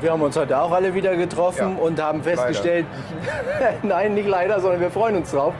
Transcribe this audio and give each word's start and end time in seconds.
Wir 0.00 0.12
haben 0.12 0.22
uns 0.22 0.36
heute 0.36 0.56
auch 0.56 0.70
alle 0.70 0.94
wieder 0.94 1.16
getroffen 1.16 1.76
Ja, 1.76 1.82
und 1.82 2.00
haben 2.00 2.22
festgestellt, 2.22 2.86
nein, 3.82 4.14
nicht 4.14 4.28
leider, 4.28 4.60
sondern 4.60 4.80
wir 4.80 4.90
freuen 4.90 5.16
uns 5.16 5.32
drauf. 5.32 5.52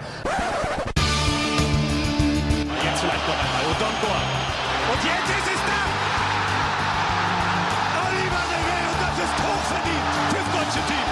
Jetzt 2.85 3.01
vielleicht 3.01 3.27
noch 3.27 3.35
einmal 3.35 3.65
Odonkor. 3.67 4.19
Und 4.93 5.03
jetzt 5.03 5.29
ist 5.29 5.49
es 5.55 5.61
da! 5.67 5.81
Oliver 8.07 8.45
René 8.53 8.79
und 8.93 8.99
das 9.03 9.17
ist 9.25 9.35
hochverdient 9.43 10.09
fürs 10.31 10.49
deutsche 10.55 10.83
Team. 10.87 11.09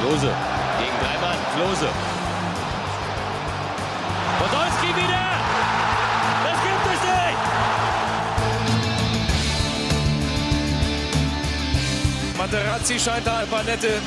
Klose 0.00 0.55
Materazzi 12.46 12.96
scheint 12.96 13.26
da 13.26 13.38
ein 13.38 13.48
paar 13.48 13.64
nette 13.64 14.00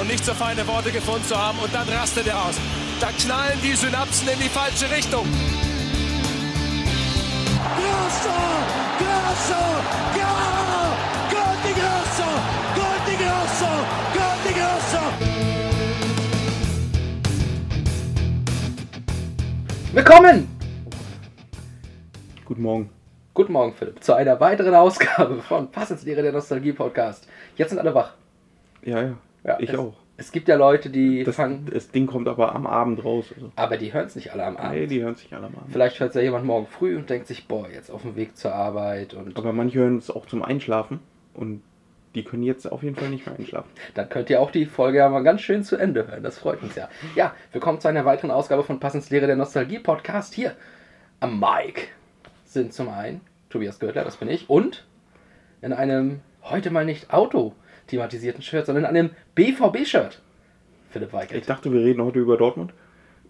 und 0.00 0.08
nicht 0.08 0.24
so 0.24 0.34
feine 0.34 0.66
Worte 0.66 0.90
gefunden 0.90 1.24
zu 1.24 1.38
haben 1.38 1.60
und 1.60 1.72
dann 1.72 1.88
rastet 1.88 2.26
er 2.26 2.36
aus. 2.36 2.56
Da 2.98 3.06
knallen 3.12 3.56
die 3.62 3.76
Synapsen 3.76 4.28
in 4.28 4.38
die 4.40 4.48
falsche 4.48 4.90
Richtung. 4.90 5.24
Grosso! 7.76 8.34
Grosso! 8.98 9.62
Ja! 10.18 10.34
Gol 11.30 11.56
di 11.62 11.72
Grosso! 11.78 12.28
Gol 12.74 12.98
di 13.06 13.16
Grosso! 13.22 13.70
Gol 14.12 14.38
di 14.44 14.52
Grosso! 14.58 15.02
Willkommen! 19.92 20.48
Guten 22.44 22.62
Morgen. 22.62 22.97
Guten 23.38 23.52
Morgen, 23.52 23.72
Philipp, 23.72 24.02
zu 24.02 24.14
einer 24.14 24.40
weiteren 24.40 24.74
Ausgabe 24.74 25.40
von 25.42 25.70
Passenslehre 25.70 26.22
der 26.22 26.32
Nostalgie 26.32 26.72
Podcast. 26.72 27.28
Jetzt 27.54 27.68
sind 27.68 27.78
alle 27.78 27.94
wach. 27.94 28.14
Ja, 28.82 29.00
ja. 29.00 29.14
Ja, 29.44 29.60
ich 29.60 29.70
es, 29.70 29.78
auch. 29.78 29.94
Es 30.16 30.32
gibt 30.32 30.48
ja 30.48 30.56
Leute, 30.56 30.90
die 30.90 31.22
Das, 31.22 31.36
fangen, 31.36 31.64
das 31.72 31.88
Ding 31.92 32.08
kommt 32.08 32.26
aber 32.26 32.52
am 32.52 32.66
Abend 32.66 33.04
raus. 33.04 33.26
Also. 33.32 33.52
aber 33.54 33.76
die 33.76 33.92
hören 33.92 34.06
es 34.06 34.16
nicht 34.16 34.32
alle 34.32 34.44
am 34.44 34.56
Abend. 34.56 34.72
Nee, 34.72 34.88
die 34.88 35.04
hören 35.04 35.14
sich 35.14 35.32
alle 35.32 35.46
am 35.46 35.54
Abend. 35.54 35.70
Vielleicht 35.70 36.00
hört 36.00 36.08
es 36.08 36.16
ja 36.16 36.22
jemand 36.22 36.46
morgen 36.46 36.66
früh 36.66 36.96
und 36.96 37.08
denkt 37.08 37.28
sich, 37.28 37.46
boah, 37.46 37.70
jetzt 37.70 37.92
auf 37.92 38.02
dem 38.02 38.16
Weg 38.16 38.36
zur 38.36 38.52
Arbeit 38.52 39.14
und 39.14 39.38
Aber 39.38 39.52
manche 39.52 39.78
hören 39.78 39.98
es 39.98 40.10
auch 40.10 40.26
zum 40.26 40.42
Einschlafen 40.42 40.98
und 41.34 41.62
die 42.16 42.24
können 42.24 42.42
jetzt 42.42 42.66
auf 42.66 42.82
jeden 42.82 42.96
Fall 42.96 43.08
nicht 43.08 43.24
mehr 43.24 43.36
einschlafen. 43.38 43.70
dann 43.94 44.08
könnt 44.08 44.30
ihr 44.30 44.40
auch 44.40 44.50
die 44.50 44.66
Folge 44.66 44.98
ja 44.98 45.08
mal 45.08 45.22
ganz 45.22 45.42
schön 45.42 45.62
zu 45.62 45.76
Ende 45.76 46.08
hören. 46.08 46.24
Das 46.24 46.40
freut 46.40 46.60
uns 46.60 46.74
ja. 46.74 46.88
Ja, 47.14 47.36
willkommen 47.52 47.80
zu 47.80 47.86
einer 47.86 48.04
weiteren 48.04 48.32
Ausgabe 48.32 48.64
von 48.64 48.80
Passenslehre 48.80 49.28
der 49.28 49.36
Nostalgie 49.36 49.78
Podcast. 49.78 50.34
Hier 50.34 50.56
am 51.20 51.38
Mike 51.38 51.82
sind 52.44 52.72
zum 52.72 52.88
einen 52.88 53.20
Tobias 53.50 53.78
Görtler, 53.78 54.04
das 54.04 54.16
bin 54.16 54.28
ich, 54.28 54.48
und 54.50 54.84
in 55.62 55.72
einem 55.72 56.20
heute 56.42 56.70
mal 56.70 56.84
nicht 56.84 57.12
Auto 57.12 57.54
thematisierten 57.86 58.42
Shirt, 58.42 58.66
sondern 58.66 58.84
in 58.84 58.88
einem 58.90 59.10
BVB-Shirt. 59.34 60.20
Philipp 60.90 61.08
Ich 61.08 61.14
Weigelt. 61.14 61.48
dachte, 61.48 61.72
wir 61.72 61.80
reden 61.80 62.02
heute 62.02 62.18
über 62.18 62.36
Dortmund. 62.36 62.72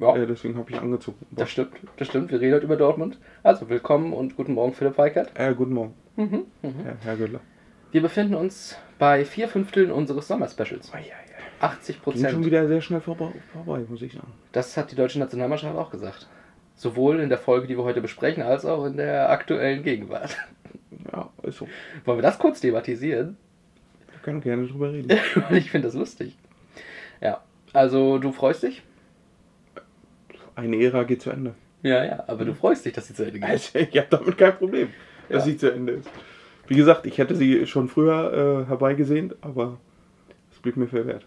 Ja, 0.01 0.15
Äh, 0.17 0.27
deswegen 0.27 0.57
habe 0.57 0.71
ich 0.71 0.79
angezogen. 0.81 1.19
das 1.33 1.51
stimmt, 1.51 1.73
das 1.97 2.07
stimmt. 2.09 2.31
Wir 2.31 2.41
reden 2.41 2.55
heute 2.55 2.65
über 2.67 2.77
Dortmund. 2.77 3.19
Also 3.43 3.69
willkommen 3.69 4.13
und 4.13 4.37
guten 4.37 4.55
Morgen, 4.55 4.73
Philipp 4.73 4.97
Weigert. 4.99 5.31
Äh, 5.35 5.55
guten 5.55 5.73
Morgen. 5.75 5.95
Mhm, 6.17 6.47
Herr, 6.63 6.97
Herr 7.05 7.17
Göttler. 7.17 7.41
Wir 7.91 8.03
befinden 8.03 8.35
uns 8.35 8.77
bei 8.99 9.25
vier 9.25 9.49
Fünfteln 9.49 9.91
unseres 9.91 10.29
Sommerspecials. 10.29 10.93
80 11.61 11.97
Ging 11.97 12.05
schon 12.05 12.13
Prozent. 12.13 12.45
wieder 12.45 12.69
sehr 12.69 12.81
schnell 12.81 13.01
vorbei, 13.01 13.33
vorbei, 13.53 13.85
muss 13.89 14.03
ich 14.03 14.13
sagen. 14.13 14.33
Das 14.53 14.77
hat 14.77 14.93
die 14.93 14.97
deutsche 14.97 15.19
Nationalmannschaft 15.19 15.77
auch 15.77 15.91
gesagt. 15.91 16.29
Sowohl 16.79 17.19
in 17.19 17.29
der 17.29 17.39
Folge, 17.39 17.67
die 17.67 17.77
wir 17.77 17.83
heute 17.83 18.01
besprechen, 18.01 18.43
als 18.43 18.65
auch 18.65 18.85
in 18.87 18.97
der 18.97 19.31
aktuellen 19.31 19.83
Gegenwart. 19.83 20.37
Ja, 21.13 21.29
ist 21.43 21.59
so. 21.59 21.69
Wollen 22.05 22.19
wir 22.19 22.23
das 22.23 22.39
kurz 22.39 22.61
thematisieren? 22.61 23.37
Wir 24.13 24.21
können 24.23 24.41
gerne 24.41 24.67
drüber 24.67 24.93
reden. 24.93 25.11
ich 25.51 25.71
finde 25.73 25.89
das 25.89 25.95
lustig. 25.95 26.37
Ja, 27.21 27.43
also 27.73 28.19
du 28.19 28.31
freust 28.33 28.63
dich? 28.63 28.83
Eine 30.55 30.77
Ära 30.83 31.03
geht 31.03 31.21
zu 31.23 31.31
Ende. 31.31 31.55
Ja, 31.83 32.05
ja, 32.05 32.25
aber 32.29 32.45
du 32.45 32.55
freust 32.55 32.85
dich, 32.85 32.93
dass 32.93 33.09
sie 33.09 33.15
zu 33.15 33.25
Ende 33.25 33.41
geht. 33.41 33.49
Also, 33.49 33.79
ich 33.79 33.97
habe 33.99 34.07
damit 34.11 34.39
kein 34.39 34.57
Problem, 34.57 34.89
dass 35.29 35.45
Ja. 35.47 35.51
sie 35.53 35.57
zu 35.59 35.73
Ende 35.73 35.95
ist. 35.95 36.09
Wie 36.69 36.77
gesagt, 36.77 37.07
ich 37.07 37.19
hätte 37.19 37.35
sie 37.35 37.67
schon 37.67 37.89
früher 37.89 38.65
äh, 38.65 38.69
herbeigesehnt, 38.69 39.35
aber 39.41 39.79
es 40.53 40.59
blieb 40.61 40.77
mir 40.77 40.87
verwehrt. 40.87 41.25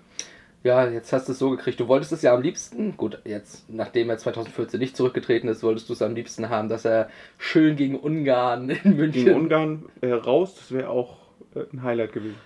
Ja, 0.63 0.87
jetzt 0.87 1.11
hast 1.11 1.27
du 1.27 1.31
es 1.31 1.39
so 1.39 1.49
gekriegt. 1.49 1.79
Du 1.79 1.87
wolltest 1.87 2.11
es 2.11 2.21
ja 2.21 2.33
am 2.35 2.41
liebsten, 2.41 2.95
gut, 2.95 3.19
jetzt, 3.25 3.67
nachdem 3.69 4.09
er 4.11 4.17
2014 4.19 4.79
nicht 4.79 4.95
zurückgetreten 4.95 5.49
ist, 5.49 5.63
wolltest 5.63 5.89
du 5.89 5.93
es 5.93 6.01
am 6.03 6.13
liebsten 6.13 6.49
haben, 6.49 6.69
dass 6.69 6.85
er 6.85 7.09
schön 7.39 7.75
gegen 7.75 7.97
Ungarn 7.97 8.69
in 8.83 8.95
München. 8.95 9.25
Gegen 9.25 9.35
Ungarn 9.35 9.85
äh, 10.01 10.11
raus, 10.11 10.55
das 10.55 10.71
wäre 10.71 10.89
auch 10.89 11.17
äh, 11.55 11.63
ein 11.73 11.83
Highlight 11.83 12.13
gewesen. 12.13 12.37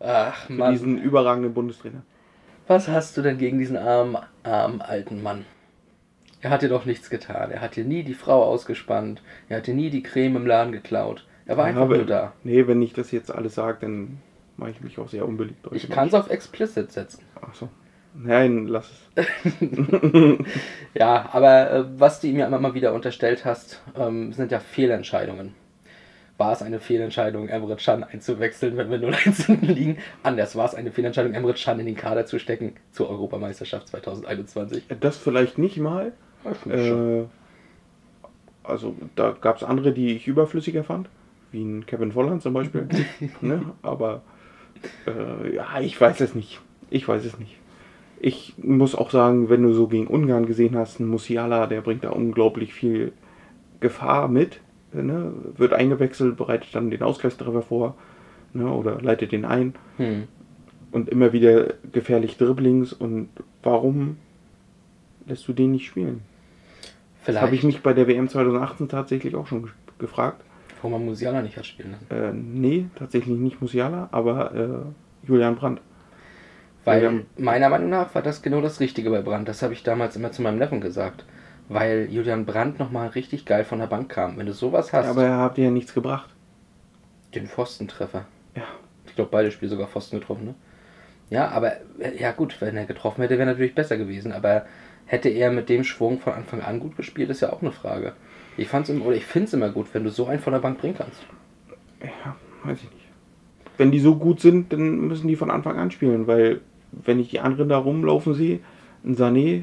Ach, 0.00 0.46
Für 0.46 0.52
Mann. 0.54 0.72
diesen 0.72 0.98
überragenden 0.98 1.52
Bundestrainer. 1.52 2.02
Was 2.66 2.88
hast 2.88 3.16
du 3.16 3.22
denn 3.22 3.36
gegen 3.36 3.58
diesen 3.58 3.76
armen, 3.76 4.16
armen 4.42 4.80
alten 4.80 5.22
Mann? 5.22 5.44
Er 6.40 6.50
hat 6.50 6.62
dir 6.62 6.70
doch 6.70 6.86
nichts 6.86 7.10
getan. 7.10 7.50
Er 7.50 7.60
hat 7.60 7.76
dir 7.76 7.84
nie 7.84 8.02
die 8.02 8.14
Frau 8.14 8.42
ausgespannt. 8.44 9.20
Er 9.50 9.58
hat 9.58 9.66
dir 9.66 9.74
nie 9.74 9.90
die 9.90 10.02
Creme 10.02 10.36
im 10.36 10.46
Laden 10.46 10.72
geklaut. 10.72 11.26
Er 11.44 11.58
war 11.58 11.66
einfach 11.66 11.82
aber, 11.82 11.96
nur 11.96 12.06
da. 12.06 12.32
Nee, 12.44 12.66
wenn 12.66 12.80
ich 12.80 12.94
das 12.94 13.10
jetzt 13.10 13.30
alles 13.30 13.56
sage, 13.56 13.78
dann 13.82 14.18
mache 14.60 14.70
ich 14.70 14.80
mich 14.80 14.98
auch 14.98 15.08
sehr 15.08 15.26
unbeliebt. 15.26 15.66
Ich 15.72 15.90
kann 15.90 16.06
es 16.06 16.14
auf 16.14 16.30
explicit 16.30 16.92
setzen. 16.92 17.24
Ach 17.40 17.54
so. 17.54 17.68
Nein, 18.14 18.66
lass 18.66 18.90
es. 19.14 19.26
Ja, 20.94 21.28
aber 21.32 21.70
äh, 21.70 21.84
was 21.98 22.20
du 22.20 22.26
ihm 22.26 22.38
ja 22.38 22.46
immer 22.46 22.58
mal 22.58 22.74
wieder 22.74 22.92
unterstellt 22.92 23.44
hast, 23.44 23.82
ähm, 23.96 24.32
sind 24.32 24.52
ja 24.52 24.58
Fehlentscheidungen. 24.58 25.54
War 26.36 26.52
es 26.52 26.62
eine 26.62 26.80
Fehlentscheidung, 26.80 27.48
Emre 27.48 27.76
Can 27.76 28.02
einzuwechseln, 28.02 28.76
wenn 28.76 28.90
wir 28.90 28.98
0-1 28.98 29.46
hinten 29.46 29.66
liegen? 29.66 29.98
Anders 30.22 30.56
war 30.56 30.66
es 30.66 30.74
eine 30.74 30.90
Fehlentscheidung, 30.90 31.34
Emre 31.34 31.54
Can 31.54 31.78
in 31.78 31.86
den 31.86 31.96
Kader 31.96 32.26
zu 32.26 32.38
stecken 32.38 32.74
zur 32.90 33.08
Europameisterschaft 33.10 33.88
2021. 33.88 34.84
Das 35.00 35.16
vielleicht 35.16 35.58
nicht 35.58 35.78
mal. 35.78 36.12
Äh, 36.68 37.24
also 38.64 38.96
da 39.14 39.36
gab 39.40 39.56
es 39.56 39.62
andere, 39.62 39.92
die 39.92 40.16
ich 40.16 40.26
überflüssiger 40.26 40.82
fand. 40.82 41.08
Wie 41.52 41.62
ein 41.62 41.86
Kevin 41.86 42.12
Volland 42.12 42.42
zum 42.42 42.54
Beispiel. 42.54 42.88
ne? 43.40 43.62
Aber 43.82 44.22
äh, 45.06 45.54
ja, 45.56 45.80
ich 45.80 46.00
weiß 46.00 46.20
es 46.20 46.34
nicht. 46.34 46.60
Ich 46.90 47.06
weiß 47.06 47.24
es 47.24 47.38
nicht. 47.38 47.56
Ich 48.20 48.54
muss 48.58 48.94
auch 48.94 49.10
sagen, 49.10 49.48
wenn 49.48 49.62
du 49.62 49.72
so 49.72 49.88
gegen 49.88 50.06
Ungarn 50.06 50.46
gesehen 50.46 50.76
hast, 50.76 51.00
ein 51.00 51.06
Musiala, 51.06 51.66
der 51.66 51.80
bringt 51.80 52.04
da 52.04 52.10
unglaublich 52.10 52.74
viel 52.74 53.12
Gefahr 53.80 54.28
mit. 54.28 54.60
Ne? 54.92 55.32
Wird 55.56 55.72
eingewechselt, 55.72 56.36
bereitet 56.36 56.74
dann 56.74 56.90
den 56.90 57.02
Ausgleichstreffer 57.02 57.62
vor 57.62 57.94
ne? 58.52 58.70
oder 58.70 59.00
leitet 59.00 59.32
den 59.32 59.44
ein. 59.44 59.74
Hm. 59.96 60.24
Und 60.92 61.08
immer 61.08 61.32
wieder 61.32 61.74
gefährlich 61.92 62.36
Dribblings. 62.36 62.92
Und 62.92 63.28
warum 63.62 64.16
lässt 65.26 65.46
du 65.48 65.52
den 65.52 65.70
nicht 65.70 65.86
spielen? 65.86 66.20
Das 67.20 67.26
Vielleicht, 67.26 67.42
habe 67.42 67.54
ich 67.54 67.62
mich 67.62 67.80
bei 67.82 67.92
der 67.94 68.08
WM 68.08 68.28
2018 68.28 68.88
tatsächlich 68.88 69.34
auch 69.34 69.46
schon 69.46 69.62
ge- 69.62 69.72
gefragt. 69.98 70.42
Warum 70.82 70.92
man 70.92 71.04
Musiala 71.04 71.42
nicht 71.42 71.56
hat 71.56 71.66
spielen 71.66 71.92
lassen. 71.92 72.06
Äh, 72.10 72.32
nee, 72.32 72.86
tatsächlich 72.96 73.38
nicht 73.38 73.60
Musiala, 73.60 74.08
aber 74.12 74.54
äh, 74.54 75.26
Julian 75.26 75.56
Brandt. 75.56 75.80
Weil 76.84 77.06
haben- 77.06 77.26
meiner 77.36 77.68
Meinung 77.68 77.90
nach 77.90 78.14
war 78.14 78.22
das 78.22 78.42
genau 78.42 78.60
das 78.60 78.80
Richtige 78.80 79.10
bei 79.10 79.20
Brandt. 79.22 79.48
Das 79.48 79.62
habe 79.62 79.72
ich 79.74 79.82
damals 79.82 80.16
immer 80.16 80.32
zu 80.32 80.42
meinem 80.42 80.58
Neffen 80.58 80.80
gesagt. 80.80 81.24
Weil 81.68 82.08
Julian 82.10 82.46
Brandt 82.46 82.78
nochmal 82.80 83.08
richtig 83.08 83.44
geil 83.44 83.64
von 83.64 83.78
der 83.78 83.86
Bank 83.86 84.08
kam. 84.08 84.36
Wenn 84.38 84.46
du 84.46 84.52
sowas 84.52 84.92
hast, 84.92 85.06
Aber 85.06 85.24
er 85.24 85.38
hat 85.38 85.58
ja 85.58 85.70
nichts 85.70 85.94
gebracht. 85.94 86.30
den 87.34 87.46
Pfostentreffer. 87.46 88.24
Ja. 88.56 88.64
Ich 89.06 89.14
glaube, 89.14 89.30
beide 89.30 89.50
Spiele 89.50 89.70
sogar 89.70 89.86
Pfosten 89.86 90.18
getroffen, 90.18 90.44
ne? 90.46 90.54
Ja, 91.28 91.48
aber 91.50 91.74
äh, 92.00 92.18
ja 92.18 92.32
gut, 92.32 92.60
wenn 92.60 92.76
er 92.76 92.86
getroffen 92.86 93.22
hätte, 93.22 93.38
wäre 93.38 93.46
natürlich 93.48 93.74
besser 93.74 93.96
gewesen. 93.98 94.32
Aber 94.32 94.64
hätte 95.06 95.28
er 95.28 95.52
mit 95.52 95.68
dem 95.68 95.84
Schwung 95.84 96.18
von 96.18 96.32
Anfang 96.32 96.60
an 96.60 96.80
gut 96.80 96.96
gespielt, 96.96 97.30
ist 97.30 97.40
ja 97.42 97.52
auch 97.52 97.62
eine 97.62 97.70
Frage. 97.72 98.14
Ich 98.56 98.68
fand's 98.68 98.88
immer, 98.88 99.06
oder 99.06 99.16
ich 99.16 99.24
finde 99.24 99.46
es 99.46 99.54
immer 99.54 99.70
gut, 99.70 99.86
wenn 99.92 100.04
du 100.04 100.10
so 100.10 100.26
einen 100.26 100.40
von 100.40 100.52
der 100.52 100.60
Bank 100.60 100.78
bringen 100.78 100.96
kannst. 100.96 101.22
Ja, 102.02 102.36
weiß 102.64 102.78
ich 102.78 102.90
nicht. 102.90 103.06
Wenn 103.76 103.90
die 103.90 104.00
so 104.00 104.16
gut 104.16 104.40
sind, 104.40 104.72
dann 104.72 105.08
müssen 105.08 105.28
die 105.28 105.36
von 105.36 105.50
Anfang 105.50 105.78
an 105.78 105.90
spielen, 105.90 106.26
weil 106.26 106.60
wenn 106.92 107.20
ich 107.20 107.30
die 107.30 107.40
anderen 107.40 107.68
da 107.68 107.78
rumlaufen 107.78 108.34
sehe, 108.34 108.60
ein 109.04 109.16
Sané, 109.16 109.62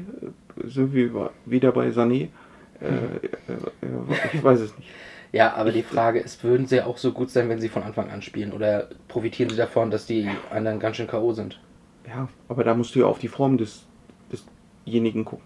sind 0.64 0.92
wir 0.92 1.30
wieder 1.46 1.72
bei 1.72 1.88
Sané, 1.90 2.28
äh, 2.80 2.86
äh, 2.86 4.28
ich 4.32 4.42
weiß 4.42 4.60
es 4.60 4.76
nicht. 4.76 4.88
Ja, 5.30 5.54
aber 5.54 5.72
die 5.72 5.82
Frage 5.82 6.20
ist, 6.20 6.42
würden 6.42 6.66
sie 6.66 6.82
auch 6.82 6.96
so 6.96 7.12
gut 7.12 7.30
sein, 7.30 7.48
wenn 7.48 7.60
sie 7.60 7.68
von 7.68 7.82
Anfang 7.82 8.10
an 8.10 8.22
spielen? 8.22 8.52
Oder 8.52 8.88
profitieren 9.08 9.50
sie 9.50 9.56
davon, 9.56 9.90
dass 9.90 10.06
die 10.06 10.28
anderen 10.50 10.80
ganz 10.80 10.96
schön 10.96 11.06
K.O. 11.06 11.32
sind? 11.32 11.60
Ja, 12.08 12.28
aber 12.48 12.64
da 12.64 12.74
musst 12.74 12.94
du 12.94 13.00
ja 13.00 13.06
auf 13.06 13.18
die 13.18 13.28
Form 13.28 13.58
des, 13.58 13.84
desjenigen 14.86 15.26
gucken. 15.26 15.44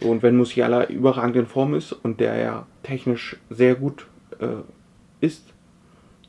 So, 0.00 0.10
und 0.10 0.22
wenn 0.22 0.36
Musiala 0.36 0.86
überragend 0.86 1.36
in 1.36 1.46
Form 1.46 1.74
ist 1.74 1.92
und 1.92 2.20
der 2.20 2.36
ja 2.36 2.66
technisch 2.82 3.36
sehr 3.50 3.74
gut 3.74 4.06
äh, 4.40 4.62
ist, 5.20 5.52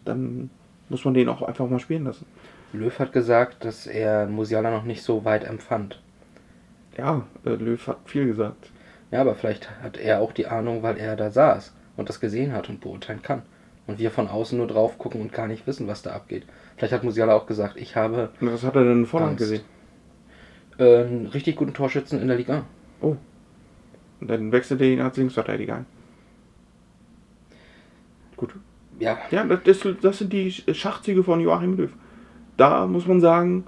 dann 0.03 0.50
muss 0.89 1.03
man 1.03 1.13
den 1.13 1.29
auch 1.29 1.41
einfach 1.41 1.67
mal 1.69 1.79
spielen 1.79 2.06
lassen. 2.06 2.25
Löw 2.73 2.97
hat 3.00 3.13
gesagt, 3.13 3.65
dass 3.65 3.88
er 3.88 4.27
Musiala 4.27 4.69
noch 4.69 4.83
nicht 4.83 5.03
so 5.03 5.25
weit 5.25 5.44
empfand. 5.44 6.01
Ja, 6.97 7.23
äh, 7.45 7.50
Löw 7.51 7.88
hat 7.88 7.97
viel 8.06 8.25
gesagt. 8.25 8.71
Ja, 9.12 9.21
aber 9.21 9.35
vielleicht 9.35 9.69
hat 9.81 9.97
er 9.97 10.21
auch 10.21 10.31
die 10.31 10.47
Ahnung, 10.47 10.83
weil 10.83 10.97
er 10.97 11.15
da 11.15 11.31
saß 11.31 11.73
und 11.97 12.09
das 12.09 12.19
gesehen 12.19 12.53
hat 12.53 12.69
und 12.69 12.81
beurteilen 12.81 13.21
kann. 13.21 13.44
Und 13.88 14.00
wir 14.00 14.12
von 14.12 14.27
außen 14.27 14.57
nur 14.57 14.67
drauf 14.67 14.97
gucken 14.97 15.21
und 15.21 15.31
gar 15.31 15.47
nicht 15.47 15.67
wissen, 15.67 15.88
was 15.88 16.01
da 16.01 16.12
abgeht. 16.12 16.44
Vielleicht 16.75 16.94
hat 16.94 17.03
Musiala 17.03 17.35
auch 17.35 17.45
gesagt, 17.45 17.77
ich 17.77 17.95
habe 17.95 18.31
was 18.39 18.63
hat 18.63 18.75
er 18.75 18.83
denn 18.83 19.06
Angst. 19.06 19.38
gesehen? 19.38 19.62
äh, 20.77 21.03
einen 21.03 21.27
richtig 21.27 21.56
guten 21.56 21.73
Torschützen 21.73 22.21
in 22.21 22.27
der 22.27 22.38
Liga. 22.38 22.65
Oh. 23.01 23.15
Und 24.19 24.29
dann 24.29 24.51
wechselt 24.51 24.81
er 24.81 24.88
ihn 24.88 25.01
als 25.01 25.17
Linksverteidiger 25.17 25.75
ein. 25.75 25.85
Gut. 28.38 28.56
Ja, 29.00 29.17
Ja, 29.31 29.44
das, 29.44 29.85
das, 30.01 30.19
sind 30.19 30.31
die 30.31 30.51
Schachzüge 30.51 31.23
von 31.23 31.39
Joachim 31.41 31.75
Löw. 31.75 31.91
Da 32.57 32.88
muss 32.88 33.07
man 33.07 33.19
sagen, 33.19 33.65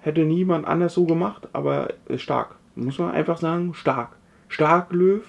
hätte 0.00 0.24
niemand 0.24 0.66
anders 0.66 0.94
so 0.94 1.06
gemacht, 1.06 1.48
aber 1.52 1.94
äh, 2.08 2.18
stark. 2.18 2.56
Muss 2.74 2.98
man 2.98 3.12
einfach 3.12 3.38
sagen, 3.38 3.74
stark. 3.74 4.16
Stark 4.48 4.92
Löw. 4.92 5.22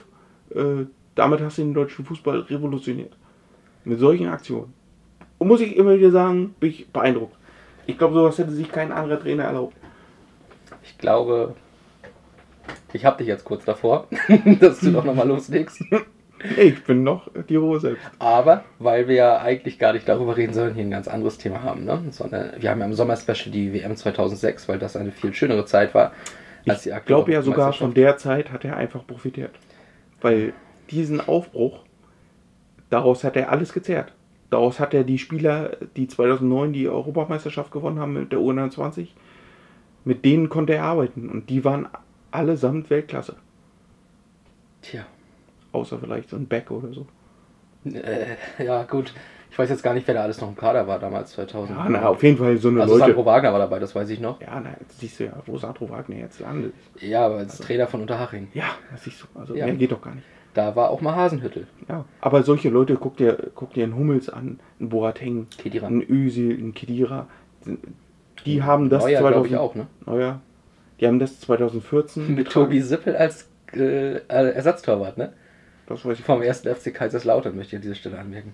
Äh, 0.53 0.85
damit 1.15 1.41
hast 1.41 1.57
du 1.57 1.63
den 1.63 1.73
deutschen 1.73 2.05
Fußball 2.05 2.39
revolutioniert. 2.41 3.15
Mit 3.83 3.99
solchen 3.99 4.27
Aktionen. 4.27 4.73
Und 5.37 5.47
muss 5.47 5.61
ich 5.61 5.75
immer 5.75 5.97
wieder 5.97 6.11
sagen, 6.11 6.53
bin 6.59 6.69
ich 6.69 6.87
beeindruckt. 6.89 7.35
Ich 7.87 7.97
glaube, 7.97 8.13
sowas 8.13 8.37
hätte 8.37 8.51
sich 8.51 8.71
kein 8.71 8.91
anderer 8.91 9.19
Trainer 9.19 9.43
erlaubt. 9.45 9.75
ich 10.83 10.97
glaube, 10.97 11.55
ich 12.93 13.05
habe 13.05 13.17
dich 13.17 13.27
jetzt 13.27 13.45
kurz 13.45 13.65
davor, 13.65 14.07
dass 14.59 14.79
du 14.79 14.91
doch 14.91 15.03
nochmal 15.03 15.27
loslegst. 15.27 15.83
Ich 16.57 16.83
bin 16.83 17.03
noch 17.03 17.29
die 17.49 17.55
Ruhe 17.55 17.79
selbst. 17.79 18.03
Aber 18.19 18.63
weil 18.79 19.07
wir 19.07 19.15
ja 19.15 19.37
eigentlich 19.41 19.77
gar 19.77 19.93
nicht 19.93 20.09
darüber 20.09 20.37
reden, 20.37 20.53
sondern 20.53 20.73
hier 20.73 20.83
ein 20.83 20.91
ganz 20.91 21.07
anderes 21.07 21.37
Thema 21.37 21.61
haben, 21.61 21.85
ne? 21.85 22.01
sondern 22.09 22.51
wir 22.57 22.69
haben 22.69 22.79
ja 22.79 22.85
im 22.85 22.93
Sommer-Special 22.93 23.51
die 23.51 23.73
WM 23.73 23.95
2006, 23.95 24.67
weil 24.67 24.79
das 24.79 24.95
eine 24.95 25.11
viel 25.11 25.33
schönere 25.33 25.65
Zeit 25.65 25.93
war. 25.93 26.13
Als 26.67 26.83
die 26.83 26.89
Ich 26.89 27.05
glaube 27.05 27.31
ja 27.31 27.41
sogar 27.41 27.73
von 27.73 27.93
der 27.93 28.17
Zeit 28.17 28.51
hat 28.51 28.65
er 28.65 28.77
einfach 28.77 29.05
profitiert. 29.05 29.51
Weil 30.19 30.53
diesen 30.89 31.21
Aufbruch, 31.21 31.79
daraus 32.89 33.23
hat 33.23 33.35
er 33.35 33.51
alles 33.51 33.73
gezehrt. 33.73 34.13
Daraus 34.49 34.79
hat 34.79 34.93
er 34.93 35.03
die 35.03 35.17
Spieler, 35.17 35.77
die 35.95 36.07
2009 36.07 36.73
die 36.73 36.89
Europameisterschaft 36.89 37.71
gewonnen 37.71 37.99
haben 37.99 38.13
mit 38.13 38.31
der 38.31 38.39
U21, 38.39 39.07
mit 40.03 40.25
denen 40.25 40.49
konnte 40.49 40.73
er 40.73 40.83
arbeiten. 40.83 41.29
Und 41.29 41.49
die 41.49 41.63
waren 41.63 41.87
allesamt 42.31 42.89
Weltklasse. 42.89 43.35
Tja, 44.81 45.05
Außer 45.73 45.99
vielleicht 45.99 46.29
so 46.29 46.35
ein 46.35 46.47
Beck 46.47 46.69
oder 46.71 46.91
so. 46.93 47.05
äh, 47.85 48.35
ja 48.63 48.83
gut. 48.83 49.13
Ich 49.51 49.59
weiß 49.59 49.69
jetzt 49.69 49.83
gar 49.83 49.93
nicht, 49.93 50.07
wer 50.07 50.15
da 50.15 50.23
alles 50.23 50.39
noch 50.39 50.47
im 50.47 50.55
Kader 50.55 50.87
war 50.87 50.97
damals, 50.97 51.33
2000. 51.33 51.77
Ja, 51.77 51.89
na, 51.89 52.07
auf 52.07 52.23
jeden 52.23 52.37
Fall 52.37 52.55
so 52.57 52.69
eine 52.69 52.81
also 52.81 52.93
Leute. 52.93 53.07
Sandro 53.07 53.25
Wagner 53.25 53.51
war 53.51 53.59
dabei, 53.59 53.79
das 53.79 53.93
weiß 53.93 54.09
ich 54.09 54.21
noch. 54.21 54.39
Ja, 54.41 54.61
na, 54.61 54.71
jetzt 54.79 54.99
siehst 54.99 55.19
du 55.19 55.25
ja, 55.25 55.33
wo 55.45 55.57
Sandro 55.57 55.89
Wagner 55.89 56.15
jetzt 56.17 56.39
landet. 56.39 56.73
Ja, 56.99 57.25
aber 57.25 57.37
als 57.39 57.57
Trainer 57.59 57.87
von 57.87 58.01
Unterhaching. 58.01 58.47
Ja, 58.53 58.65
das 58.91 59.03
siehst 59.03 59.23
du. 59.23 59.39
Also 59.39 59.53
Ja. 59.55 59.65
mehr 59.65 59.75
geht 59.75 59.91
doch 59.91 60.01
gar 60.01 60.15
nicht. 60.15 60.25
Da 60.53 60.75
war 60.75 60.89
auch 60.89 61.01
mal 61.01 61.15
Hasenhüttel. 61.15 61.67
Ja, 61.87 62.05
aber 62.21 62.43
solche 62.43 62.69
Leute, 62.69 62.95
guck 62.95 63.17
dir, 63.17 63.51
guck 63.55 63.73
dir 63.73 63.83
einen 63.85 63.95
Hummels 63.95 64.29
an, 64.29 64.59
einen 64.79 64.89
Boateng, 64.89 65.47
Kedira. 65.57 65.87
einen 65.87 66.01
Özil, 66.09 66.57
einen 66.57 66.73
Kedira. 66.73 67.27
Die 68.45 68.63
haben 68.63 68.89
das 68.89 69.03
Neuer, 69.03 69.31
glaube 69.31 69.47
ich, 69.47 69.55
auch, 69.57 69.75
ne? 69.75 69.87
Neuer. 70.05 70.41
Die 71.01 71.07
haben 71.07 71.19
das 71.19 71.39
2014 71.41 72.27
Mit 72.35 72.45
getragen. 72.45 72.65
Tobi 72.67 72.81
Sippel 72.81 73.15
als 73.15 73.49
äh, 73.73 74.17
äh, 74.17 74.19
Ersatztorwart, 74.27 75.17
ne? 75.17 75.33
Das 75.87 76.05
weiß 76.05 76.19
ich 76.19 76.23
Vom 76.25 76.41
ersten 76.41 76.73
FC 76.73 76.93
Kaiserslautern 76.93 77.55
möchte 77.55 77.75
ich 77.75 77.77
an 77.77 77.81
dieser 77.81 77.95
Stelle 77.95 78.19
anmerken. 78.19 78.53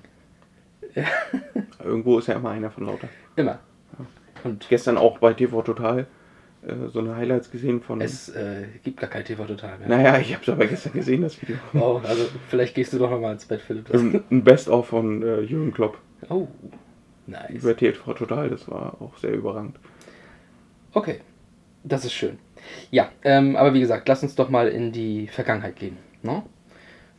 Irgendwo 1.84 2.18
ist 2.20 2.28
ja 2.28 2.36
immer 2.36 2.50
einer 2.52 2.72
von 2.72 2.86
lauter. 2.86 3.10
Immer. 3.36 3.60
Und 4.44 4.68
Gestern 4.70 4.98
auch 4.98 5.18
bei 5.20 5.34
TV 5.34 5.62
Total 5.62 6.08
äh, 6.66 6.88
so 6.88 7.00
eine 7.00 7.16
Highlights 7.16 7.52
gesehen 7.52 7.82
von. 7.82 8.02
es 8.02 8.30
äh, 8.30 8.64
gibt 8.84 9.00
gar 9.00 9.10
kein 9.10 9.26
TV 9.26 9.46
total 9.46 9.78
mehr. 9.80 9.90
naja, 9.90 10.18
ich 10.18 10.34
habe 10.34 10.44
es 10.44 10.50
aber 10.50 10.66
gestern 10.68 10.94
gesehen, 10.94 11.22
das 11.22 11.40
Video. 11.42 11.58
Oh, 11.74 12.00
also 12.04 12.24
vielleicht 12.50 12.76
gehst 12.76 12.94
du 12.94 12.98
doch 12.98 13.12
nochmal 13.12 13.34
ins 13.34 13.46
Bett, 13.46 13.62
Philipp. 13.62 13.94
Ein 13.94 14.24
ein 14.32 14.44
Best-of 14.44 14.88
von 14.88 15.22
äh, 15.22 15.42
Jürgen 15.42 15.74
Klopp 15.74 15.98
Oh, 16.30 16.48
nice. 17.28 17.52
über 17.52 17.76
TV 17.76 18.14
Total. 18.14 18.50
Das 18.50 18.68
war 18.70 18.96
auch 19.02 19.18
sehr 19.18 19.34
überragend. 19.34 19.78
Okay, 20.94 21.20
das 21.88 22.06
ist 22.06 22.14
schön. 22.14 22.40
Ja, 22.92 23.10
ähm, 23.24 23.56
aber 23.56 23.74
wie 23.74 23.80
gesagt, 23.80 24.08
lass 24.08 24.24
uns 24.24 24.36
doch 24.36 24.50
mal 24.50 24.68
in 24.68 24.92
die 24.92 25.28
Vergangenheit 25.28 25.76
gehen. 25.76 25.98
Ne? 26.22 26.44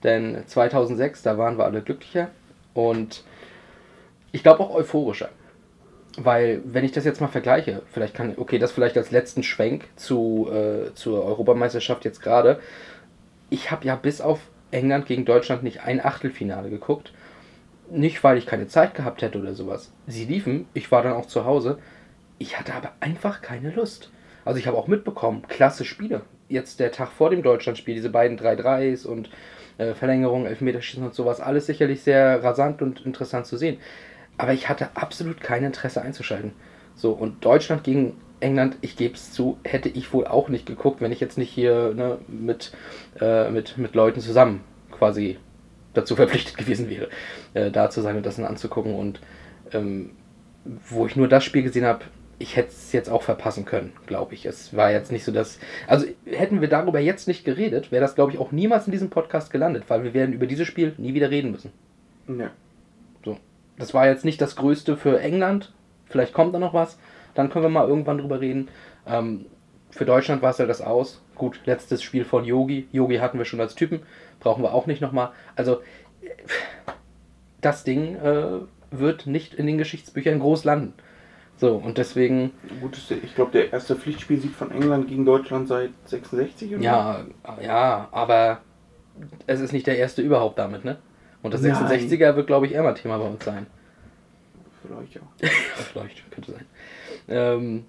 Denn 0.03 0.43
2006, 0.47 1.23
da 1.23 1.38
waren 1.38 1.59
wir 1.59 1.65
alle 1.65 1.82
glücklicher 1.82 2.29
und 2.75 3.25
ich 4.32 4.43
glaube 4.43 4.62
auch 4.62 4.75
euphorischer. 4.75 5.31
Weil, 6.17 6.62
wenn 6.65 6.85
ich 6.85 6.93
das 6.93 7.05
jetzt 7.05 7.20
mal 7.20 7.29
vergleiche, 7.29 7.82
vielleicht 7.93 8.15
kann, 8.15 8.35
okay, 8.37 8.59
das 8.59 8.73
vielleicht 8.73 8.97
als 8.97 9.12
letzten 9.12 9.44
Schwenk 9.44 9.85
zu, 9.94 10.50
äh, 10.53 10.93
zur 10.94 11.25
Europameisterschaft 11.25 12.05
jetzt 12.05 12.23
gerade. 12.23 12.59
Ich 13.50 13.71
habe 13.71 13.87
ja 13.87 13.94
bis 13.94 14.21
auf 14.21 14.41
England 14.73 15.06
gegen 15.06 15.25
Deutschland 15.25 15.62
nicht 15.62 15.82
ein 15.82 16.05
Achtelfinale 16.05 16.71
geguckt. 16.71 17.12
Nicht, 17.91 18.23
weil 18.25 18.37
ich 18.37 18.47
keine 18.47 18.67
Zeit 18.67 18.94
gehabt 18.94 19.23
hätte 19.23 19.38
oder 19.38 19.55
sowas. 19.55 19.93
Sie 20.06 20.25
liefen, 20.25 20.67
ich 20.75 20.91
war 20.91 21.03
dann 21.03 21.14
auch 21.14 21.26
zu 21.26 21.44
Hause. 21.44 21.79
Ich 22.38 22.59
hatte 22.59 22.75
aber 22.75 22.93
einfach 23.00 23.41
keine 23.41 23.71
Lust. 23.71 24.11
Also 24.49 24.59
ich 24.59 24.67
habe 24.67 24.79
auch 24.79 24.87
mitbekommen, 24.87 25.43
klasse 25.47 25.85
Spiele. 25.85 26.23
Jetzt 26.49 26.81
der 26.81 26.91
Tag 26.91 27.11
vor 27.12 27.29
dem 27.29 27.43
Deutschlandspiel, 27.43 27.95
diese 27.95 28.09
beiden 28.09 28.39
3-3s 28.39 29.06
und 29.06 29.29
äh, 29.77 29.93
Verlängerung, 29.93 30.47
Elfmeterschießen 30.47 31.05
und 31.05 31.12
sowas, 31.12 31.43
alles 31.43 31.67
sicherlich 31.67 32.00
sehr 32.00 32.43
rasant 32.43 32.81
und 32.81 33.05
interessant 33.05 33.45
zu 33.45 33.59
sehen. 33.59 33.77
Aber 34.39 34.55
ich 34.55 34.71
hatte 34.71 34.89
absolut 34.95 35.43
kein 35.43 35.65
Interesse 35.65 36.00
einzuschalten. 36.00 36.53
So, 36.95 37.12
und 37.12 37.45
Deutschland 37.45 37.85
gegen 37.85 38.17
England, 38.41 38.79
ich 38.81 38.97
gebe 38.97 39.17
es 39.17 39.33
zu, 39.33 39.59
hätte 39.65 39.91
ich 39.91 40.15
wohl 40.15 40.27
auch 40.27 40.49
nicht 40.49 40.65
geguckt, 40.65 41.03
wenn 41.03 41.12
ich 41.12 41.21
jetzt 41.21 41.37
nicht 41.37 41.50
hier 41.50 41.93
ne, 41.95 42.17
mit, 42.27 42.73
äh, 43.21 43.50
mit, 43.50 43.77
mit 43.77 43.95
Leuten 43.95 44.21
zusammen 44.21 44.62
quasi 44.91 45.37
dazu 45.93 46.17
verpflichtet 46.17 46.56
gewesen 46.56 46.89
wäre, 46.89 47.11
äh, 47.53 47.71
da 47.71 47.91
zu 47.91 48.00
sein 48.00 48.17
und 48.17 48.25
das 48.25 48.37
dann 48.37 48.47
anzugucken. 48.47 48.95
Und 48.95 49.21
ähm, 49.75 50.12
wo 50.65 51.05
ich 51.05 51.17
nur 51.17 51.29
das 51.29 51.45
Spiel 51.45 51.65
gesehen 51.65 51.85
habe, 51.85 52.06
ich 52.38 52.56
hätte 52.56 52.69
es 52.69 52.93
jetzt 52.93 53.11
auch 53.11 53.23
verpassen 53.23 53.64
können, 53.64 53.93
glaube 54.06 54.35
ich. 54.35 54.46
Es 54.46 54.76
war 54.76 54.93
jetzt 54.93 55.11
nicht 55.11 55.25
so, 55.25 55.32
dass. 55.32 55.58
Also 55.87 56.06
hätten 56.25 56.61
wir 56.61 56.69
darüber 56.69 57.00
jetzt 57.00 57.26
nicht 57.26 57.44
geredet, 57.44 57.90
wäre 57.90 58.00
das, 58.00 58.14
glaube 58.14 58.32
ich, 58.32 58.38
auch 58.38 58.52
niemals 58.52 58.87
in 58.87 58.93
diesem 58.93 59.11
Podcast 59.11 59.50
gelandet, 59.50 59.85
weil 59.88 60.05
wir 60.05 60.14
werden 60.14 60.32
über 60.32 60.46
dieses 60.46 60.67
Spiel 60.67 60.94
nie 60.99 61.14
wieder 61.14 61.31
reden 61.31 61.50
müssen. 61.50 61.73
Ja. 62.29 62.50
So. 63.25 63.38
Das 63.76 63.93
war 63.93 64.06
jetzt 64.06 64.25
nicht 64.25 64.40
das 64.40 64.56
Größte 64.56 64.96
für 64.96 65.20
England. 65.20 65.73
Vielleicht 66.06 66.32
kommt 66.32 66.55
da 66.55 66.58
noch 66.58 66.75
was. 66.75 66.99
Dann 67.35 67.50
können 67.50 67.64
wir 67.64 67.70
mal 67.70 67.88
irgendwann 67.88 68.19
drüber 68.19 68.40
reden. 68.40 68.69
Ähm, 69.06 69.46
für 69.90 70.05
Deutschland 70.05 70.43
war 70.43 70.50
es 70.50 70.58
halt 70.58 70.70
das 70.70 70.81
aus. 70.81 71.20
Gut, 71.35 71.61
letztes 71.64 72.02
Spiel 72.02 72.25
von 72.25 72.44
Yogi. 72.44 72.88
Yogi 72.93 73.17
hatten 73.17 73.38
wir 73.38 73.44
schon 73.44 73.61
als 73.61 73.75
Typen. 73.75 74.02
Brauchen 74.38 74.62
wir 74.62 74.75
auch 74.75 74.87
nicht 74.87 75.00
nochmal. 75.00 75.32
Also, 75.56 75.81
äh, 76.20 76.31
das 77.61 77.82
Ding 77.82 78.14
äh, 78.17 78.61
wird 78.93 79.26
nicht 79.26 79.55
in 79.55 79.67
den 79.67 79.79
Geschichtsbüchern 79.79 80.38
groß 80.38 80.64
landen. 80.64 80.94
So, 81.59 81.75
und 81.75 81.99
deswegen, 81.99 82.53
Gut, 82.81 82.97
ich 83.11 83.35
glaube, 83.35 83.50
der 83.50 83.73
erste 83.73 83.97
Pflichtspielsieg 83.97 84.53
von 84.53 84.71
England 84.71 85.09
gegen 85.09 85.25
Deutschland 85.25 85.67
seit 85.67 85.91
66 86.05 86.77
oder 86.77 86.83
ja, 86.83 87.25
ja, 87.61 88.09
aber 88.12 88.61
es 89.49 89.61
ist 89.61 89.73
nicht 89.73 89.88
der 89.88 89.99
erste 89.99 90.23
überhaupt 90.23 90.59
damit, 90.59 90.85
ne? 90.85 90.99
Und 91.43 91.55
das 91.55 91.62
Nein. 91.62 91.75
66er 91.75 92.37
wird, 92.37 92.47
glaube 92.47 92.67
ich, 92.67 92.75
eher 92.75 92.85
mal 92.85 92.95
Thema 92.95 93.19
bei 93.19 93.27
uns 93.27 93.45
sein. 93.45 93.67
Vielleicht 94.83 95.15
ja. 95.15 95.21
Vielleicht, 95.93 96.31
könnte 96.31 96.53
sein. 96.53 96.67
Ähm, 97.27 97.87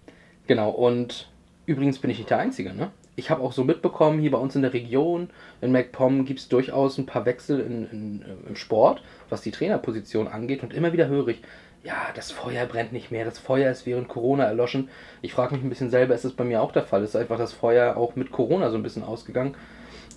genau, 0.48 0.72
und 0.72 1.30
übrigens 1.68 2.00
bin 2.00 2.10
ich 2.10 2.18
nicht 2.18 2.30
der 2.32 2.40
Einzige, 2.40 2.74
ne? 2.74 2.90
Ich 3.16 3.30
habe 3.30 3.44
auch 3.44 3.52
so 3.52 3.64
mitbekommen, 3.64 4.20
hier 4.20 4.32
bei 4.32 4.38
uns 4.38 4.56
in 4.56 4.62
der 4.62 4.74
Region, 4.74 5.30
in 5.62 5.72
MacPom 5.72 6.26
gibt 6.26 6.40
es 6.40 6.48
durchaus 6.48 6.98
ein 6.98 7.06
paar 7.06 7.26
Wechsel 7.26 7.60
in, 7.60 7.90
in, 7.92 8.22
äh, 8.22 8.48
im 8.48 8.56
Sport, 8.56 9.04
was 9.30 9.42
die 9.42 9.52
Trainerposition 9.52 10.28
angeht. 10.28 10.64
Und 10.64 10.74
immer 10.74 10.94
wieder 10.94 11.08
höre 11.08 11.28
ich, 11.28 11.42
ja, 11.84 12.10
das 12.14 12.32
Feuer 12.32 12.66
brennt 12.66 12.92
nicht 12.92 13.12
mehr, 13.12 13.26
das 13.26 13.40
Feuer 13.40 13.72
ist 13.72 13.86
während 13.86 14.08
Corona 14.08 14.44
erloschen. 14.44 14.90
Ich 15.22 15.34
frage 15.34 15.56
mich 15.56 15.64
ein 15.64 15.70
bisschen 15.70 15.90
selber, 15.90 16.14
ist 16.14 16.26
es 16.26 16.34
bei 16.34 16.44
mir 16.44 16.62
auch 16.62 16.72
der 16.72 16.84
Fall? 16.84 17.04
Ist 17.04 17.16
einfach 17.16 17.38
das 17.38 17.54
Feuer 17.54 17.96
auch 17.96 18.16
mit 18.16 18.32
Corona 18.32 18.70
so 18.70 18.78
ein 18.78 18.84
bisschen 18.84 19.04
ausgegangen? 19.04 19.56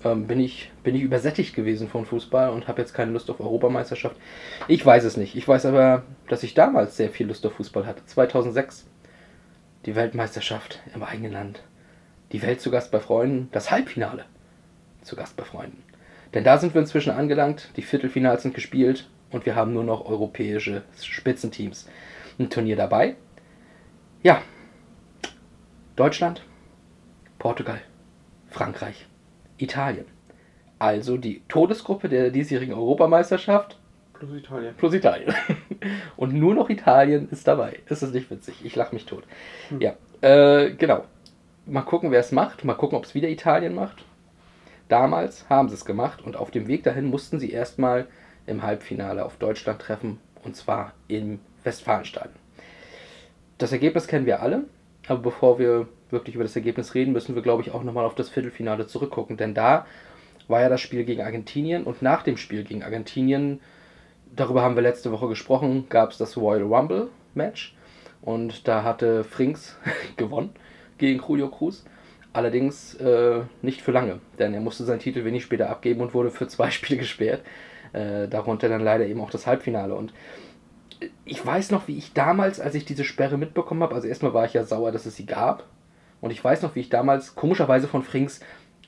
Ähm, 0.04 0.26
bin, 0.26 0.40
ich, 0.40 0.73
bin 0.83 0.97
ich 0.97 1.02
übersättigt 1.02 1.54
gewesen 1.54 1.88
von 1.88 2.04
Fußball 2.04 2.50
und 2.50 2.66
habe 2.66 2.81
jetzt 2.81 2.95
keine 2.95 3.12
Lust 3.12 3.31
auf 3.31 3.38
Europameisterschaft? 3.38 4.16
Ich 4.66 4.85
weiß 4.85 5.04
es 5.04 5.16
nicht. 5.16 5.37
Ich 5.37 5.47
weiß 5.47 5.66
aber, 5.66 6.02
dass 6.28 6.42
ich 6.42 6.54
damals 6.54 6.97
sehr 6.97 7.11
viel 7.11 7.28
Lust 7.28 7.47
auf 7.47 7.54
Fußball 7.54 7.87
hatte. 7.87 8.04
2006 8.07 8.87
die 9.87 9.95
Weltmeisterschaft 9.95 10.81
im 10.95 11.04
eigenen 11.04 11.33
Land. 11.33 11.62
Die 12.33 12.42
Welt 12.42 12.61
zu 12.61 12.73
Gast 12.73 12.90
bei 12.90 12.99
Freunden. 12.99 13.49
Das 13.52 13.71
Halbfinale 13.71 14.25
zu 15.02 15.14
Gast 15.14 15.37
bei 15.37 15.45
Freunden. 15.45 15.83
Denn 16.35 16.45
da 16.45 16.59
sind 16.59 16.75
wir 16.75 16.81
inzwischen 16.81 17.12
angelangt. 17.12 17.69
Die 17.76 17.83
Viertelfinals 17.83 18.42
sind 18.42 18.54
gespielt 18.54 19.09
und 19.32 19.46
wir 19.46 19.56
haben 19.56 19.72
nur 19.72 19.84
noch 19.84 20.04
europäische 20.04 20.82
Spitzenteams 21.00 21.88
im 22.38 22.50
Turnier 22.50 22.76
dabei. 22.76 23.16
Ja, 24.22 24.42
Deutschland, 25.96 26.42
Portugal, 27.38 27.80
Frankreich, 28.50 29.06
Italien. 29.58 30.06
Also 30.78 31.16
die 31.16 31.42
Todesgruppe 31.48 32.08
der 32.08 32.30
diesjährigen 32.30 32.74
Europameisterschaft 32.74 33.78
Plus 34.12 34.32
Italien. 34.32 34.74
plus 34.76 34.94
Italien. 34.94 35.34
Und 36.16 36.34
nur 36.34 36.54
noch 36.54 36.70
Italien 36.70 37.28
ist 37.30 37.46
dabei. 37.48 37.80
Ist 37.88 38.02
das 38.02 38.12
nicht 38.12 38.30
witzig? 38.30 38.64
Ich 38.64 38.76
lache 38.76 38.94
mich 38.94 39.06
tot. 39.06 39.24
Ja, 39.78 39.94
äh, 40.20 40.70
genau. 40.72 41.04
Mal 41.66 41.82
gucken, 41.82 42.10
wer 42.10 42.20
es 42.20 42.32
macht. 42.32 42.64
Mal 42.64 42.74
gucken, 42.74 42.96
ob 42.98 43.04
es 43.04 43.14
wieder 43.14 43.28
Italien 43.28 43.74
macht. 43.74 44.04
Damals 44.88 45.48
haben 45.48 45.68
sie 45.68 45.74
es 45.74 45.84
gemacht 45.84 46.22
und 46.22 46.36
auf 46.36 46.50
dem 46.50 46.66
Weg 46.66 46.82
dahin 46.82 47.06
mussten 47.06 47.40
sie 47.40 47.50
erstmal 47.50 48.06
im 48.46 48.62
Halbfinale 48.62 49.25
auf 49.25 49.37
Deutschland 49.37 49.80
treffen 49.80 50.18
und 50.44 50.56
zwar 50.56 50.92
im 51.08 51.40
Westfalenstadion. 51.64 52.34
Das 53.58 53.72
Ergebnis 53.72 54.06
kennen 54.06 54.26
wir 54.26 54.42
alle, 54.42 54.64
aber 55.06 55.20
bevor 55.20 55.58
wir 55.58 55.88
wirklich 56.11 56.34
über 56.34 56.44
das 56.44 56.56
Ergebnis 56.56 56.94
reden, 56.94 57.12
müssen 57.12 57.34
wir, 57.34 57.42
glaube 57.42 57.62
ich, 57.62 57.72
auch 57.72 57.82
nochmal 57.82 58.04
auf 58.04 58.14
das 58.14 58.28
Viertelfinale 58.28 58.87
zurückgucken, 58.87 59.37
denn 59.37 59.54
da 59.54 59.87
war 60.49 60.61
ja 60.61 60.68
das 60.68 60.80
Spiel 60.80 61.04
gegen 61.04 61.22
Argentinien 61.22 61.84
und 61.84 62.02
nach 62.02 62.22
dem 62.22 62.37
Spiel 62.37 62.64
gegen 62.64 62.82
Argentinien, 62.82 63.61
darüber 64.34 64.62
haben 64.62 64.75
wir 64.75 64.82
letzte 64.82 65.12
Woche 65.12 65.28
gesprochen, 65.28 65.87
gab 65.88 66.11
es 66.11 66.18
das 66.18 66.37
Royal 66.37 66.62
Rumble 66.62 67.08
Match 67.34 67.75
und 68.20 68.66
da 68.68 68.82
hatte 68.82 69.25
Frings 69.25 69.76
gewonnen 70.16 70.50
gegen 70.99 71.22
Julio 71.26 71.49
Cruz. 71.49 71.84
Allerdings 72.34 72.94
äh, 72.94 73.42
nicht 73.61 73.82
für 73.82 73.92
lange, 73.92 74.20
denn 74.38 74.54
er 74.54 74.61
musste 74.61 74.84
seinen 74.84 75.00
Titel 75.00 75.25
wenig 75.25 75.42
später 75.42 75.68
abgeben 75.68 76.00
und 76.00 76.14
wurde 76.14 76.30
für 76.30 76.49
zwei 76.49 76.70
Spiele 76.72 76.99
gesperrt. 76.99 77.42
Äh, 77.92 78.28
darunter 78.28 78.68
dann 78.68 78.82
leider 78.82 79.06
eben 79.06 79.20
auch 79.20 79.30
das 79.30 79.46
Halbfinale. 79.46 79.94
Und 79.94 80.12
ich 81.25 81.44
weiß 81.44 81.70
noch, 81.70 81.88
wie 81.88 81.99
ich 81.99 82.12
damals, 82.12 82.61
als 82.61 82.75
ich 82.75 82.84
diese 82.84 83.04
Sperre 83.04 83.37
mitbekommen 83.37 83.82
habe, 83.82 83.94
also 83.94 84.08
erstmal 84.08 84.34
war 84.34 84.44
ich 84.44 84.54
ja 84.54 84.64
sauer, 84.64 84.92
dass 84.92 85.06
es 85.06 85.16
sie 85.16 85.26
gab. 85.26 85.64
Und 86.20 86.30
ich 86.30 86.42
weiß 86.42 86.62
noch, 86.62 86.75
wie 86.75 86.80
ich 86.80 86.88
damals 86.88 87.34
komischerweise 87.34 87.88
von 87.88 88.02
Frings, 88.02 88.40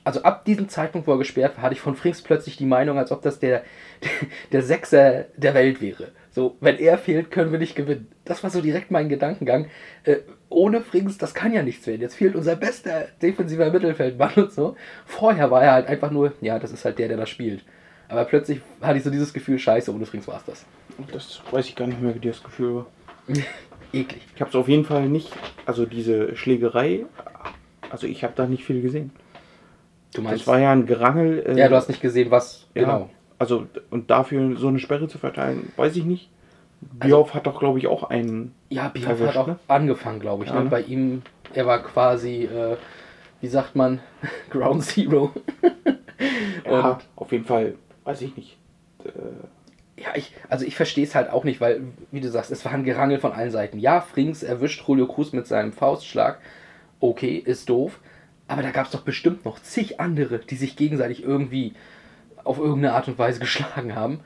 also 0.05 0.21
ab 0.21 0.45
diesem 0.45 0.69
Zeitpunkt, 0.69 1.07
wo 1.07 1.13
er 1.13 1.17
gesperrt 1.17 1.57
war, 1.57 1.63
hatte 1.63 1.73
ich 1.73 1.81
von 1.81 1.95
Frings 1.95 2.21
plötzlich 2.21 2.57
die 2.57 2.65
Meinung, 2.65 2.97
als 2.97 3.11
ob 3.11 3.23
das 3.23 3.39
der, 3.39 3.63
der, 4.51 4.61
Sechser 4.61 5.25
der 5.35 5.53
Welt 5.55 5.81
wäre. 5.81 6.11
So, 6.29 6.57
wenn 6.61 6.77
er 6.77 6.97
fehlt, 6.97 7.31
können 7.31 7.51
wir 7.51 7.59
nicht 7.59 7.75
gewinnen. 7.75 8.07
Das 8.23 8.43
war 8.43 8.51
so 8.51 8.61
direkt 8.61 8.91
mein 8.91 9.09
Gedankengang. 9.09 9.67
Äh, 10.03 10.17
ohne 10.49 10.81
Frings, 10.81 11.17
das 11.17 11.33
kann 11.33 11.53
ja 11.53 11.63
nichts 11.63 11.87
werden. 11.87 12.01
Jetzt 12.01 12.15
fehlt 12.15 12.35
unser 12.35 12.55
bester 12.55 13.07
defensiver 13.21 13.71
Mittelfeldmann 13.71 14.33
und 14.35 14.51
so. 14.51 14.75
Vorher 15.05 15.49
war 15.49 15.63
er 15.63 15.73
halt 15.73 15.87
einfach 15.87 16.11
nur, 16.11 16.33
ja, 16.39 16.59
das 16.59 16.71
ist 16.71 16.85
halt 16.85 16.99
der, 16.99 17.07
der 17.07 17.17
das 17.17 17.29
spielt. 17.29 17.65
Aber 18.09 18.25
plötzlich 18.25 18.61
hatte 18.81 18.97
ich 18.97 19.03
so 19.03 19.09
dieses 19.09 19.33
Gefühl, 19.33 19.57
scheiße, 19.59 19.93
ohne 19.93 20.05
Frings 20.05 20.27
war 20.27 20.37
es 20.37 20.45
das. 20.45 20.65
Das 21.11 21.41
weiß 21.51 21.67
ich 21.67 21.75
gar 21.75 21.87
nicht 21.87 22.01
mehr, 22.01 22.15
wie 22.15 22.27
das 22.27 22.43
Gefühl 22.43 22.75
war. 22.75 22.85
Eklig. 23.93 24.21
Ich 24.35 24.41
habe 24.41 24.49
es 24.49 24.55
auf 24.55 24.67
jeden 24.67 24.85
Fall 24.85 25.07
nicht, 25.07 25.31
also 25.65 25.85
diese 25.85 26.35
Schlägerei, 26.35 27.05
also 27.89 28.07
ich 28.07 28.23
habe 28.23 28.33
da 28.35 28.45
nicht 28.45 28.63
viel 28.65 28.81
gesehen. 28.81 29.11
Du 30.13 30.21
meinst, 30.21 30.41
Das 30.41 30.47
war 30.47 30.59
ja 30.59 30.71
ein 30.71 30.85
Gerangel. 30.85 31.43
äh, 31.45 31.57
ja, 31.57 31.67
du 31.67 31.75
hast 31.75 31.87
nicht 31.89 32.01
gesehen, 32.01 32.31
was, 32.31 32.67
ja, 32.73 32.83
genau. 32.83 33.09
Also, 33.37 33.67
und 33.89 34.09
dafür 34.09 34.57
so 34.57 34.67
eine 34.69 34.79
Sperre 34.79 35.07
zu 35.07 35.17
verteilen, 35.17 35.71
weiß 35.75 35.95
ich 35.97 36.05
nicht. 36.05 36.29
Bioff 36.81 37.33
hat 37.33 37.47
doch, 37.47 37.59
glaube 37.59 37.79
ich, 37.79 37.87
auch 37.87 38.03
einen. 38.03 38.53
Ja, 38.69 38.89
Bioff 38.89 39.19
hat 39.21 39.37
auch 39.37 39.47
ne? 39.47 39.59
angefangen, 39.67 40.19
glaube 40.19 40.43
ich. 40.43 40.49
Ja, 40.49 40.57
ne? 40.57 40.63
ne? 40.65 40.69
Bei 40.69 40.81
ihm, 40.81 41.21
er 41.53 41.65
war 41.65 41.81
quasi, 41.83 42.43
äh, 42.43 42.77
wie 43.41 43.47
sagt 43.47 43.75
man, 43.75 43.99
Ground 44.49 44.83
Zero. 44.83 45.31
Ja, 46.65 46.89
Und- 46.91 47.07
auf 47.15 47.31
jeden 47.31 47.45
Fall, 47.45 47.75
weiß 48.05 48.21
ich 48.21 48.35
nicht. 48.37 48.57
Äh, 49.03 49.09
Ja, 49.97 50.09
ich, 50.15 50.33
also 50.49 50.65
ich 50.65 50.75
verstehe 50.75 51.05
es 51.05 51.15
halt 51.15 51.29
auch 51.29 51.45
nicht, 51.45 51.61
weil, 51.61 51.81
wie 52.11 52.19
du 52.21 52.29
sagst, 52.29 52.51
es 52.51 52.65
war 52.65 52.73
ein 52.73 52.83
Gerangel 52.83 53.19
von 53.19 53.31
allen 53.31 53.51
Seiten. 53.51 53.79
Ja, 53.79 54.01
Frings 54.01 54.43
erwischt 54.43 54.83
Julio 54.87 55.07
Cruz 55.07 55.31
mit 55.33 55.47
seinem 55.47 55.71
Faustschlag. 55.73 56.39
Okay, 56.99 57.37
ist 57.37 57.69
doof. 57.69 57.99
Aber 58.47 58.61
da 58.61 58.71
gab 58.71 58.85
es 58.87 58.91
doch 58.91 59.01
bestimmt 59.03 59.45
noch 59.45 59.59
zig 59.61 59.99
andere, 60.01 60.39
die 60.39 60.55
sich 60.57 60.75
gegenseitig 60.75 61.23
irgendwie 61.23 61.73
auf 62.43 62.57
irgendeine 62.59 62.93
Art 62.93 63.07
und 63.07 63.17
Weise 63.19 63.39
geschlagen 63.47 63.95
haben. 63.95 64.19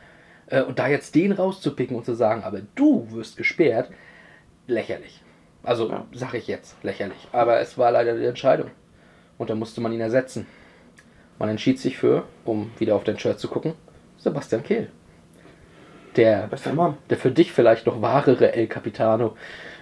Äh, 0.48 0.63
Und 0.63 0.79
da 0.79 0.88
jetzt 0.88 1.15
den 1.15 1.31
rauszupicken 1.31 1.95
und 1.95 2.05
zu 2.05 2.15
sagen, 2.15 2.43
aber 2.43 2.62
du 2.75 3.12
wirst 3.12 3.38
gesperrt, 3.38 3.91
lächerlich. 4.67 5.21
Also, 5.63 5.89
Ja. 5.89 6.05
sag 6.13 6.33
ich 6.33 6.48
jetzt, 6.48 6.75
lächerlich. 6.83 7.27
Aber 7.31 7.59
es 7.59 7.77
war 7.77 7.91
leider 7.91 8.17
die 8.17 8.25
Entscheidung. 8.25 8.71
Und 9.38 9.50
da 9.50 9.55
musste 9.55 9.81
man 9.81 9.93
ihn 9.93 10.01
ersetzen. 10.01 10.48
Man 11.39 11.50
entschied 11.50 11.79
sich 11.79 11.98
für, 11.98 12.24
um 12.46 12.69
wieder 12.77 12.96
auf 12.96 13.05
dein 13.05 13.17
Shirt 13.17 13.39
zu 13.39 13.48
gucken, 13.48 13.74
Sebastian 14.17 14.63
Kehl. 14.63 14.89
Der, 16.15 16.50
der 17.10 17.17
für 17.17 17.31
dich 17.31 17.53
vielleicht 17.53 17.86
noch 17.86 18.01
wahrere 18.01 18.53
El 18.53 18.67
Capitano. 18.67 19.38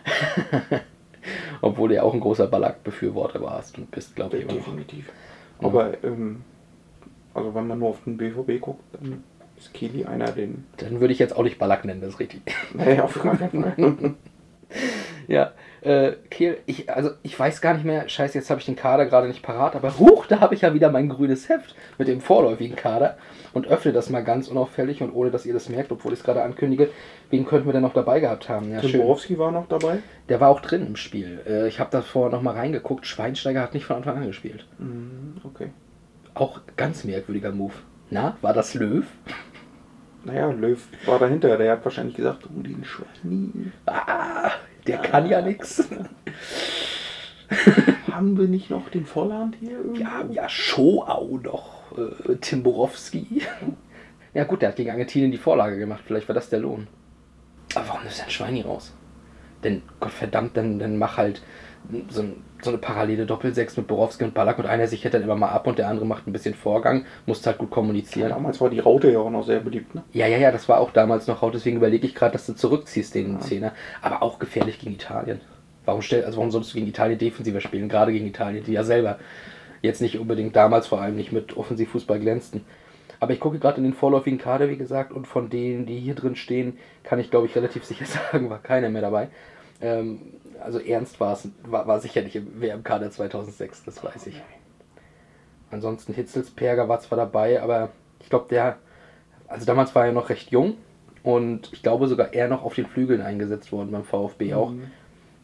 Obwohl 1.61 1.89
du 1.89 1.95
ja 1.95 2.03
auch 2.03 2.13
ein 2.13 2.19
großer 2.19 2.47
Ballack-Befürworter 2.47 3.41
warst 3.41 3.77
und 3.77 3.89
bist, 3.89 4.15
glaube 4.15 4.37
ich, 4.37 4.43
immer 4.43 4.53
noch. 4.53 4.65
Definitiv. 4.65 5.11
Aber, 5.59 6.03
ähm, 6.03 6.43
also 7.33 7.53
wenn 7.55 7.67
man 7.67 7.79
nur 7.79 7.89
auf 7.89 8.03
den 8.03 8.17
BVB 8.17 8.61
guckt, 8.61 8.83
dann 8.93 9.23
ist 9.57 9.73
Kili 9.73 10.05
einer, 10.05 10.31
den. 10.31 10.65
Dann 10.77 10.99
würde 10.99 11.13
ich 11.13 11.19
jetzt 11.19 11.35
auch 11.35 11.43
nicht 11.43 11.57
Ballack 11.57 11.85
nennen, 11.85 12.01
das 12.01 12.11
ist 12.11 12.19
richtig. 12.19 12.41
Naja, 12.73 13.03
auf 13.03 13.21
gar 13.21 13.35
keinen 13.35 13.63
Fall. 13.63 14.15
Ja, 15.29 15.51
äh, 15.87 16.15
Kehl, 16.29 16.57
ich, 16.65 16.89
also 16.91 17.11
ich 17.23 17.37
weiß 17.39 17.61
gar 17.61 17.73
nicht 17.73 17.85
mehr, 17.85 18.07
scheiße, 18.09 18.37
jetzt 18.37 18.49
habe 18.49 18.59
ich 18.59 18.65
den 18.65 18.75
Kader 18.75 19.05
gerade 19.05 19.27
nicht 19.27 19.41
parat, 19.41 19.75
aber 19.75 19.97
huch, 19.97 20.25
da 20.25 20.39
habe 20.39 20.53
ich 20.55 20.61
ja 20.61 20.73
wieder 20.73 20.91
mein 20.91 21.09
grünes 21.09 21.49
Heft 21.49 21.75
mit 21.97 22.07
dem 22.07 22.21
vorläufigen 22.21 22.75
Kader 22.75 23.17
und 23.53 23.67
öffne 23.67 23.93
das 23.93 24.09
mal 24.09 24.23
ganz 24.23 24.47
unauffällig 24.47 25.01
und 25.01 25.11
ohne, 25.13 25.31
dass 25.31 25.45
ihr 25.45 25.53
das 25.53 25.69
merkt, 25.69 25.91
obwohl 25.91 26.13
ich 26.13 26.19
es 26.19 26.25
gerade 26.25 26.43
ankündige, 26.43 26.89
wen 27.29 27.45
könnten 27.45 27.67
wir 27.67 27.73
denn 27.73 27.81
noch 27.81 27.93
dabei 27.93 28.19
gehabt 28.19 28.49
haben? 28.49 28.71
Ja. 28.71 28.81
Borowski 28.81 29.39
war 29.39 29.51
noch 29.51 29.67
dabei. 29.67 29.99
Der 30.29 30.39
war 30.41 30.49
auch 30.49 30.59
drin 30.59 30.85
im 30.85 30.95
Spiel. 30.95 31.41
Äh, 31.47 31.67
ich 31.67 31.79
habe 31.79 31.89
davor 31.91 32.29
nochmal 32.29 32.55
reingeguckt, 32.55 33.05
Schweinsteiger 33.05 33.61
hat 33.61 33.73
nicht 33.73 33.85
von 33.85 33.95
Anfang 33.97 34.17
an 34.17 34.27
gespielt. 34.27 34.67
Mhm, 34.79 35.37
Okay. 35.43 35.69
Auch 36.33 36.59
ganz 36.75 37.03
merkwürdiger 37.03 37.51
Move. 37.51 37.73
Na, 38.11 38.37
war 38.41 38.53
das 38.53 38.75
Löw? 38.75 39.05
Naja, 40.23 40.51
Löw 40.51 40.79
war 41.05 41.19
dahinter. 41.19 41.57
Der 41.57 41.71
hat 41.71 41.83
wahrscheinlich 41.85 42.15
gesagt, 42.15 42.43
oh, 42.45 42.61
den 42.61 42.83
Schweini. 42.83 43.71
Ah, 43.85 44.51
der 44.87 44.97
kann 44.99 45.29
ja 45.29 45.41
nix. 45.41 45.87
Haben 48.11 48.37
wir 48.37 48.47
nicht 48.47 48.69
noch 48.69 48.89
den 48.89 49.05
Volland 49.05 49.55
hier 49.59 49.71
irgendwo? 49.71 49.99
Wir 49.99 50.11
haben 50.11 50.31
ja 50.31 50.49
Schoau 50.49 51.39
noch, 51.41 51.97
äh, 51.97 52.35
Tim 52.41 52.63
Borowski. 52.63 53.43
Ja 54.33 54.43
gut, 54.43 54.61
der 54.61 54.69
hat 54.69 54.75
gegen 54.75 54.89
Argentinien 54.91 55.31
die 55.31 55.37
Vorlage 55.37 55.77
gemacht, 55.77 56.03
vielleicht 56.05 56.27
war 56.27 56.35
das 56.35 56.49
der 56.49 56.59
Lohn. 56.59 56.87
Aber 57.75 57.87
warum 57.89 58.05
ist 58.05 58.21
denn 58.21 58.29
Schweini 58.29 58.61
raus? 58.61 58.93
Denn 59.63 59.81
Gottverdammt, 59.99 60.55
dann, 60.57 60.79
dann 60.79 60.97
mach 60.97 61.17
halt 61.17 61.41
so, 62.09 62.21
ein, 62.21 62.43
so 62.61 62.71
eine 62.71 62.79
parallele 62.79 63.25
Doppelsechs 63.25 63.77
mit 63.77 63.87
Borowski 63.87 64.23
und 64.23 64.33
Ballack 64.33 64.59
und 64.59 64.65
einer 64.65 64.87
sichert 64.87 65.13
dann 65.13 65.23
immer 65.23 65.35
mal 65.35 65.49
ab 65.49 65.67
und 65.67 65.77
der 65.77 65.87
andere 65.87 66.05
macht 66.05 66.27
ein 66.27 66.33
bisschen 66.33 66.55
Vorgang, 66.55 67.05
muss 67.25 67.45
halt 67.45 67.57
gut 67.57 67.69
kommunizieren. 67.69 68.29
Damals 68.29 68.59
war 68.61 68.69
die 68.69 68.79
Raute 68.79 69.11
ja 69.11 69.19
auch 69.19 69.29
noch 69.29 69.43
sehr 69.43 69.59
beliebt, 69.59 69.93
ne? 69.95 70.03
Ja, 70.13 70.27
ja, 70.27 70.37
ja, 70.37 70.51
das 70.51 70.67
war 70.67 70.79
auch 70.79 70.91
damals 70.91 71.27
noch 71.27 71.41
Haut, 71.41 71.53
deswegen 71.53 71.77
überlege 71.77 72.07
ich 72.07 72.15
gerade, 72.15 72.33
dass 72.33 72.45
du 72.45 72.53
zurückziehst, 72.53 73.15
den 73.15 73.39
Zehner. 73.41 73.73
Aber 74.01 74.23
auch 74.23 74.39
gefährlich 74.39 74.79
gegen 74.79 74.93
Italien. 74.93 75.41
Warum, 75.85 76.01
stell, 76.01 76.25
also 76.25 76.37
warum 76.37 76.51
solltest 76.51 76.73
du 76.73 76.79
gegen 76.79 76.89
Italien 76.89 77.17
defensiver 77.17 77.61
spielen? 77.61 77.89
Gerade 77.89 78.11
gegen 78.11 78.27
Italien, 78.27 78.63
die 78.63 78.73
ja 78.73 78.83
selber 78.83 79.19
jetzt 79.81 80.01
nicht 80.01 80.19
unbedingt 80.19 80.55
damals 80.55 80.87
vor 80.87 81.01
allem 81.01 81.15
nicht 81.15 81.31
mit 81.31 81.55
Offensivfußball 81.55 82.19
glänzten. 82.19 82.65
Aber 83.19 83.33
ich 83.33 83.39
gucke 83.39 83.59
gerade 83.59 83.77
in 83.77 83.83
den 83.83 83.93
vorläufigen 83.93 84.37
Kader, 84.37 84.69
wie 84.69 84.77
gesagt, 84.77 85.11
und 85.11 85.27
von 85.27 85.49
denen, 85.49 85.85
die 85.85 85.99
hier 85.99 86.15
drin 86.15 86.35
stehen, 86.35 86.77
kann 87.03 87.19
ich 87.19 87.29
glaube 87.31 87.47
ich 87.47 87.55
relativ 87.55 87.83
sicher 87.83 88.05
sagen, 88.31 88.49
war 88.49 88.59
keiner 88.59 88.89
mehr 88.89 89.01
dabei. 89.01 89.29
Ähm, 89.79 90.19
also 90.61 90.79
Ernst 90.79 91.19
war 91.19 91.33
es, 91.33 91.47
war, 91.63 91.87
war 91.87 91.99
sicher 91.99 92.21
nicht 92.21 92.35
im 92.35 92.61
WM-Kader 92.61 93.11
2006, 93.11 93.83
das 93.85 94.03
weiß 94.03 94.27
ich. 94.27 94.41
Ansonsten 95.71 96.13
Hitzelsperger 96.13 96.87
war 96.87 96.99
zwar 96.99 97.17
dabei, 97.17 97.61
aber 97.61 97.89
ich 98.19 98.29
glaube, 98.29 98.47
der, 98.49 98.77
also 99.47 99.65
damals 99.65 99.93
war 99.95 100.05
er 100.05 100.13
noch 100.13 100.29
recht 100.29 100.51
jung 100.51 100.75
und 101.23 101.69
ich 101.73 101.83
glaube 101.83 102.07
sogar 102.07 102.33
eher 102.33 102.47
noch 102.47 102.63
auf 102.63 102.75
den 102.75 102.85
Flügeln 102.85 103.21
eingesetzt 103.21 103.71
worden 103.71 103.91
beim 103.91 104.03
VfB 104.03 104.53
auch. 104.53 104.71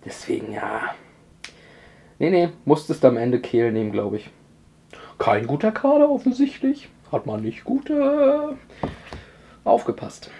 Deswegen, 0.06 0.54
ja. 0.54 0.94
Nee, 2.20 2.30
nee, 2.30 2.50
musstest 2.66 3.04
am 3.06 3.18
Ende 3.18 3.40
Kehl 3.40 3.72
nehmen, 3.72 3.92
glaube 3.92 4.18
ich. 4.18 4.30
Kein 5.18 5.48
guter 5.48 5.72
Kader 5.72 6.10
offensichtlich. 6.10 6.90
Hat 7.12 7.26
man 7.26 7.42
nicht 7.42 7.64
gut 7.64 7.90
äh, 7.90 8.56
aufgepasst. 9.64 10.32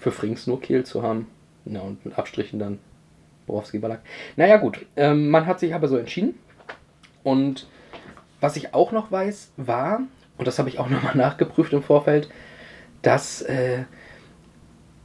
Für 0.00 0.10
Frings 0.10 0.46
nur 0.46 0.60
Kehl 0.60 0.84
zu 0.84 1.02
haben. 1.02 1.26
Na, 1.64 1.80
und 1.80 2.04
mit 2.04 2.18
Abstrichen 2.18 2.58
dann 2.58 2.78
Borowski 3.46 3.78
Ballack. 3.78 4.00
Naja, 4.36 4.56
gut. 4.56 4.84
Ähm, 4.96 5.30
man 5.30 5.46
hat 5.46 5.60
sich 5.60 5.74
aber 5.74 5.88
so 5.88 5.96
entschieden. 5.96 6.34
Und 7.22 7.66
was 8.40 8.56
ich 8.56 8.74
auch 8.74 8.92
noch 8.92 9.12
weiß, 9.12 9.52
war, 9.56 10.00
und 10.38 10.46
das 10.46 10.58
habe 10.58 10.68
ich 10.68 10.78
auch 10.78 10.88
nochmal 10.90 11.16
nachgeprüft 11.16 11.72
im 11.72 11.82
Vorfeld, 11.82 12.28
dass 13.02 13.42
äh, 13.42 13.84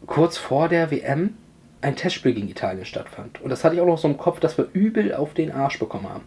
kurz 0.06 0.38
vor 0.38 0.70
der 0.70 0.92
WM 0.92 1.36
ein 1.82 1.96
Testspiel 1.96 2.34
gegen 2.34 2.50
Italien 2.50 2.86
stattfand. 2.86 3.42
Und 3.42 3.50
das 3.50 3.64
hatte 3.64 3.76
ich 3.76 3.82
auch 3.82 3.88
noch 3.88 3.98
so 3.98 4.08
im 4.08 4.18
Kopf, 4.18 4.40
dass 4.40 4.58
wir 4.58 4.68
übel 4.74 5.14
auf 5.14 5.34
den 5.34 5.52
Arsch 5.52 5.80
bekommen 5.80 6.10
haben. 6.10 6.24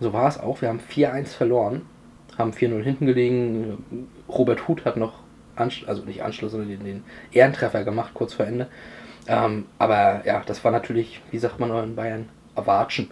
Und 0.00 0.04
so 0.04 0.12
war 0.12 0.28
es 0.28 0.38
auch. 0.38 0.62
Wir 0.62 0.68
haben 0.68 0.80
4-1 0.80 1.26
verloren, 1.28 1.82
haben 2.36 2.52
4-0 2.52 2.82
hinten 2.82 3.06
gelegen. 3.06 4.08
Robert 4.28 4.66
Huth 4.66 4.84
hat 4.84 4.96
noch, 4.96 5.20
Ansch 5.56 5.84
also 5.86 6.04
nicht 6.04 6.22
Anschluss, 6.22 6.52
sondern 6.52 6.70
den, 6.70 6.84
den 6.84 7.04
Ehrentreffer 7.32 7.84
gemacht, 7.84 8.12
kurz 8.14 8.34
vor 8.34 8.46
Ende. 8.46 8.68
Ähm, 9.28 9.66
aber 9.78 10.22
ja, 10.24 10.42
das 10.44 10.64
war 10.64 10.72
natürlich, 10.72 11.20
wie 11.30 11.38
sagt 11.38 11.60
man 11.60 11.70
in 11.84 11.94
Bayern, 11.94 12.28
erwatschen. 12.56 13.10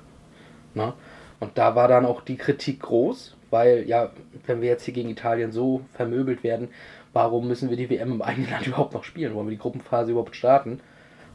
Ne? 0.74 0.94
Und 1.38 1.58
da 1.58 1.76
war 1.76 1.88
dann 1.88 2.06
auch 2.06 2.22
die 2.22 2.36
Kritik 2.36 2.80
groß, 2.80 3.36
weil 3.50 3.84
ja, 3.86 4.10
wenn 4.46 4.62
wir 4.62 4.68
jetzt 4.68 4.84
hier 4.84 4.94
gegen 4.94 5.10
Italien 5.10 5.52
so 5.52 5.82
vermöbelt 5.92 6.42
werden, 6.42 6.68
warum 7.12 7.46
müssen 7.46 7.68
wir 7.68 7.76
die 7.76 7.90
WM 7.90 8.12
im 8.12 8.22
eigenen 8.22 8.50
Land 8.50 8.66
überhaupt 8.66 8.94
noch 8.94 9.04
spielen? 9.04 9.34
Wollen 9.34 9.46
wir 9.46 9.56
die 9.56 9.60
Gruppenphase 9.60 10.12
überhaupt 10.12 10.36
starten? 10.36 10.80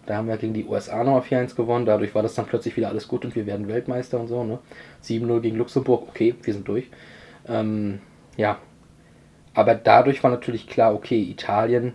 Da 0.07 0.15
haben 0.15 0.27
wir 0.27 0.38
gegen 0.38 0.55
die 0.55 0.65
USA 0.65 1.03
nochmal 1.03 1.21
4-1 1.21 1.55
gewonnen, 1.55 1.85
dadurch 1.85 2.15
war 2.15 2.23
das 2.23 2.33
dann 2.33 2.47
plötzlich 2.47 2.75
wieder 2.75 2.89
alles 2.89 3.07
gut 3.07 3.23
und 3.23 3.35
wir 3.35 3.45
werden 3.45 3.67
Weltmeister 3.67 4.19
und 4.19 4.27
so. 4.27 4.43
Ne? 4.43 4.57
7-0 5.03 5.41
gegen 5.41 5.57
Luxemburg, 5.57 6.07
okay, 6.09 6.33
wir 6.41 6.53
sind 6.53 6.67
durch. 6.67 6.89
Ähm, 7.47 8.01
ja, 8.35 8.57
aber 9.53 9.75
dadurch 9.75 10.23
war 10.23 10.31
natürlich 10.31 10.65
klar, 10.65 10.95
okay, 10.95 11.21
Italien 11.21 11.93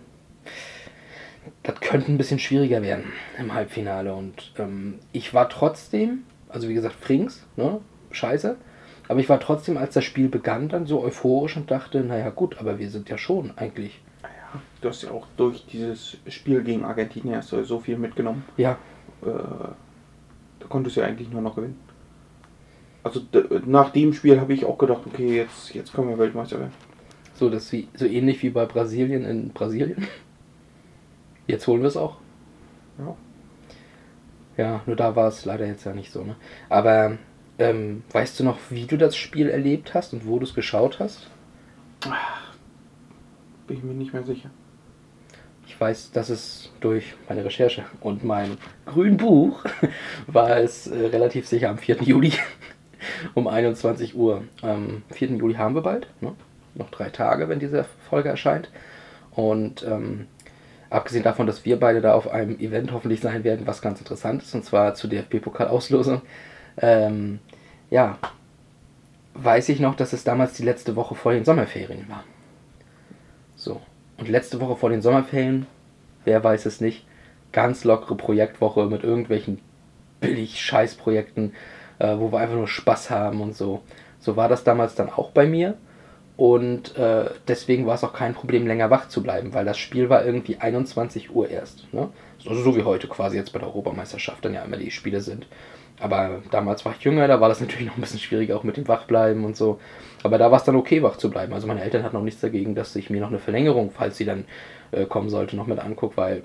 das 1.67 1.79
könnte 1.81 2.11
ein 2.11 2.17
bisschen 2.17 2.39
schwieriger 2.39 2.81
werden 2.81 3.05
im 3.37 3.53
Halbfinale. 3.53 4.13
Und 4.13 4.53
ähm, 4.57 4.99
ich 5.11 5.33
war 5.33 5.49
trotzdem, 5.49 6.23
also 6.49 6.69
wie 6.69 6.73
gesagt, 6.73 6.95
Frings, 6.95 7.45
ne? 7.57 7.81
Scheiße. 8.11 8.55
Aber 9.09 9.19
ich 9.19 9.29
war 9.29 9.39
trotzdem, 9.39 9.77
als 9.77 9.93
das 9.93 10.03
Spiel 10.05 10.29
begann, 10.29 10.69
dann 10.69 10.85
so 10.85 11.03
euphorisch 11.03 11.57
und 11.57 11.69
dachte, 11.69 12.01
naja 12.01 12.29
gut, 12.29 12.57
aber 12.59 12.79
wir 12.79 12.89
sind 12.89 13.09
ja 13.09 13.17
schon 13.17 13.51
eigentlich. 13.57 13.99
Ja, 14.23 14.61
du 14.81 14.89
hast 14.89 15.03
ja 15.03 15.11
auch 15.11 15.27
durch 15.35 15.65
dieses 15.65 16.17
Spiel 16.27 16.63
gegen 16.63 16.85
Argentinien 16.85 17.35
hast 17.35 17.51
du 17.51 17.63
so 17.63 17.79
viel 17.79 17.97
mitgenommen. 17.97 18.43
Ja, 18.57 18.77
Äh, 19.21 19.27
da 20.59 20.67
konntest 20.69 20.95
du 20.95 21.01
ja 21.01 21.07
eigentlich 21.07 21.29
nur 21.31 21.41
noch 21.41 21.55
gewinnen. 21.55 21.79
Also 23.03 23.21
nach 23.65 23.89
dem 23.91 24.13
Spiel 24.13 24.39
habe 24.39 24.53
ich 24.53 24.65
auch 24.65 24.77
gedacht, 24.77 25.01
okay, 25.05 25.37
jetzt, 25.37 25.73
jetzt 25.73 25.93
können 25.93 26.09
wir 26.09 26.17
Weltmeister 26.17 26.59
werden. 26.59 26.73
so, 27.33 27.49
das 27.49 27.71
wie, 27.71 27.87
so 27.95 28.05
ähnlich 28.05 28.41
wie 28.43 28.49
bei 28.49 28.65
Brasilien 28.65 29.23
in 29.25 29.49
Brasilien. 29.49 30.07
Jetzt 31.47 31.65
holen 31.67 31.81
wir 31.81 31.87
es 31.87 31.97
auch. 31.97 32.17
Ja. 32.99 33.15
Ja, 34.57 34.81
nur 34.85 34.95
da 34.95 35.15
war 35.15 35.27
es 35.27 35.45
leider 35.45 35.65
jetzt 35.65 35.85
ja 35.85 35.93
nicht 35.93 36.11
so. 36.11 36.23
Ne? 36.23 36.35
Aber 36.67 37.17
ähm, 37.59 38.03
weißt 38.11 38.39
du 38.39 38.43
noch, 38.43 38.57
wie 38.69 38.85
du 38.85 38.97
das 38.97 39.15
Spiel 39.15 39.49
erlebt 39.49 39.93
hast 39.93 40.13
und 40.13 40.27
wo 40.27 40.39
du 40.39 40.45
es 40.45 40.53
geschaut 40.53 40.99
hast? 40.99 41.27
Bin 43.67 43.77
ich 43.77 43.83
mir 43.83 43.93
nicht 43.93 44.13
mehr 44.13 44.23
sicher. 44.23 44.49
Ich 45.67 45.79
weiß, 45.79 46.11
dass 46.11 46.29
es 46.29 46.71
durch 46.79 47.15
meine 47.27 47.43
Recherche 47.43 47.85
und 47.99 48.23
mein 48.23 48.57
grünen 48.85 49.17
Buch 49.17 49.63
war 50.27 50.57
es 50.57 50.87
äh, 50.87 51.07
relativ 51.07 51.47
sicher 51.47 51.69
am 51.69 51.77
4. 51.77 51.97
Juli 52.03 52.33
um 53.35 53.47
21 53.47 54.15
Uhr. 54.15 54.43
Am 54.61 55.03
4. 55.11 55.29
Juli 55.31 55.55
haben 55.55 55.75
wir 55.75 55.81
bald, 55.81 56.07
ne? 56.21 56.33
noch 56.75 56.89
drei 56.89 57.09
Tage, 57.09 57.49
wenn 57.49 57.59
diese 57.59 57.85
Folge 58.09 58.29
erscheint. 58.29 58.71
Und 59.31 59.83
ähm, 59.83 60.27
abgesehen 60.89 61.23
davon, 61.23 61.47
dass 61.47 61.65
wir 61.65 61.79
beide 61.79 62.01
da 62.01 62.13
auf 62.13 62.29
einem 62.29 62.59
Event 62.59 62.91
hoffentlich 62.91 63.21
sein 63.21 63.43
werden, 63.43 63.67
was 63.67 63.81
ganz 63.81 63.99
interessant 63.99 64.43
ist, 64.43 64.53
und 64.55 64.63
zwar 64.63 64.95
zur 64.95 65.09
DFB-Pokal-Auslosung, 65.09 66.21
ähm, 66.79 67.39
ja, 67.89 68.17
weiß 69.33 69.69
ich 69.69 69.79
noch, 69.79 69.95
dass 69.95 70.13
es 70.13 70.23
damals 70.23 70.53
die 70.53 70.63
letzte 70.63 70.95
Woche 70.95 71.15
vor 71.15 71.31
den 71.31 71.45
Sommerferien 71.45 72.07
war. 72.09 72.23
So. 73.55 73.81
Und 74.17 74.29
letzte 74.29 74.59
Woche 74.59 74.75
vor 74.75 74.89
den 74.89 75.01
Sommerferien, 75.01 75.67
wer 76.25 76.43
weiß 76.43 76.65
es 76.65 76.81
nicht, 76.81 77.05
ganz 77.51 77.83
lockere 77.83 78.15
Projektwoche 78.15 78.87
mit 78.87 79.03
irgendwelchen 79.03 79.59
billig 80.19 80.59
Scheißprojekten, 80.59 81.53
äh, 81.99 82.17
wo 82.17 82.31
wir 82.31 82.39
einfach 82.39 82.55
nur 82.55 82.67
Spaß 82.67 83.09
haben 83.09 83.41
und 83.41 83.55
so. 83.55 83.81
So 84.19 84.35
war 84.35 84.49
das 84.49 84.63
damals 84.63 84.95
dann 84.95 85.09
auch 85.09 85.31
bei 85.31 85.45
mir. 85.45 85.75
Und 86.37 86.95
äh, 86.97 87.31
deswegen 87.47 87.87
war 87.87 87.95
es 87.95 88.03
auch 88.03 88.13
kein 88.13 88.35
Problem, 88.35 88.67
länger 88.67 88.91
wach 88.91 89.09
zu 89.09 89.23
bleiben, 89.23 89.55
weil 89.55 89.65
das 89.65 89.79
Spiel 89.79 90.09
war 90.09 90.23
irgendwie 90.23 90.57
21 90.57 91.35
Uhr 91.35 91.49
erst. 91.49 91.91
Ne? 91.91 92.09
Also 92.47 92.61
so 92.61 92.77
wie 92.77 92.83
heute 92.83 93.07
quasi 93.07 93.37
jetzt 93.37 93.51
bei 93.53 93.59
der 93.59 93.67
Europameisterschaft 93.69 94.45
dann 94.45 94.53
ja 94.53 94.63
immer 94.63 94.77
die 94.77 94.91
Spiele 94.91 95.21
sind. 95.21 95.47
Aber 95.99 96.43
damals 96.51 96.85
war 96.85 96.93
ich 96.95 97.03
jünger, 97.03 97.27
da 97.27 97.41
war 97.41 97.49
das 97.49 97.59
natürlich 97.61 97.87
noch 97.87 97.97
ein 97.97 98.01
bisschen 98.01 98.19
schwieriger, 98.19 98.55
auch 98.55 98.63
mit 98.63 98.77
dem 98.77 98.87
Wachbleiben 98.87 99.43
und 99.45 99.57
so. 99.57 99.79
Aber 100.21 100.37
da 100.37 100.51
war 100.51 100.59
es 100.59 100.63
dann 100.63 100.75
okay, 100.75 101.01
wach 101.01 101.17
zu 101.17 101.31
bleiben. 101.31 101.53
Also 101.53 101.65
meine 101.65 101.81
Eltern 101.81 102.03
hatten 102.03 102.15
noch 102.15 102.23
nichts 102.23 102.41
dagegen, 102.41 102.75
dass 102.75 102.95
ich 102.95 103.09
mir 103.09 103.19
noch 103.19 103.29
eine 103.29 103.39
Verlängerung, 103.39 103.89
falls 103.89 104.17
sie 104.17 104.25
dann 104.25 104.45
äh, 104.91 105.05
kommen 105.05 105.29
sollte, 105.29 105.55
noch 105.55 105.67
mit 105.67 105.79
angucke, 105.79 106.17
weil 106.17 106.43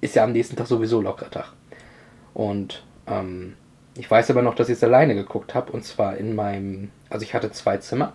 ist 0.00 0.16
ja 0.16 0.24
am 0.24 0.32
nächsten 0.32 0.56
Tag 0.56 0.66
sowieso 0.66 1.02
lockerer 1.02 1.30
Tag. 1.30 1.52
Und 2.32 2.84
ähm, 3.06 3.54
ich 3.96 4.10
weiß 4.10 4.30
aber 4.30 4.40
noch, 4.40 4.54
dass 4.54 4.70
ich 4.70 4.76
es 4.76 4.84
alleine 4.84 5.14
geguckt 5.14 5.54
habe. 5.54 5.72
Und 5.72 5.84
zwar 5.84 6.16
in 6.16 6.34
meinem, 6.34 6.90
also 7.10 7.24
ich 7.24 7.34
hatte 7.34 7.50
zwei 7.50 7.76
Zimmer. 7.76 8.14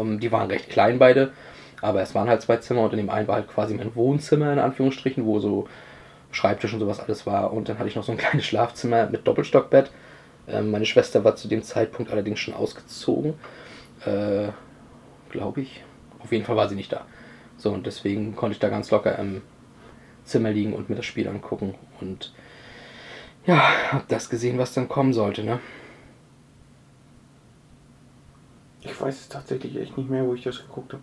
Um, 0.00 0.20
die 0.20 0.32
waren 0.32 0.50
recht 0.50 0.68
klein 0.68 0.98
beide, 0.98 1.32
aber 1.80 2.02
es 2.02 2.14
waren 2.14 2.28
halt 2.28 2.42
zwei 2.42 2.56
Zimmer 2.58 2.82
und 2.82 2.92
in 2.92 2.98
dem 2.98 3.10
einen 3.10 3.28
war 3.28 3.36
halt 3.36 3.48
quasi 3.48 3.74
mein 3.74 3.94
Wohnzimmer 3.94 4.52
in 4.52 4.58
Anführungsstrichen, 4.58 5.24
wo 5.24 5.38
so 5.38 5.66
Schreibtisch 6.32 6.74
und 6.74 6.80
sowas 6.80 7.00
alles 7.00 7.24
war. 7.24 7.52
Und 7.52 7.68
dann 7.68 7.78
hatte 7.78 7.88
ich 7.88 7.96
noch 7.96 8.02
so 8.02 8.12
ein 8.12 8.18
kleines 8.18 8.44
Schlafzimmer 8.44 9.06
mit 9.06 9.26
Doppelstockbett. 9.26 9.90
Ähm, 10.48 10.70
meine 10.70 10.84
Schwester 10.84 11.24
war 11.24 11.34
zu 11.36 11.48
dem 11.48 11.62
Zeitpunkt 11.62 12.12
allerdings 12.12 12.40
schon 12.40 12.54
ausgezogen. 12.54 13.34
Äh, 14.04 14.48
Glaube 15.30 15.62
ich. 15.62 15.82
Auf 16.20 16.32
jeden 16.32 16.44
Fall 16.44 16.56
war 16.56 16.68
sie 16.68 16.74
nicht 16.74 16.92
da. 16.92 17.06
So, 17.56 17.70
und 17.72 17.86
deswegen 17.86 18.36
konnte 18.36 18.52
ich 18.52 18.58
da 18.58 18.68
ganz 18.68 18.90
locker 18.90 19.18
im 19.18 19.42
Zimmer 20.24 20.50
liegen 20.50 20.74
und 20.74 20.90
mir 20.90 20.96
das 20.96 21.06
Spiel 21.06 21.28
angucken. 21.28 21.74
Und 22.00 22.32
ja, 23.46 23.92
hab 23.92 24.08
das 24.08 24.28
gesehen, 24.28 24.58
was 24.58 24.74
dann 24.74 24.88
kommen 24.88 25.12
sollte, 25.12 25.42
ne? 25.42 25.60
Ich 28.90 29.00
weiß 29.00 29.20
es 29.20 29.28
tatsächlich 29.28 29.76
echt 29.76 29.96
nicht 29.96 30.08
mehr, 30.10 30.24
wo 30.26 30.34
ich 30.34 30.42
das 30.44 30.58
geguckt 30.58 30.92
habe. 30.92 31.02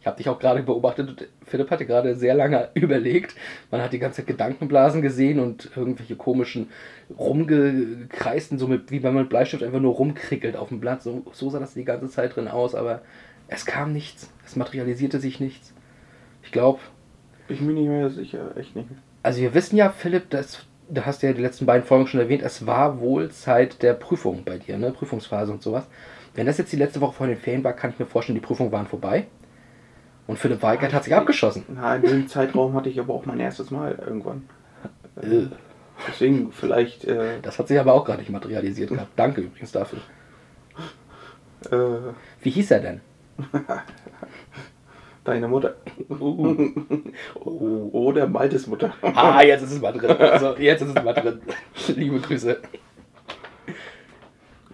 Ich 0.00 0.06
habe 0.06 0.16
dich 0.16 0.28
auch 0.30 0.38
gerade 0.38 0.62
beobachtet 0.62 1.28
Philipp 1.44 1.70
hatte 1.70 1.84
gerade 1.84 2.14
sehr 2.14 2.34
lange 2.34 2.70
überlegt. 2.74 3.34
Man 3.70 3.82
hat 3.82 3.92
die 3.92 3.98
ganze 3.98 4.18
Zeit 4.18 4.28
Gedankenblasen 4.28 5.02
gesehen 5.02 5.38
und 5.38 5.70
irgendwelche 5.76 6.16
komischen 6.16 6.70
rumgekreisten, 7.18 8.58
so 8.58 8.68
mit, 8.68 8.90
wie 8.90 9.02
wenn 9.02 9.14
man 9.14 9.24
mit 9.24 9.30
Bleistift 9.30 9.62
einfach 9.62 9.80
nur 9.80 9.94
rumkrickelt 9.94 10.56
auf 10.56 10.68
dem 10.68 10.80
Blatt. 10.80 11.02
So, 11.02 11.24
so 11.32 11.50
sah 11.50 11.58
das 11.58 11.74
die 11.74 11.84
ganze 11.84 12.08
Zeit 12.08 12.36
drin 12.36 12.48
aus, 12.48 12.74
aber 12.74 13.02
es 13.48 13.66
kam 13.66 13.92
nichts. 13.92 14.30
Es 14.46 14.56
materialisierte 14.56 15.20
sich 15.20 15.40
nichts. 15.40 15.74
Ich 16.42 16.52
glaube, 16.52 16.80
Bin 17.48 17.56
ich 17.56 17.62
mir 17.62 17.72
nicht 17.72 17.88
mehr 17.88 18.10
sicher, 18.10 18.56
echt 18.56 18.74
nicht 18.76 18.88
mehr. 18.90 18.98
also 19.22 19.40
wir 19.40 19.52
wissen 19.54 19.76
ja, 19.76 19.90
Philipp, 19.90 20.30
das, 20.30 20.64
du 20.88 21.04
hast 21.04 21.22
ja 21.22 21.32
die 21.32 21.42
letzten 21.42 21.66
beiden 21.66 21.84
Folgen 21.86 22.06
schon 22.06 22.20
erwähnt, 22.20 22.42
es 22.42 22.66
war 22.66 23.00
wohl 23.00 23.30
Zeit 23.30 23.82
der 23.82 23.92
Prüfung 23.94 24.44
bei 24.44 24.58
dir, 24.58 24.78
ne? 24.78 24.90
Prüfungsphase 24.92 25.52
und 25.52 25.62
sowas. 25.62 25.86
Wenn 26.34 26.46
das 26.46 26.58
jetzt 26.58 26.72
die 26.72 26.76
letzte 26.76 27.00
Woche 27.00 27.12
vor 27.14 27.26
den 27.26 27.36
Ferien 27.36 27.64
war, 27.64 27.72
kann 27.72 27.90
ich 27.90 27.98
mir 27.98 28.06
vorstellen, 28.06 28.38
die 28.38 28.44
Prüfungen 28.44 28.72
waren 28.72 28.86
vorbei. 28.86 29.26
Und 30.26 30.38
Philipp 30.38 30.62
Weigert 30.62 30.92
hat 30.92 31.04
sich 31.04 31.14
abgeschossen. 31.14 31.64
Na, 31.74 31.96
in 31.96 32.02
dem 32.02 32.28
Zeitraum 32.28 32.74
hatte 32.74 32.88
ich 32.88 33.00
aber 33.00 33.12
auch 33.14 33.26
mein 33.26 33.40
erstes 33.40 33.70
Mal 33.70 33.98
irgendwann. 34.06 34.48
Äh. 35.20 35.46
Deswegen 36.08 36.50
vielleicht 36.52 37.04
äh, 37.04 37.40
Das 37.42 37.58
hat 37.58 37.68
sich 37.68 37.78
aber 37.78 37.92
auch 37.92 38.04
gerade 38.04 38.20
nicht 38.20 38.30
materialisiert 38.30 38.90
gehabt. 38.90 39.10
Danke 39.16 39.42
übrigens 39.42 39.72
dafür. 39.72 39.98
äh, 41.70 42.12
Wie 42.42 42.50
hieß 42.50 42.70
er 42.70 42.80
denn? 42.80 43.00
deine 45.24 45.48
Mutter. 45.48 45.74
Oh. 47.42 47.88
Oder 47.92 48.26
Maltes 48.26 48.66
Mutter. 48.66 48.92
Ah, 49.02 49.42
jetzt 49.42 49.62
ist 49.62 49.72
es 49.72 49.80
mal 49.80 49.92
drin. 49.92 50.10
Also, 50.10 50.56
jetzt 50.56 50.82
ist 50.82 50.96
es 50.96 51.04
mal 51.04 51.12
drin. 51.12 51.40
Liebe 51.96 52.20
Grüße. 52.20 52.58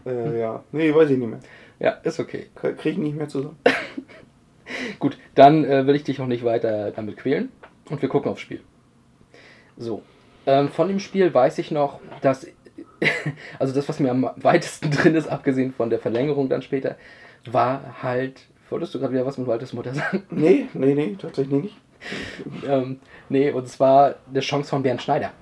Äh, 0.06 0.38
ja, 0.38 0.62
nee, 0.72 0.94
weiß 0.94 1.10
ich 1.10 1.18
nicht 1.18 1.28
mehr. 1.28 1.40
Ja, 1.78 1.90
ist 2.02 2.20
okay. 2.20 2.46
Krieg 2.54 2.78
ich 2.84 2.98
nicht 2.98 3.16
mehr 3.16 3.28
zusammen. 3.28 3.58
Gut, 4.98 5.18
dann 5.34 5.64
äh, 5.64 5.86
will 5.86 5.94
ich 5.94 6.04
dich 6.04 6.20
auch 6.20 6.26
nicht 6.26 6.44
weiter 6.44 6.90
damit 6.92 7.16
quälen 7.16 7.50
und 7.90 8.00
wir 8.00 8.08
gucken 8.08 8.30
aufs 8.30 8.40
Spiel. 8.40 8.60
So, 9.76 10.02
ähm, 10.46 10.68
von 10.68 10.88
dem 10.88 11.00
Spiel 11.00 11.32
weiß 11.32 11.58
ich 11.58 11.70
noch, 11.70 12.00
dass, 12.22 12.46
also 13.58 13.74
das, 13.74 13.88
was 13.88 14.00
mir 14.00 14.10
am 14.10 14.30
weitesten 14.36 14.90
drin 14.92 15.14
ist, 15.14 15.28
abgesehen 15.28 15.72
von 15.72 15.90
der 15.90 15.98
Verlängerung 15.98 16.48
dann 16.48 16.62
später, 16.62 16.96
war 17.44 18.02
halt, 18.02 18.40
wolltest 18.70 18.94
du 18.94 19.00
gerade 19.00 19.12
wieder 19.12 19.26
was 19.26 19.38
mit 19.38 19.46
Walters 19.46 19.72
Mutter 19.72 19.94
sagen? 19.94 20.22
Nee, 20.30 20.66
nee, 20.72 20.94
nee, 20.94 21.16
tatsächlich 21.20 21.62
nicht. 21.62 21.76
ähm, 22.66 23.00
nee, 23.28 23.50
und 23.50 23.68
zwar 23.68 24.16
eine 24.28 24.40
Chance 24.40 24.70
von 24.70 24.82
Bernd 24.82 25.02
Schneider. 25.02 25.32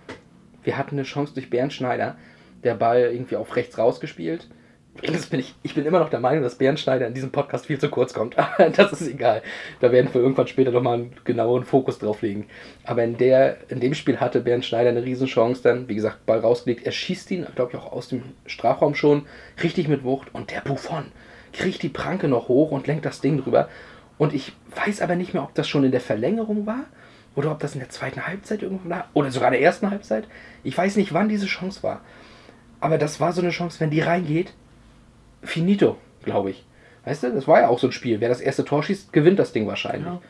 Wir 0.62 0.78
hatten 0.78 0.96
eine 0.96 1.02
Chance 1.02 1.34
durch 1.34 1.50
Bernd 1.50 1.72
Schneider, 1.72 2.16
der 2.64 2.74
Ball 2.74 3.12
irgendwie 3.12 3.36
auf 3.36 3.56
rechts 3.56 3.78
rausgespielt. 3.78 4.48
Übrigens 4.96 5.26
bin 5.26 5.40
ich, 5.40 5.54
ich 5.64 5.74
bin 5.74 5.84
immer 5.86 5.98
noch 5.98 6.08
der 6.08 6.20
Meinung, 6.20 6.44
dass 6.44 6.54
Bernd 6.54 6.78
Schneider 6.78 7.08
in 7.08 7.14
diesem 7.14 7.32
Podcast 7.32 7.66
viel 7.66 7.80
zu 7.80 7.88
kurz 7.88 8.14
kommt. 8.14 8.36
Das 8.76 8.92
ist 8.92 9.08
egal. 9.08 9.42
Da 9.80 9.90
werden 9.90 10.08
wir 10.12 10.20
irgendwann 10.20 10.46
später 10.46 10.70
nochmal 10.70 10.94
einen 10.94 11.14
genaueren 11.24 11.64
Fokus 11.64 11.98
drauf 11.98 12.22
legen. 12.22 12.46
Aber 12.84 13.02
in, 13.02 13.16
der, 13.16 13.56
in 13.68 13.80
dem 13.80 13.94
Spiel 13.94 14.20
hatte 14.20 14.40
Bernd 14.40 14.64
Schneider 14.64 14.90
eine 14.90 15.04
Riesenchance 15.04 15.62
dann. 15.62 15.88
Wie 15.88 15.96
gesagt, 15.96 16.26
Ball 16.26 16.38
rausgelegt. 16.38 16.86
Er 16.86 16.92
schießt 16.92 17.30
ihn, 17.32 17.46
glaube 17.56 17.72
ich, 17.72 17.78
auch 17.78 17.92
aus 17.92 18.08
dem 18.08 18.22
Strafraum 18.46 18.94
schon. 18.94 19.26
Richtig 19.62 19.88
mit 19.88 20.04
Wucht. 20.04 20.32
Und 20.32 20.52
der 20.52 20.60
Buffon 20.60 21.06
kriegt 21.52 21.82
die 21.82 21.88
Pranke 21.88 22.28
noch 22.28 22.46
hoch 22.48 22.70
und 22.70 22.86
lenkt 22.86 23.04
das 23.04 23.20
Ding 23.20 23.42
drüber. 23.42 23.68
Und 24.16 24.32
ich 24.32 24.52
weiß 24.76 25.02
aber 25.02 25.16
nicht 25.16 25.34
mehr, 25.34 25.42
ob 25.42 25.54
das 25.54 25.68
schon 25.68 25.84
in 25.84 25.90
der 25.90 26.00
Verlängerung 26.00 26.66
war 26.66 26.84
oder 27.34 27.50
ob 27.50 27.58
das 27.58 27.74
in 27.74 27.80
der 27.80 27.90
zweiten 27.90 28.26
Halbzeit 28.28 28.62
irgendwo 28.62 28.88
war 28.88 29.08
oder 29.12 29.32
sogar 29.32 29.48
in 29.48 29.54
der 29.54 29.62
ersten 29.62 29.90
Halbzeit. 29.90 30.28
Ich 30.62 30.78
weiß 30.78 30.96
nicht, 30.96 31.12
wann 31.12 31.28
diese 31.28 31.46
Chance 31.46 31.82
war. 31.82 32.00
Aber 32.84 32.98
das 32.98 33.18
war 33.18 33.32
so 33.32 33.40
eine 33.40 33.48
Chance, 33.48 33.80
wenn 33.80 33.88
die 33.88 34.02
reingeht, 34.02 34.52
finito, 35.42 35.96
glaube 36.22 36.50
ich. 36.50 36.66
Weißt 37.06 37.22
du, 37.22 37.32
das 37.32 37.48
war 37.48 37.62
ja 37.62 37.68
auch 37.68 37.78
so 37.78 37.86
ein 37.86 37.92
Spiel. 37.92 38.20
Wer 38.20 38.28
das 38.28 38.42
erste 38.42 38.62
Tor 38.62 38.82
schießt, 38.82 39.10
gewinnt 39.10 39.38
das 39.38 39.54
Ding 39.54 39.66
wahrscheinlich. 39.66 40.04
Ja. 40.04 40.12
Ne, 40.12 40.20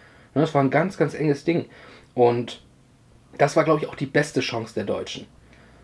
Das 0.41 0.55
war 0.55 0.63
ein 0.63 0.71
ganz, 0.71 0.97
ganz 0.97 1.15
enges 1.15 1.43
Ding. 1.43 1.65
Und 2.15 2.63
das 3.39 3.57
war, 3.57 3.65
glaube 3.65 3.81
ich, 3.81 3.89
auch 3.89 3.97
die 3.97 4.07
beste 4.07 4.41
Chance 4.41 4.73
der 4.73 4.85
Deutschen. 4.85 5.27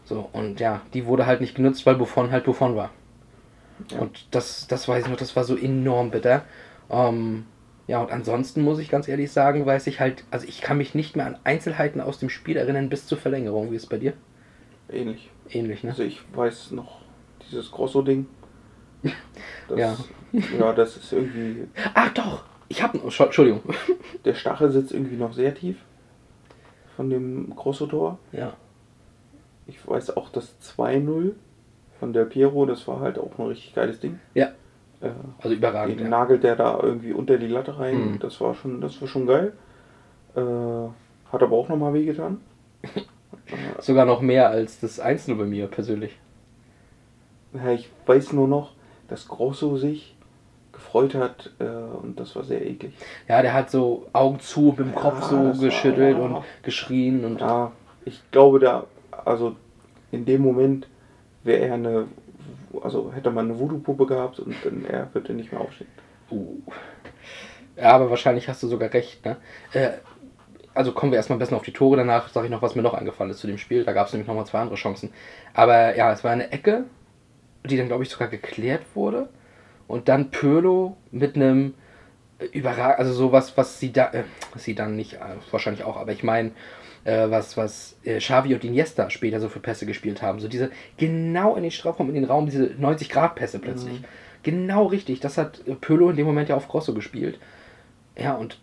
So, 0.05 0.31
und 0.33 0.61
ja, 0.61 0.83
die 0.95 1.07
wurde 1.07 1.27
halt 1.27 1.41
nicht 1.41 1.57
genutzt, 1.57 1.87
weil 1.87 1.97
Buffon 1.97 2.31
halt 2.31 2.45
Buffon 2.45 2.77
war. 2.77 2.91
Ja. 3.91 3.99
Und 3.99 4.29
das, 4.31 4.69
das 4.69 4.87
weiß 4.87 5.07
ich 5.07 5.11
noch, 5.11 5.19
das 5.19 5.35
war 5.35 5.43
so 5.43 5.57
enorm 5.57 6.13
bitter. 6.13 6.45
Ähm, 6.89 7.47
ja, 7.89 8.01
und 8.01 8.13
ansonsten 8.13 8.63
muss 8.63 8.79
ich 8.79 8.91
ganz 8.91 9.09
ehrlich 9.09 9.33
sagen, 9.33 9.67
weiß 9.67 9.89
ich 9.89 9.99
halt, 9.99 10.23
also 10.31 10.47
ich 10.47 10.61
kann 10.61 10.79
mich 10.79 10.95
nicht 10.95 11.17
mehr 11.17 11.27
an 11.27 11.37
Einzelheiten 11.43 12.01
aus 12.01 12.21
dem 12.21 12.31
Spiel 12.31 12.57
erinnern 12.57 12.91
bis 12.91 13.09
zur 13.09 13.19
Verlängerung. 13.19 13.73
Wie 13.73 13.77
ist 13.77 13.83
es 13.83 13.89
bei 13.89 13.99
dir? 13.99 14.13
Ähnlich. 14.89 15.31
Ähnlich, 15.53 15.83
ne? 15.85 15.91
Also 15.91 16.03
ich 16.03 16.21
weiß 16.35 16.73
noch 16.73 17.01
dieses 17.51 17.71
Grosso-Ding. 17.71 18.27
Ja. 19.77 19.97
ja. 20.59 20.73
das 20.73 20.97
ist 20.97 21.13
irgendwie. 21.13 21.67
Ach 21.95 22.13
doch! 22.13 22.43
Ich 22.69 22.83
habe, 22.83 22.99
Entschuldigung. 22.99 23.63
Der 24.25 24.35
Stachel 24.35 24.71
sitzt 24.71 24.93
irgendwie 24.93 25.17
noch 25.17 25.33
sehr 25.33 25.55
tief 25.55 25.77
von 26.97 27.09
dem 27.11 27.55
Grosso-Tor. 27.57 28.19
Ja. 28.33 28.53
Ich 29.67 29.87
weiß 29.87 30.17
auch 30.17 30.29
das 30.29 30.55
2-0 30.77 31.33
von 32.01 32.13
der 32.13 32.25
Piero, 32.25 32.67
das 32.67 32.87
war 32.89 33.01
halt 33.01 33.19
auch 33.19 33.39
ein 33.39 33.47
richtig 33.47 33.75
geiles 33.75 34.01
Ding. 34.01 34.19
Ja. 34.35 34.49
Äh, 35.01 35.11
Also 35.41 35.55
überragend. 35.55 35.99
den 36.01 36.05
Ja. 36.07 36.11
nagelt 36.11 36.43
der 36.45 36.57
da 36.57 36.79
irgendwie 36.83 37.13
unter 37.13 37.39
die 37.39 37.47
Latte 37.47 37.79
rein. 37.79 38.13
Mhm. 38.13 38.19
Das 38.19 38.41
war 38.41 38.55
schon, 38.55 38.81
das 38.81 39.01
war 39.01 39.09
schon 39.09 39.27
geil. 39.27 39.53
Äh, 40.35 40.41
hat 40.41 41.43
aber 41.43 41.57
auch 41.57 41.69
nochmal 41.69 41.95
wehgetan. 41.95 42.41
Sogar 43.81 44.05
noch 44.05 44.21
mehr 44.21 44.49
als 44.51 44.81
das 44.81 45.01
1 45.01 45.27
bei 45.29 45.35
mir 45.45 45.67
persönlich. 45.67 46.17
Ja, 47.53 47.73
ich 47.73 47.89
weiß 48.07 48.33
nur 48.33 48.47
noch, 48.49 48.73
dass 49.09 49.27
Grosso 49.29 49.77
sich 49.77 50.15
gefreut 50.73 51.15
hat 51.15 51.51
äh, 51.59 51.65
und 51.65 52.19
das 52.21 52.37
war 52.37 52.45
sehr 52.45 52.65
eklig. 52.65 52.93
Ja, 53.29 53.43
der 53.43 53.53
hat 53.53 53.71
so 53.71 54.07
Augen 54.13 54.41
zu 54.41 54.61
mit 54.77 54.79
dem 54.79 54.93
Ja, 54.95 55.01
Kopf 55.01 55.23
so 55.25 55.37
das 55.49 55.59
war- 55.59 55.65
geschüttelt 55.65 56.19
und 56.19 56.43
geschrien 56.63 57.25
und 57.25 57.41
Ja, 57.41 57.73
ich 58.05 58.21
glaube 58.31 58.61
da, 58.61 58.87
also 59.25 59.57
in 60.13 60.25
dem 60.25 60.43
Moment 60.43 60.87
wäre 61.43 61.67
er 61.67 61.75
eine, 61.75 62.07
also 62.83 63.13
hätte 63.13 63.31
man 63.31 63.47
eine 63.51 63.59
Voodoo-Puppe 63.59 64.07
gehabt 64.07 64.39
und 64.41 64.55
dann 64.65 64.85
er 64.85 65.13
würde 65.13 65.33
nicht 65.35 65.51
mehr 65.53 65.61
aufstehen. 65.61 65.89
Uh. 66.31 66.59
Ja, 67.77 67.93
aber 67.93 68.11
wahrscheinlich 68.11 68.49
hast 68.49 68.63
du 68.63 68.69
sogar 68.69 68.93
recht, 68.93 69.25
ne? 69.25 69.37
Äh, 69.73 69.91
also 70.75 70.93
kommen 70.93 71.13
wir 71.13 71.17
erstmal 71.17 71.37
am 71.37 71.41
besten 71.41 71.55
auf 71.55 71.63
die 71.63 71.73
Tore, 71.73 71.97
danach 71.97 72.29
sage 72.29 72.47
ich 72.47 72.51
noch, 72.51 72.63
was 72.63 72.75
mir 72.75 72.83
noch 72.83 72.95
eingefallen 72.95 73.31
ist 73.31 73.39
zu 73.39 73.47
dem 73.47 73.59
Spiel. 73.59 73.85
Da 73.85 73.93
gab 73.93 74.07
es 74.07 74.13
nämlich 74.13 74.29
nochmal 74.29 74.47
zwei 74.47 74.61
andere 74.61 74.77
Chancen. 74.77 75.13
Aber 75.55 75.97
ja, 75.97 76.13
es 76.13 76.23
war 76.23 76.31
eine 76.31 76.53
Ecke, 76.53 76.85
die 77.65 77.77
dann, 77.77 77.89
glaube 77.89 78.05
ich, 78.05 78.11
sogar 78.11 78.29
geklärt 78.29 78.83
wurde. 78.95 79.29
Und 79.89 80.09
dann 80.09 80.31
Pirlo 80.31 80.97
mit 81.11 81.35
einem 81.35 81.75
überragend, 82.53 82.99
also 82.99 83.13
sowas, 83.13 83.57
was 83.57 83.81
sie 83.81 83.93
da, 83.93 84.13
äh, 84.13 84.23
sie 84.57 84.75
dann 84.75 84.97
nicht, 84.97 85.15
äh, 85.15 85.37
wahrscheinlich 85.51 85.85
auch, 85.85 85.97
aber 85.97 86.13
ich 86.13 86.23
meine, 86.23 86.53
äh, 87.05 87.31
was, 87.31 87.57
was 87.57 87.99
äh, 88.05 88.19
Xavi 88.19 88.55
und 88.55 88.65
Iniesta 88.65 89.11
später 89.11 89.41
so 89.41 89.49
für 89.49 89.61
Pässe 89.61 89.87
gespielt 89.87 90.23
haben. 90.23 90.39
So 90.41 90.49
diese 90.49 90.71
genau 90.97 91.57
in 91.57 91.63
den 91.63 91.71
Strafraum, 91.71 92.09
in 92.09 92.15
den 92.15 92.25
Raum, 92.25 92.47
diese 92.47 92.67
90-Grad-Pässe 92.67 93.59
plötzlich. 93.59 94.01
Genau 94.43 94.87
richtig. 94.87 95.21
Das 95.21 95.39
hat 95.39 95.67
äh, 95.67 95.75
Pirlo 95.75 96.11
in 96.11 96.17
dem 96.17 96.27
Moment 96.27 96.49
ja 96.49 96.57
auf 96.57 96.69
Grosso 96.69 96.95
gespielt. 96.95 97.39
Ja, 98.17 98.35
und 98.35 98.59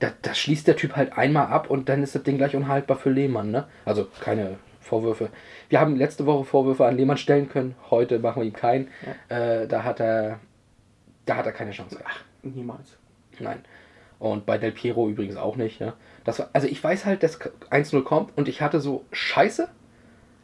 äh, 0.00 0.06
da, 0.06 0.12
da 0.22 0.34
schließt 0.34 0.66
der 0.66 0.76
Typ 0.76 0.96
halt 0.96 1.16
einmal 1.16 1.46
ab 1.46 1.70
und 1.70 1.88
dann 1.88 2.02
ist 2.02 2.14
das 2.14 2.22
Ding 2.22 2.36
gleich 2.36 2.54
unhaltbar 2.54 2.96
für 2.96 3.10
Lehmann, 3.10 3.50
ne? 3.50 3.66
Also 3.84 4.08
keine 4.20 4.58
Vorwürfe. 4.80 5.30
Wir 5.68 5.80
haben 5.80 5.96
letzte 5.96 6.26
Woche 6.26 6.44
Vorwürfe 6.44 6.86
an 6.86 6.96
Lehmann 6.96 7.16
stellen 7.16 7.48
können, 7.48 7.74
heute 7.90 8.18
machen 8.18 8.42
wir 8.42 8.46
ihm 8.46 8.52
keinen. 8.52 8.88
Äh, 9.28 9.66
da 9.66 9.84
hat 9.84 10.00
er 10.00 10.40
da 11.26 11.36
hat 11.36 11.46
er 11.46 11.52
keine 11.52 11.72
Chance. 11.72 11.98
Ach, 12.04 12.20
Niemals. 12.42 12.96
Nein. 13.38 13.64
Und 14.18 14.46
bei 14.46 14.56
Del 14.56 14.72
Piero 14.72 15.08
übrigens 15.08 15.36
auch 15.36 15.56
nicht. 15.56 15.80
Ne? 15.80 15.92
Das 16.24 16.38
war, 16.38 16.48
also 16.52 16.66
ich 16.66 16.82
weiß 16.82 17.04
halt, 17.04 17.22
dass 17.22 17.38
1-0 17.40 18.02
kommt 18.02 18.36
und 18.36 18.48
ich 18.48 18.62
hatte 18.62 18.80
so 18.80 19.04
Scheiße, 19.12 19.68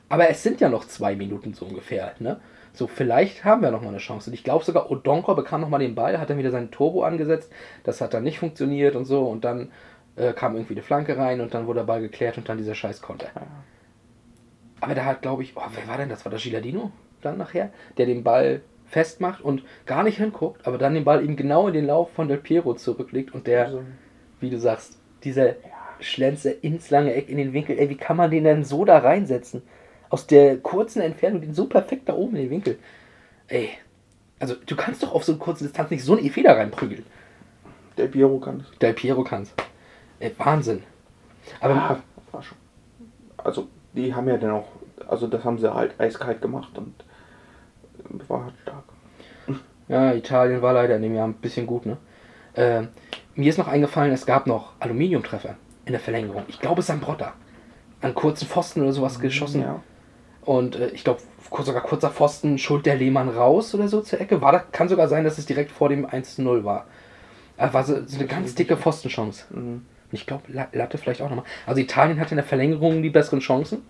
aber 0.08 0.28
es 0.28 0.42
sind 0.42 0.60
ja 0.60 0.68
noch 0.68 0.86
zwei 0.86 1.16
Minuten 1.16 1.54
so 1.54 1.64
ungefähr. 1.64 2.14
Ne? 2.18 2.40
So, 2.74 2.86
vielleicht 2.86 3.44
haben 3.44 3.62
wir 3.62 3.70
noch 3.70 3.82
mal 3.82 3.88
eine 3.88 3.98
Chance. 3.98 4.30
Und 4.30 4.34
ich 4.34 4.44
glaube 4.44 4.64
sogar, 4.64 4.90
Odonko 4.90 5.34
bekam 5.34 5.60
noch 5.60 5.68
mal 5.68 5.78
den 5.78 5.94
Ball, 5.94 6.18
hat 6.18 6.30
dann 6.30 6.38
wieder 6.38 6.50
seinen 6.50 6.70
Turbo 6.70 7.02
angesetzt. 7.04 7.52
Das 7.84 8.00
hat 8.00 8.14
dann 8.14 8.24
nicht 8.24 8.38
funktioniert 8.38 8.96
und 8.96 9.04
so. 9.04 9.26
Und 9.26 9.44
dann 9.44 9.70
äh, 10.16 10.32
kam 10.32 10.54
irgendwie 10.54 10.74
eine 10.74 10.82
Flanke 10.82 11.16
rein 11.16 11.40
und 11.40 11.52
dann 11.54 11.66
wurde 11.66 11.80
der 11.80 11.86
Ball 11.86 12.00
geklärt 12.00 12.38
und 12.38 12.48
dann 12.48 12.58
dieser 12.58 12.74
scheiß 12.74 13.02
Konter. 13.02 13.28
Aber 14.80 14.94
da 14.94 15.04
hat, 15.04 15.22
glaube 15.22 15.42
ich, 15.42 15.56
oh, 15.56 15.62
wer 15.74 15.86
war 15.86 15.98
denn 15.98 16.08
das? 16.08 16.24
War 16.24 16.32
das 16.32 16.42
Gilardino 16.42 16.90
dann 17.20 17.38
nachher? 17.38 17.70
Der 17.98 18.06
den 18.06 18.24
Ball 18.24 18.62
festmacht 18.86 19.42
und 19.42 19.64
gar 19.86 20.02
nicht 20.02 20.18
hinguckt, 20.18 20.66
aber 20.66 20.76
dann 20.76 20.94
den 20.94 21.04
Ball 21.04 21.24
eben 21.24 21.36
genau 21.36 21.68
in 21.68 21.74
den 21.74 21.86
Lauf 21.86 22.12
von 22.12 22.28
Del 22.28 22.38
Piero 22.38 22.74
zurücklegt 22.74 23.32
und 23.32 23.46
der, 23.46 23.66
Also, 23.66 23.82
wie 24.40 24.50
du 24.50 24.58
sagst, 24.58 24.98
dieser 25.24 25.54
Schlenze 26.00 26.50
ins 26.50 26.90
lange 26.90 27.14
Eck 27.14 27.28
in 27.28 27.38
den 27.38 27.52
Winkel, 27.52 27.78
ey, 27.78 27.88
wie 27.88 27.96
kann 27.96 28.16
man 28.16 28.30
den 28.30 28.44
denn 28.44 28.64
so 28.64 28.84
da 28.84 28.98
reinsetzen? 28.98 29.62
Aus 30.12 30.26
der 30.26 30.58
kurzen 30.58 31.00
Entfernung, 31.00 31.40
den 31.40 31.54
so 31.54 31.64
perfekt 31.64 32.06
da 32.06 32.12
oben 32.12 32.36
in 32.36 32.42
den 32.42 32.50
Winkel. 32.50 32.78
Ey, 33.48 33.70
also 34.38 34.54
du 34.66 34.76
kannst 34.76 35.02
doch 35.02 35.14
auf 35.14 35.24
so 35.24 35.32
einer 35.32 35.38
kurzen 35.40 35.64
Distanz 35.64 35.90
nicht 35.90 36.04
so 36.04 36.14
eine 36.14 36.28
Feder 36.28 36.54
reinprügeln. 36.54 37.06
der 37.96 38.08
Piero 38.08 38.38
kann 38.38 38.60
es. 38.60 38.78
Del 38.78 38.92
Piero 38.92 39.24
kann's. 39.24 39.54
Ey, 40.20 40.34
Wahnsinn. 40.36 40.82
Aber 41.60 41.74
Ah, 41.74 41.98
war 42.30 42.42
schon. 42.42 42.58
Also, 43.38 43.68
die 43.94 44.14
haben 44.14 44.28
ja 44.28 44.36
dann 44.36 44.50
auch, 44.50 44.68
also 45.08 45.26
das 45.28 45.44
haben 45.44 45.56
sie 45.58 45.72
halt 45.72 45.98
eiskalt 45.98 46.42
gemacht 46.42 46.76
und 46.76 46.92
äh, 47.98 48.28
war 48.28 48.44
halt 48.44 48.54
stark. 48.62 48.84
Ja, 49.88 50.12
Italien 50.12 50.60
war 50.60 50.74
leider 50.74 50.96
in 50.96 51.02
dem 51.02 51.14
Jahr 51.14 51.26
ein 51.26 51.34
bisschen 51.34 51.66
gut, 51.66 51.86
ne? 51.86 51.96
Ähm, 52.54 52.88
mir 53.34 53.48
ist 53.48 53.58
noch 53.58 53.68
eingefallen, 53.68 54.12
es 54.12 54.26
gab 54.26 54.46
noch 54.46 54.72
Aluminiumtreffer 54.78 55.56
in 55.86 55.92
der 55.92 56.00
Verlängerung. 56.00 56.44
Ich 56.48 56.60
glaube, 56.60 56.82
Sambrotta. 56.82 57.32
An 58.02 58.14
kurzen 58.14 58.46
Pfosten 58.46 58.82
oder 58.82 58.92
sowas 58.92 59.18
geschossen. 59.18 59.62
Ja. 59.62 59.80
Und 60.44 60.76
äh, 60.76 60.88
ich 60.88 61.04
glaube, 61.04 61.20
kurz, 61.50 61.66
sogar 61.66 61.82
kurzer 61.82 62.10
Pfosten, 62.10 62.58
schult 62.58 62.86
der 62.86 62.96
Lehmann 62.96 63.28
raus 63.28 63.74
oder 63.74 63.88
so 63.88 64.00
zur 64.00 64.20
Ecke. 64.20 64.40
War 64.40 64.58
kann 64.58 64.88
sogar 64.88 65.08
sein, 65.08 65.24
dass 65.24 65.38
es 65.38 65.46
direkt 65.46 65.70
vor 65.70 65.88
dem 65.88 66.06
1-0 66.06 66.64
war. 66.64 66.86
Äh, 67.56 67.72
war 67.72 67.84
so, 67.84 68.04
so 68.06 68.18
eine 68.18 68.26
ganz 68.26 68.54
dicke 68.54 68.76
Pfostenchance. 68.76 69.44
Mhm. 69.50 69.86
Ich 70.10 70.26
glaube, 70.26 70.44
Latte 70.72 70.98
vielleicht 70.98 71.22
auch 71.22 71.30
nochmal. 71.30 71.46
Also 71.66 71.80
Italien 71.80 72.20
hatte 72.20 72.32
in 72.32 72.36
der 72.36 72.44
Verlängerung 72.44 73.02
die 73.02 73.10
besseren 73.10 73.40
Chancen 73.40 73.82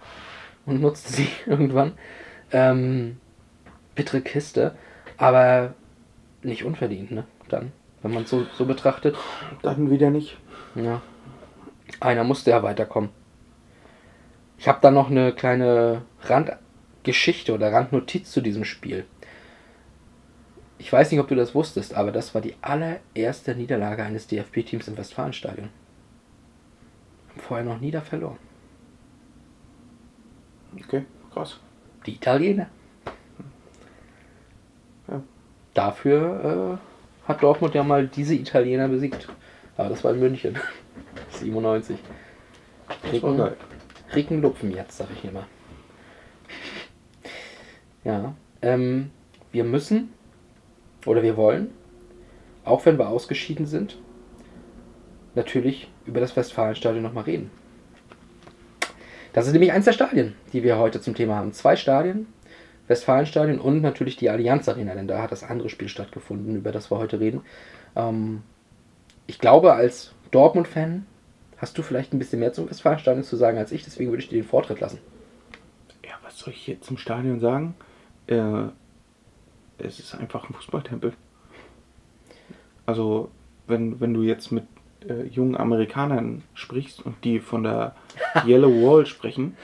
und 0.66 0.80
nutzte 0.80 1.12
sie 1.12 1.28
irgendwann. 1.46 1.92
Ähm, 2.52 3.16
bittere 3.94 4.20
Kiste, 4.20 4.76
aber 5.16 5.74
nicht 6.42 6.64
unverdient, 6.64 7.10
ne? 7.10 7.24
Dann, 7.48 7.72
wenn 8.02 8.12
man 8.12 8.22
es 8.22 8.30
so, 8.30 8.46
so 8.56 8.66
betrachtet. 8.66 9.16
Dann 9.62 9.90
wieder 9.90 10.10
nicht. 10.10 10.38
Ja. 10.74 11.02
Einer 12.00 12.24
musste 12.24 12.50
ja 12.50 12.62
weiterkommen. 12.62 13.10
Ich 14.62 14.68
habe 14.68 14.78
dann 14.80 14.94
noch 14.94 15.10
eine 15.10 15.32
kleine 15.32 16.02
Randgeschichte 16.20 17.52
oder 17.52 17.72
Randnotiz 17.72 18.30
zu 18.30 18.40
diesem 18.40 18.64
Spiel. 18.64 19.04
Ich 20.78 20.92
weiß 20.92 21.10
nicht, 21.10 21.18
ob 21.18 21.26
du 21.26 21.34
das 21.34 21.52
wusstest, 21.52 21.94
aber 21.94 22.12
das 22.12 22.32
war 22.32 22.40
die 22.40 22.54
allererste 22.62 23.56
Niederlage 23.56 24.04
eines 24.04 24.28
DFB-Teams 24.28 24.86
im 24.86 24.96
Westfalenstadion. 24.96 25.68
Haben 27.30 27.40
vorher 27.40 27.66
noch 27.66 27.80
nie 27.80 27.90
da 27.90 28.02
verloren. 28.02 28.36
Okay, 30.80 31.06
krass. 31.34 31.58
Die 32.06 32.14
Italiener. 32.14 32.68
Ja. 35.08 35.22
Dafür 35.74 36.78
äh, 37.26 37.28
hat 37.28 37.42
Dortmund 37.42 37.74
ja 37.74 37.82
mal 37.82 38.06
diese 38.06 38.36
Italiener 38.36 38.86
besiegt. 38.86 39.26
Aber 39.76 39.88
das 39.88 40.04
war 40.04 40.12
in 40.12 40.20
München. 40.20 40.56
97. 41.30 41.98
Das 43.10 43.22
war 43.24 43.36
geil. 43.36 43.56
Rickenlupfen 44.14 44.72
jetzt, 44.72 44.98
sag 44.98 45.08
ich 45.16 45.24
immer. 45.24 45.46
Ja, 48.04 48.34
ähm, 48.62 49.10
wir 49.52 49.64
müssen 49.64 50.12
oder 51.06 51.22
wir 51.22 51.36
wollen, 51.36 51.70
auch 52.64 52.84
wenn 52.86 52.98
wir 52.98 53.08
ausgeschieden 53.08 53.66
sind, 53.66 53.98
natürlich 55.34 55.90
über 56.04 56.20
das 56.20 56.36
Westfalenstadion 56.36 57.02
nochmal 57.02 57.24
reden. 57.24 57.50
Das 59.32 59.46
ist 59.46 59.52
nämlich 59.52 59.72
eins 59.72 59.86
der 59.86 59.92
Stadien, 59.92 60.34
die 60.52 60.62
wir 60.62 60.78
heute 60.78 61.00
zum 61.00 61.14
Thema 61.14 61.36
haben. 61.36 61.52
Zwei 61.52 61.76
Stadien, 61.76 62.26
Westfalenstadion 62.88 63.58
und 63.58 63.80
natürlich 63.80 64.16
die 64.16 64.28
Allianz 64.28 64.68
Arena, 64.68 64.94
denn 64.94 65.08
da 65.08 65.22
hat 65.22 65.32
das 65.32 65.44
andere 65.44 65.68
Spiel 65.68 65.88
stattgefunden, 65.88 66.56
über 66.56 66.72
das 66.72 66.90
wir 66.90 66.98
heute 66.98 67.20
reden. 67.20 67.42
Ähm, 67.96 68.42
ich 69.26 69.38
glaube, 69.38 69.72
als 69.72 70.12
Dortmund-Fan 70.32 71.06
hast 71.62 71.78
du 71.78 71.82
vielleicht 71.82 72.12
ein 72.12 72.18
bisschen 72.18 72.40
mehr 72.40 72.52
zum 72.52 72.68
Westfalenstadion 72.68 73.22
zu 73.22 73.36
sagen 73.36 73.56
als 73.56 73.70
ich, 73.70 73.84
deswegen 73.84 74.10
würde 74.10 74.22
ich 74.22 74.28
dir 74.28 74.42
den 74.42 74.48
Vortritt 74.48 74.80
lassen. 74.80 74.98
Ja, 76.04 76.14
was 76.24 76.36
soll 76.36 76.52
ich 76.52 76.66
jetzt 76.66 76.84
zum 76.84 76.98
Stadion 76.98 77.38
sagen? 77.38 77.74
Äh, 78.26 78.64
es 79.78 80.00
ist 80.00 80.14
einfach 80.16 80.50
ein 80.50 80.54
Fußballtempel. 80.54 81.12
Also, 82.84 83.30
wenn, 83.68 84.00
wenn 84.00 84.12
du 84.12 84.22
jetzt 84.22 84.50
mit 84.50 84.64
äh, 85.08 85.22
jungen 85.28 85.56
Amerikanern 85.56 86.42
sprichst 86.54 87.00
und 87.06 87.24
die 87.24 87.38
von 87.38 87.62
der 87.62 87.94
Yellow 88.44 88.82
Wall 88.82 89.06
sprechen, 89.06 89.56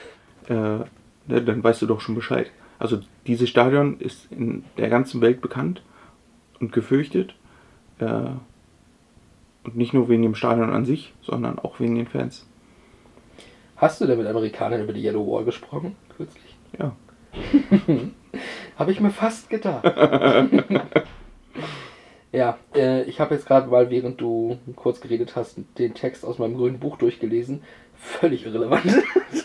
äh, 0.47 0.53
ne, 0.53 0.87
dann 1.27 1.61
weißt 1.61 1.81
du 1.81 1.85
doch 1.85 1.99
schon 1.99 2.15
Bescheid. 2.15 2.49
Also, 2.79 3.01
dieses 3.27 3.49
Stadion 3.49 3.99
ist 3.99 4.31
in 4.31 4.63
der 4.77 4.87
ganzen 4.87 5.19
Welt 5.19 5.41
bekannt 5.41 5.83
und 6.61 6.71
gefürchtet. 6.71 7.35
Äh, 7.99 8.29
und 9.69 9.77
nicht 9.77 9.93
nur 9.93 10.09
wegen 10.09 10.23
dem 10.23 10.33
Stadion 10.35 10.71
an 10.71 10.85
sich, 10.85 11.13
sondern 11.21 11.59
auch 11.59 11.79
wegen 11.79 11.95
den 11.95 12.07
Fans. 12.07 12.47
Hast 13.75 14.01
du 14.01 14.07
denn 14.07 14.17
mit 14.17 14.27
Amerikanern 14.27 14.81
über 14.81 14.93
die 14.93 15.03
Yellow 15.03 15.25
Wall 15.31 15.45
gesprochen? 15.45 15.95
Kürzlich? 16.17 16.57
Ja. 16.77 16.95
Habe 18.77 18.91
ich 18.91 18.99
mir 18.99 19.11
fast 19.11 19.49
gedacht. 19.49 19.85
ja, 22.31 22.57
äh, 22.73 23.03
ich 23.03 23.19
habe 23.19 23.35
jetzt 23.35 23.45
gerade 23.45 23.69
mal, 23.69 23.89
während 23.89 24.19
du 24.19 24.57
kurz 24.75 25.01
geredet 25.01 25.35
hast, 25.35 25.59
den 25.77 25.93
Text 25.93 26.25
aus 26.25 26.39
meinem 26.39 26.55
grünen 26.55 26.79
Buch 26.79 26.97
durchgelesen. 26.97 27.61
Völlig 27.95 28.45
irrelevant. 28.45 28.83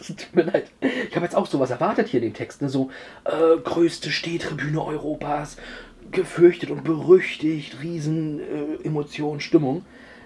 Tut 0.07 0.35
mir 0.35 0.45
leid. 0.45 0.71
Ich 0.81 1.17
habe 1.17 1.27
jetzt 1.27 1.35
auch 1.37 1.47
sowas 1.47 1.71
erwartet 1.71 2.09
hier 2.09 2.21
in 2.21 2.29
den 2.29 2.35
Texten. 2.35 2.69
So, 2.69 2.91
äh, 3.25 3.59
größte 3.63 4.11
Stehtribüne 4.11 4.83
Europas, 4.85 5.57
gefürchtet 6.11 6.71
und 6.71 6.85
berüchtigt, 6.85 7.83
riesen 7.83 8.41
äh, 8.41 8.85
Emotionen, 8.85 9.41
Stimmung. 9.41 9.85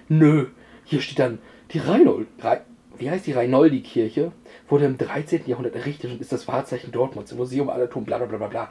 Nö, 0.09 0.47
hier 0.85 1.01
steht 1.01 1.18
dann 1.18 1.38
die 1.73 1.79
Reinhold, 1.79 2.29
Rei, 2.40 2.62
wie 2.97 3.11
heißt 3.11 3.27
die 3.27 3.33
Reinoldi-Kirche? 3.33 4.33
Wurde 4.68 4.87
im 4.87 4.99
13. 4.99 5.42
Jahrhundert 5.47 5.77
errichtet 5.77 6.11
und 6.11 6.21
ist 6.21 6.33
das 6.33 6.49
Wahrzeichen 6.49 6.92
Dortmunds, 6.92 7.33
Museum 7.35 7.68
Altertum, 7.71 8.05
bla 8.05 8.18
bla 8.18 8.27
bla 8.27 8.38
bla 8.38 8.49
bla. 8.49 8.71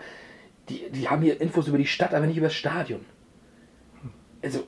Die, 0.69 0.89
die 0.91 1.07
haben 1.07 1.21
hier 1.21 1.39
Infos 1.39 1.67
über 1.67 1.77
die 1.77 1.85
Stadt, 1.85 2.13
aber 2.13 2.25
nicht 2.25 2.37
über 2.37 2.47
das 2.47 2.55
Stadion. 2.55 3.05
Also, 4.43 4.63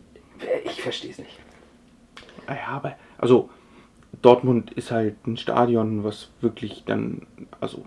ich 0.64 0.82
verstehe 0.82 1.12
es 1.12 1.18
nicht. 1.18 1.40
Ah 2.48 2.56
Ja, 2.56 2.68
aber, 2.68 2.96
also, 3.18 3.50
Dortmund 4.22 4.72
ist 4.72 4.92
halt 4.92 5.28
ein 5.28 5.38
Stadion, 5.38 6.04
was 6.04 6.32
wirklich 6.42 6.84
dann, 6.86 7.28
also, 7.60 7.86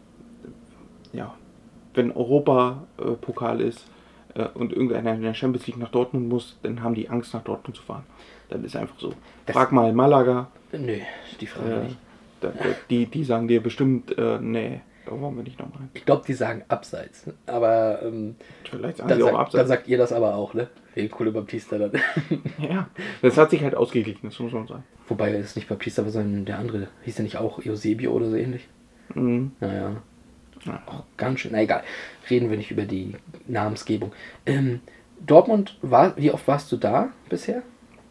ja, 1.12 1.35
wenn 1.95 2.12
Europa-Pokal 2.12 3.61
ist 3.61 3.87
äh, 4.35 4.47
und 4.55 4.73
irgendeiner 4.73 5.14
in 5.14 5.23
der 5.23 5.35
Champions 5.35 5.66
League 5.66 5.79
nach 5.79 5.90
Dortmund 5.90 6.29
muss, 6.29 6.59
dann 6.62 6.83
haben 6.83 6.95
die 6.95 7.09
Angst, 7.09 7.35
nach 7.35 7.42
Dortmund 7.42 7.77
zu 7.77 7.83
fahren. 7.83 8.05
Das 8.53 8.62
ist 8.62 8.77
einfach 8.77 8.99
so. 8.99 9.12
Das- 9.47 9.55
Frag 9.57 9.73
mal 9.73 9.93
Malaga, 9.93 10.49
Nö, 10.73 10.99
die 11.41 11.47
Frage 11.47 11.75
äh, 11.75 11.85
nicht. 11.85 11.97
da, 12.41 12.49
da, 12.49 12.65
die, 12.91 13.07
die 13.07 13.25
sagen 13.25 13.49
dir 13.49 13.62
bestimmt, 13.62 14.17
äh, 14.17 14.38
nee, 14.41 14.81
da 15.05 15.21
wollen 15.21 15.37
wir 15.37 15.43
nicht 15.43 15.59
nochmal. 15.59 15.88
Ich 15.95 16.05
glaube, 16.05 16.23
die 16.27 16.33
sagen 16.33 16.62
abseits. 16.69 17.25
Aber 17.47 18.01
ähm, 18.03 18.37
Vielleicht 18.65 18.99
sagen 18.99 19.09
dann, 19.09 19.19
sie 19.19 19.23
auch 19.25 19.27
sagt, 19.27 19.35
dann 19.37 19.41
abseits. 19.47 19.69
sagt 19.69 19.88
ihr 19.88 19.99
das 19.99 20.12
aber 20.12 20.35
auch, 20.37 20.55
ne? 20.55 20.69
Wegen 20.95 21.11
Coole 21.11 21.33
Baptista 21.33 21.79
dann. 21.79 21.93
Ja, 22.59 22.88
das 23.23 23.37
hat 23.37 23.51
sich 23.51 23.62
halt 23.62 23.75
ausgeglichen, 23.75 24.29
das 24.29 24.38
muss 24.38 24.53
man 24.53 24.67
sagen. 24.67 24.85
Wobei 25.09 25.33
es 25.33 25.47
ist 25.47 25.57
nicht 25.57 25.69
Baptista, 25.69 26.09
sondern 26.09 26.45
der 26.45 26.59
andere. 26.59 26.88
Hieß 27.05 27.17
der 27.17 27.25
nicht 27.25 27.37
auch 27.37 27.59
Eusebio 27.67 28.12
oder 28.12 28.31
so 28.31 28.37
ähnlich? 28.37 28.69
Mhm. 29.15 29.53
Naja. 29.61 29.97
Ja. 30.65 30.81
Auch 30.87 31.03
ganz 31.17 31.41
schön. 31.41 31.53
Na 31.53 31.61
egal. 31.62 31.83
Reden 32.31 32.49
wir 32.51 32.57
nicht 32.57 32.71
über 32.71 32.85
die 32.85 33.17
Namensgebung. 33.49 34.12
Ähm, 34.47 34.81
Dortmund, 35.27 35.77
war, 35.83 36.17
wie 36.17 36.31
oft 36.31 36.47
warst 36.49 36.71
du 36.73 36.77
da 36.77 37.11
bisher? 37.29 37.62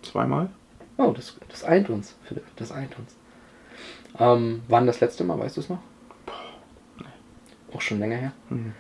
Zweimal? 0.01 0.49
Oh, 0.97 1.11
das, 1.11 1.37
das 1.49 1.63
eint 1.63 1.89
uns, 1.89 2.15
Philipp. 2.23 2.45
Das 2.55 2.71
eint 2.71 2.97
uns. 2.97 3.15
Ähm, 4.19 4.61
wann 4.67 4.87
das 4.87 4.99
letzte 4.99 5.23
Mal, 5.23 5.39
weißt 5.39 5.57
du 5.57 5.61
es 5.61 5.69
noch? 5.69 5.79
Auch 7.73 7.81
schon 7.81 7.99
länger 7.99 8.17
her. 8.17 8.31
Mhm. 8.49 8.73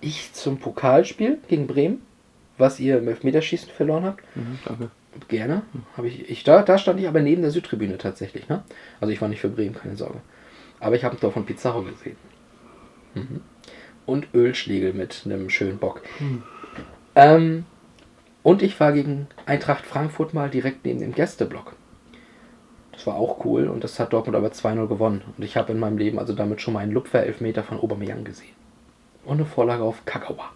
Ich 0.00 0.32
zum 0.32 0.58
Pokalspiel 0.58 1.38
gegen 1.48 1.66
Bremen, 1.66 2.02
was 2.56 2.78
ihr 2.78 2.98
im 2.98 3.08
Elfmeterschießen 3.08 3.70
verloren 3.70 4.04
habt. 4.04 4.22
Mhm, 4.36 4.58
danke. 4.64 4.90
Gerne. 5.26 5.62
Habe 5.96 6.06
ich, 6.06 6.30
ich 6.30 6.44
da, 6.44 6.62
da 6.62 6.78
stand 6.78 7.00
ich 7.00 7.08
aber 7.08 7.20
neben 7.20 7.42
der 7.42 7.50
Südtribüne 7.50 7.98
tatsächlich. 7.98 8.48
Ne? 8.48 8.62
Also 9.00 9.12
ich 9.12 9.20
war 9.20 9.28
nicht 9.28 9.40
für 9.40 9.48
Bremen, 9.48 9.74
keine 9.74 9.96
Sorge. 9.96 10.20
Aber 10.78 10.94
ich 10.94 11.02
habe 11.02 11.16
ein 11.16 11.20
Tor 11.20 11.32
von 11.32 11.44
Pizarro 11.44 11.82
gesehen. 11.82 12.16
Mhm. 13.14 13.40
Und 14.06 14.28
Ölschlegel 14.32 14.92
mit 14.92 15.22
einem 15.24 15.50
schönen 15.50 15.78
Bock. 15.78 16.02
Ähm, 17.16 17.64
und 18.42 18.62
ich 18.62 18.78
war 18.80 18.92
gegen 18.92 19.26
Eintracht 19.46 19.84
Frankfurt 19.84 20.34
mal 20.34 20.50
direkt 20.50 20.84
neben 20.84 21.00
dem 21.00 21.14
Gästeblock. 21.14 21.74
Das 22.92 23.06
war 23.06 23.16
auch 23.16 23.44
cool 23.44 23.68
und 23.68 23.84
das 23.84 24.00
hat 24.00 24.12
Dortmund 24.12 24.36
aber 24.36 24.48
2-0 24.48 24.88
gewonnen. 24.88 25.22
Und 25.36 25.44
ich 25.44 25.56
habe 25.56 25.72
in 25.72 25.78
meinem 25.78 25.98
Leben 25.98 26.18
also 26.18 26.32
damit 26.32 26.60
schon 26.60 26.74
mal 26.74 26.80
einen 26.80 26.92
Lupfer-Elfmeter 26.92 27.62
von 27.62 27.78
Aubameyang 27.78 28.24
gesehen. 28.24 28.54
Und 29.24 29.34
eine 29.34 29.46
Vorlage 29.46 29.84
auf 29.84 30.04
Kagawa. 30.04 30.50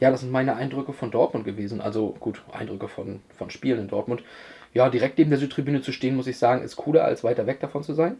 Ja, 0.00 0.10
das 0.10 0.22
sind 0.22 0.32
meine 0.32 0.56
Eindrücke 0.56 0.92
von 0.92 1.12
Dortmund 1.12 1.44
gewesen. 1.44 1.80
Also 1.80 2.16
gut, 2.18 2.42
Eindrücke 2.50 2.88
von, 2.88 3.20
von 3.36 3.50
Spielen 3.50 3.78
in 3.78 3.88
Dortmund. 3.88 4.24
Ja, 4.74 4.88
direkt 4.88 5.18
neben 5.18 5.30
der 5.30 5.38
Südtribüne 5.38 5.82
zu 5.82 5.92
stehen, 5.92 6.16
muss 6.16 6.26
ich 6.26 6.38
sagen, 6.38 6.62
ist 6.62 6.74
cooler, 6.74 7.04
als 7.04 7.22
weiter 7.22 7.46
weg 7.46 7.60
davon 7.60 7.84
zu 7.84 7.94
sein. 7.94 8.16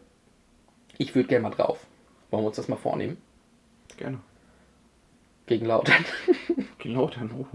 Ich 0.99 1.15
würde 1.17 1.29
gerne 1.29 1.43
mal 1.43 1.51
drauf. 1.51 1.85
Wollen 2.31 2.45
wir 2.45 2.49
uns 2.49 2.57
das 2.57 2.69
mal 2.69 2.77
vornehmen? 2.77 3.17
Gerne. 3.97 4.21
Gegen 5.47 5.67
Lautern. 5.67 6.05
Genau, 6.79 7.09
dann. 7.09 7.31
Oh. 7.39 7.47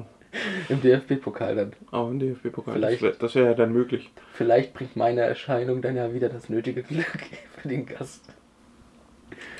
Im 0.70 0.82
DFB-Pokal 0.82 1.56
dann. 1.56 1.74
Aber 1.92 2.10
im 2.10 2.20
DFB-Pokal. 2.20 2.74
Vielleicht- 2.76 3.22
Das 3.24 3.36
wäre 3.36 3.46
wär 3.46 3.52
ja 3.52 3.58
dann 3.58 3.74
möglich. 3.74 4.10
Vielleicht 4.34 4.74
bringt 4.74 4.96
meine 4.96 5.22
Erscheinung 5.22 5.82
dann 5.82 5.96
ja 5.96 6.14
wieder 6.14 6.30
das 6.30 6.50
nötige 6.50 6.84
Glück 6.84 7.06
für 7.62 7.68
den 7.68 7.86
Gast. 7.86 8.24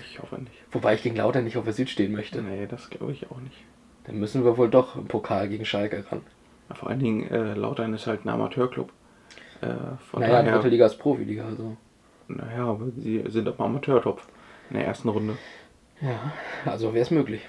Ich 0.10 0.20
hoffe 0.22 0.36
nicht. 0.40 0.54
Wobei 0.72 0.96
ich 0.96 1.04
gegen 1.04 1.16
Lautern 1.16 1.44
nicht 1.44 1.58
auf 1.58 1.64
der 1.66 1.74
Süd 1.74 1.90
stehen 1.90 2.12
möchte. 2.12 2.42
Nee, 2.42 2.68
das 2.68 2.90
glaube 2.90 3.12
ich 3.12 3.30
auch 3.32 3.40
nicht. 3.40 3.58
Dann 4.06 4.18
müssen 4.20 4.44
wir 4.44 4.58
wohl 4.58 4.70
doch 4.70 4.96
im 4.96 5.06
Pokal 5.06 5.48
gegen 5.50 5.66
Schalke 5.66 6.04
ran. 6.12 6.22
Ja, 6.70 6.76
Vor 6.76 6.90
allen 6.90 7.00
Dingen, 7.00 7.30
äh, 7.30 7.54
Lautern 7.54 7.94
ist 7.94 8.08
halt 8.08 8.26
ein 8.26 8.30
Amateurclub. 8.30 8.92
Äh, 9.62 9.68
von 10.10 10.22
naja, 10.22 10.42
dritte 10.42 10.56
daher, 10.58 10.70
Liga 10.72 10.86
ist 10.86 10.98
Profiliga, 10.98 11.46
also. 11.46 11.78
naja, 12.28 12.66
aber 12.66 12.88
sie 12.98 13.24
sind 13.28 13.48
am 13.48 13.56
Amateurtopf 13.58 14.28
in 14.70 14.76
der 14.78 14.86
ersten 14.86 15.10
Runde. 15.10 15.38
Ja, 16.02 16.32
also 16.66 16.94
wäre 16.94 17.04
es 17.04 17.12
möglich. 17.12 17.42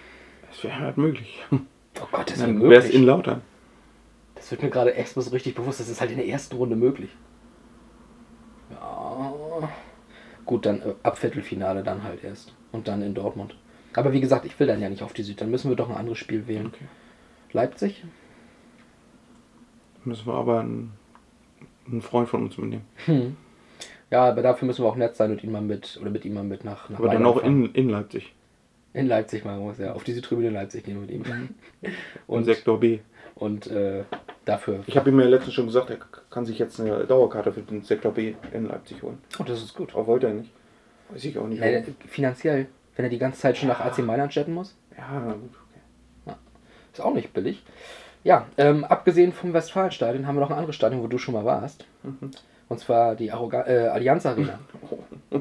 Das 0.48 0.64
wäre 0.64 0.78
halt 0.78 0.96
möglich. 0.96 1.44
Oh 2.00 2.06
Gott, 2.10 2.30
das 2.30 2.40
wäre 2.40 2.52
Dann 2.52 2.62
wäre 2.62 2.80
es 2.80 2.86
in 2.86 3.00
möglich. 3.00 3.06
Lautern. 3.06 3.42
Das 4.34 4.50
wird 4.50 4.62
mir 4.62 4.70
gerade 4.70 4.94
echt 4.94 5.12
so 5.14 5.20
richtig 5.30 5.54
bewusst. 5.54 5.80
Das 5.80 5.88
ist 5.88 6.00
halt 6.00 6.10
in 6.10 6.16
der 6.16 6.28
ersten 6.28 6.56
Runde 6.56 6.76
möglich. 6.76 7.10
Ja. 8.70 9.68
Gut, 10.44 10.64
dann 10.66 10.80
äh, 10.80 10.94
ab 11.02 11.18
Viertelfinale 11.18 11.82
dann 11.82 12.02
halt 12.02 12.22
erst. 12.22 12.54
Und 12.72 12.88
dann 12.88 13.02
in 13.02 13.14
Dortmund. 13.14 13.56
Aber 13.94 14.12
wie 14.12 14.20
gesagt, 14.20 14.44
ich 14.44 14.58
will 14.60 14.66
dann 14.66 14.80
ja 14.80 14.88
nicht 14.88 15.02
auf 15.02 15.12
die 15.12 15.22
Süd. 15.22 15.40
Dann 15.40 15.50
müssen 15.50 15.70
wir 15.70 15.76
doch 15.76 15.88
ein 15.88 15.96
anderes 15.96 16.18
Spiel 16.18 16.46
wählen. 16.46 16.66
Okay. 16.66 16.84
Leipzig? 17.52 18.04
Müssen 20.04 20.26
wir 20.26 20.34
aber 20.34 20.60
einen, 20.60 20.92
einen 21.86 22.02
Freund 22.02 22.28
von 22.28 22.44
uns 22.44 22.56
mitnehmen. 22.58 22.84
Hm. 23.06 23.36
Ja, 24.10 24.24
aber 24.28 24.42
dafür 24.42 24.66
müssen 24.66 24.84
wir 24.84 24.88
auch 24.88 24.96
nett 24.96 25.16
sein 25.16 25.30
und 25.30 25.42
ihn 25.42 25.52
mal 25.52 25.60
mit, 25.60 25.98
oder 26.00 26.10
mit 26.10 26.24
ihm 26.24 26.34
mal 26.34 26.44
mit 26.44 26.64
nach, 26.64 26.88
nach 26.88 26.98
Aber 26.98 27.08
dann 27.08 27.26
auch 27.26 27.42
in, 27.42 27.72
in 27.74 27.88
Leipzig. 27.90 28.34
In 28.94 29.06
Leipzig 29.06 29.44
machen 29.44 29.64
wir 29.64 29.72
es, 29.72 29.78
ja. 29.78 29.92
Auf 29.92 30.04
die 30.04 30.12
Südtribüne 30.12 30.48
in 30.48 30.54
Leipzig 30.54 30.84
gehen 30.84 30.94
wir 30.94 31.02
mit 31.02 31.10
ihm. 31.10 31.22
Im 31.82 31.92
Und, 32.26 32.44
Sektor 32.44 32.80
B. 32.80 33.00
und 33.34 33.66
äh, 33.68 34.04
dafür. 34.44 34.80
Ich 34.86 34.96
habe 34.96 35.10
ihm 35.10 35.20
ja 35.20 35.26
letztens 35.26 35.54
schon 35.54 35.66
gesagt, 35.66 35.90
er 35.90 35.98
kann 36.30 36.46
sich 36.46 36.58
jetzt 36.58 36.80
eine 36.80 37.04
Dauerkarte 37.04 37.52
für 37.52 37.60
den 37.62 37.82
Sektor 37.82 38.12
B 38.12 38.34
in 38.52 38.66
Leipzig 38.66 39.02
holen. 39.02 39.18
Oh, 39.38 39.44
das 39.44 39.62
ist 39.62 39.74
gut. 39.74 39.94
Aber 39.94 40.06
wollte 40.06 40.26
er 40.28 40.34
nicht. 40.34 40.50
Weiß 41.10 41.24
ich 41.24 41.38
auch 41.38 41.46
nicht. 41.46 41.60
Nee, 41.60 41.80
warum. 41.80 41.94
finanziell, 42.08 42.66
wenn 42.96 43.04
er 43.04 43.10
die 43.10 43.18
ganze 43.18 43.40
Zeit 43.40 43.56
schon 43.58 43.68
nach 43.68 43.80
AC 43.80 43.98
Mailand 43.98 44.34
jetten 44.34 44.54
muss. 44.54 44.74
Ja, 44.96 45.22
na 45.24 45.32
gut. 45.34 45.50
Okay. 46.26 46.36
Ist 46.92 47.00
auch 47.00 47.14
nicht 47.14 47.32
billig. 47.32 47.62
Ja, 48.24 48.46
ähm, 48.56 48.84
abgesehen 48.84 49.32
vom 49.32 49.52
Westfalenstadion 49.52 50.26
haben 50.26 50.34
wir 50.36 50.40
noch 50.40 50.50
ein 50.50 50.56
anderes 50.56 50.74
Stadion, 50.76 51.02
wo 51.02 51.06
du 51.06 51.18
schon 51.18 51.34
mal 51.34 51.44
warst. 51.44 51.84
Mhm. 52.02 52.30
Und 52.68 52.80
zwar 52.80 53.14
die 53.14 53.30
Arroga 53.30 53.66
äh, 53.66 53.86
Allianz 53.88 54.26
Arena. 54.26 54.58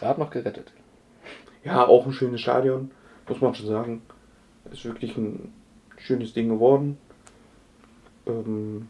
Gerade 0.00 0.18
noch 0.20 0.30
gerettet. 0.30 0.71
Ja, 1.64 1.86
auch 1.86 2.06
ein 2.06 2.12
schönes 2.12 2.40
Stadion, 2.40 2.90
muss 3.28 3.40
man 3.40 3.54
schon 3.54 3.66
sagen. 3.66 4.02
Ist 4.70 4.84
wirklich 4.84 5.16
ein 5.16 5.52
schönes 5.98 6.32
Ding 6.32 6.48
geworden. 6.48 6.98
Ähm, 8.26 8.88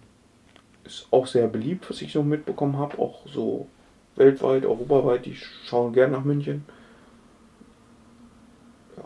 ist 0.85 1.07
auch 1.11 1.27
sehr 1.27 1.49
beliebt, 1.49 1.89
was 1.91 2.03
ich 2.03 2.13
so 2.13 2.23
mitbekommen 2.23 2.77
habe. 2.79 2.99
Auch 2.99 3.27
so 3.27 3.67
weltweit, 4.17 4.65
europaweit. 4.65 5.27
Die 5.27 5.35
schauen 5.37 5.93
gern 5.93 6.13
nach 6.13 6.25
München. 6.25 6.65
Ja, 8.97 9.05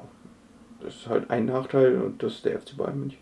das 0.80 0.94
ist 0.96 1.08
halt 1.08 1.30
ein 1.30 1.46
Nachteil 1.46 2.00
und 2.00 2.22
das 2.22 2.34
ist 2.34 2.44
der 2.44 2.60
FC 2.60 2.76
Bayern 2.76 3.00
München. 3.00 3.18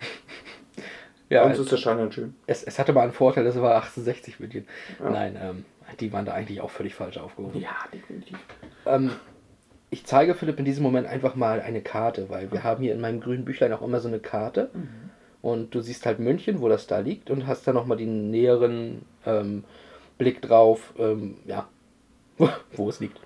Ja, 1.28 1.44
Sonst 1.44 1.60
ist 1.60 1.72
das 1.72 1.80
Stadion 1.80 2.10
schön. 2.10 2.34
es, 2.48 2.64
es 2.64 2.76
hatte 2.80 2.92
mal 2.92 3.02
einen 3.02 3.12
Vorteil, 3.12 3.44
das 3.44 3.54
war 3.54 3.76
1860 3.76 4.40
München. 4.40 4.66
Ja. 4.98 5.10
Nein, 5.10 5.38
ähm, 5.40 5.64
die 5.98 6.12
waren 6.12 6.24
da 6.24 6.32
eigentlich 6.34 6.60
auch 6.60 6.70
völlig 6.70 6.94
falsch 6.94 7.18
aufgehoben. 7.18 7.60
Ja, 7.60 7.76
definitiv. 7.92 8.38
Ähm, 8.86 9.10
ich 9.90 10.04
zeige 10.06 10.34
Philipp 10.34 10.58
in 10.58 10.64
diesem 10.64 10.82
Moment 10.82 11.06
einfach 11.06 11.34
mal 11.34 11.60
eine 11.60 11.80
Karte, 11.82 12.28
weil 12.30 12.52
wir 12.52 12.62
haben 12.62 12.82
hier 12.82 12.92
in 12.94 13.00
meinem 13.00 13.20
grünen 13.20 13.44
Büchlein 13.44 13.72
auch 13.72 13.82
immer 13.82 14.00
so 14.00 14.08
eine 14.08 14.20
Karte. 14.20 14.70
Und 15.42 15.74
du 15.74 15.80
siehst 15.80 16.06
halt 16.06 16.18
München, 16.18 16.60
wo 16.60 16.68
das 16.68 16.86
da 16.86 16.98
liegt, 17.00 17.30
und 17.30 17.46
hast 17.46 17.66
dann 17.66 17.74
nochmal 17.74 17.96
den 17.96 18.30
näheren 18.30 19.02
ähm, 19.26 19.64
Blick 20.18 20.42
drauf, 20.42 20.92
ähm, 20.98 21.38
ja, 21.46 21.66
wo 22.76 22.88
es 22.88 23.00
liegt. 23.00 23.18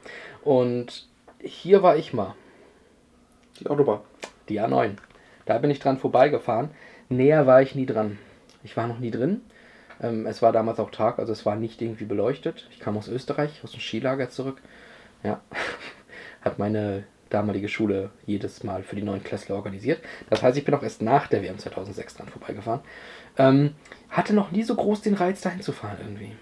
Und 0.43 1.09
hier 1.41 1.83
war 1.83 1.97
ich 1.97 2.13
mal, 2.15 2.35
Die 3.61 3.67
Autobahn. 3.67 4.01
die 4.49 4.61
A9. 4.61 4.93
Da 5.45 5.59
bin 5.59 5.71
ich 5.71 5.81
dran 5.81 5.99
vorbeigefahren. 5.99 6.71
Näher 7.11 7.47
war 7.47 7.61
ich 7.61 7.75
nie 7.75 7.85
dran. 7.87 8.19
Ich 8.63 8.77
war 8.77 8.87
noch 8.87 8.99
nie 8.99 9.11
drin. 9.11 9.43
Ähm, 10.01 10.27
es 10.27 10.43
war 10.43 10.53
damals 10.53 10.79
auch 10.81 10.91
Tag, 10.91 11.19
also 11.19 11.33
es 11.33 11.47
war 11.47 11.57
nicht 11.57 11.81
irgendwie 11.83 12.05
beleuchtet. 12.05 12.67
Ich 12.71 12.81
kam 12.81 12.97
aus 12.97 13.09
Österreich, 13.09 13.61
aus 13.63 13.73
dem 13.73 13.81
Skilager 13.81 14.29
zurück. 14.31 14.61
Ja, 15.23 15.41
hat 16.43 16.59
meine 16.59 17.05
damalige 17.31 17.69
Schule 17.69 18.11
jedes 18.27 18.63
Mal 18.63 18.83
für 18.83 18.97
die 18.97 19.03
neuen 19.03 19.25
Klässler 19.25 19.57
organisiert. 19.57 20.01
Das 20.31 20.43
heißt, 20.43 20.57
ich 20.57 20.65
bin 20.65 20.75
auch 20.75 20.83
erst 20.83 21.03
nach 21.03 21.27
der 21.27 21.43
WM 21.43 21.59
2006 21.59 22.15
dran 22.17 22.29
vorbeigefahren. 22.29 22.81
Ähm, 23.39 23.75
hatte 24.11 24.35
noch 24.35 24.53
nie 24.53 24.63
so 24.63 24.75
groß 24.77 25.01
den 25.03 25.15
Reiz, 25.15 25.41
dahin 25.41 25.61
zu 25.63 25.73
fahren 25.73 25.97
irgendwie. 26.01 26.33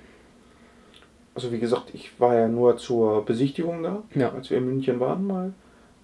Also 1.35 1.51
wie 1.51 1.59
gesagt, 1.61 1.95
ich 1.95 2.21
war 2.21 2.35
ja 2.35 2.49
nur 2.49 2.77
zur 2.77 3.25
Besichtigung 3.25 3.83
da, 3.83 4.03
Ja. 4.15 4.33
als 4.33 4.51
wir 4.51 4.59
in 4.59 4.67
München 4.67 5.01
waren 5.01 5.27
mal. 5.27 5.55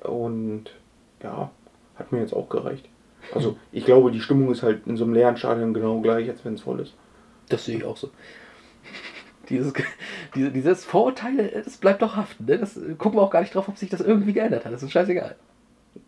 Und 0.02 0.66
ja, 1.22 1.50
hat 1.96 2.12
mir 2.12 2.20
jetzt 2.20 2.32
auch 2.32 2.48
gereicht. 2.48 2.88
Also 3.34 3.56
ich 3.72 3.84
glaube, 3.84 4.10
die 4.10 4.20
Stimmung 4.20 4.50
ist 4.50 4.62
halt 4.62 4.86
in 4.86 4.96
so 4.96 5.04
einem 5.04 5.12
leeren 5.12 5.36
Stadion 5.36 5.74
genau 5.74 6.00
gleich, 6.00 6.30
als 6.30 6.44
wenn 6.46 6.54
es 6.54 6.62
voll 6.62 6.80
ist. 6.80 6.94
Das 7.48 7.64
sehe 7.64 7.78
ich 7.78 7.84
auch 7.84 7.96
so. 7.96 8.10
Dieses, 9.48 9.72
diese, 10.34 10.50
dieses 10.50 10.84
Vorurteil, 10.84 11.62
das 11.64 11.78
bleibt 11.78 12.02
doch 12.02 12.16
haften. 12.16 12.44
Ne? 12.44 12.58
Das 12.58 12.76
äh, 12.76 12.94
gucken 12.94 13.18
wir 13.18 13.22
auch 13.22 13.30
gar 13.30 13.40
nicht 13.40 13.54
drauf, 13.54 13.68
ob 13.68 13.78
sich 13.78 13.90
das 13.90 14.00
irgendwie 14.00 14.32
geändert 14.34 14.64
hat. 14.64 14.72
Das 14.72 14.82
ist 14.82 14.92
scheißegal. 14.92 15.36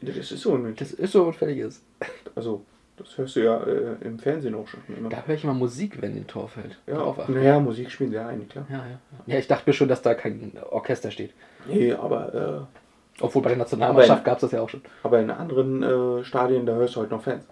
Das 0.02 0.16
ist 0.16 0.28
so 0.28 0.52
München. 0.52 0.76
Das 0.76 0.92
ist 0.92 1.12
so 1.12 1.24
und 1.24 1.36
fertig 1.36 1.58
ist. 1.58 1.82
Also, 2.34 2.64
das 2.96 3.16
hörst 3.16 3.36
du 3.36 3.40
ja 3.40 3.62
äh, 3.64 3.96
im 4.02 4.18
Fernsehen 4.18 4.54
auch 4.54 4.68
schon 4.68 4.80
immer. 4.88 5.08
Da 5.08 5.24
höre 5.24 5.34
ich 5.34 5.44
immer 5.44 5.54
Musik, 5.54 6.02
wenn 6.02 6.14
ein 6.14 6.26
Tor 6.26 6.48
fällt. 6.48 6.78
Ja, 6.86 7.14
naja, 7.28 7.58
Musik 7.58 7.90
spielen 7.90 8.10
sie 8.10 8.16
ja 8.16 8.28
ein, 8.28 8.46
klar. 8.48 8.66
Ja, 8.70 8.76
ja. 8.76 8.98
Ja, 9.26 9.38
ich 9.38 9.48
dachte 9.48 9.68
mir 9.68 9.74
schon, 9.74 9.88
dass 9.88 10.02
da 10.02 10.14
kein 10.14 10.52
Orchester 10.70 11.10
steht. 11.10 11.32
Nee, 11.66 11.92
aber, 11.92 12.68
Obwohl 13.20 13.42
bei 13.42 13.50
der 13.50 13.58
Nationalmannschaft 13.58 14.24
gab 14.24 14.36
es 14.36 14.40
das 14.42 14.52
ja 14.52 14.62
auch 14.62 14.68
schon. 14.68 14.80
aber 15.02 15.20
in 15.20 15.30
anderen 15.30 15.82
äh, 15.82 16.24
Stadien, 16.24 16.64
da 16.66 16.74
hörst 16.74 16.96
du 16.96 17.00
halt 17.00 17.10
noch 17.10 17.22
Fans, 17.22 17.44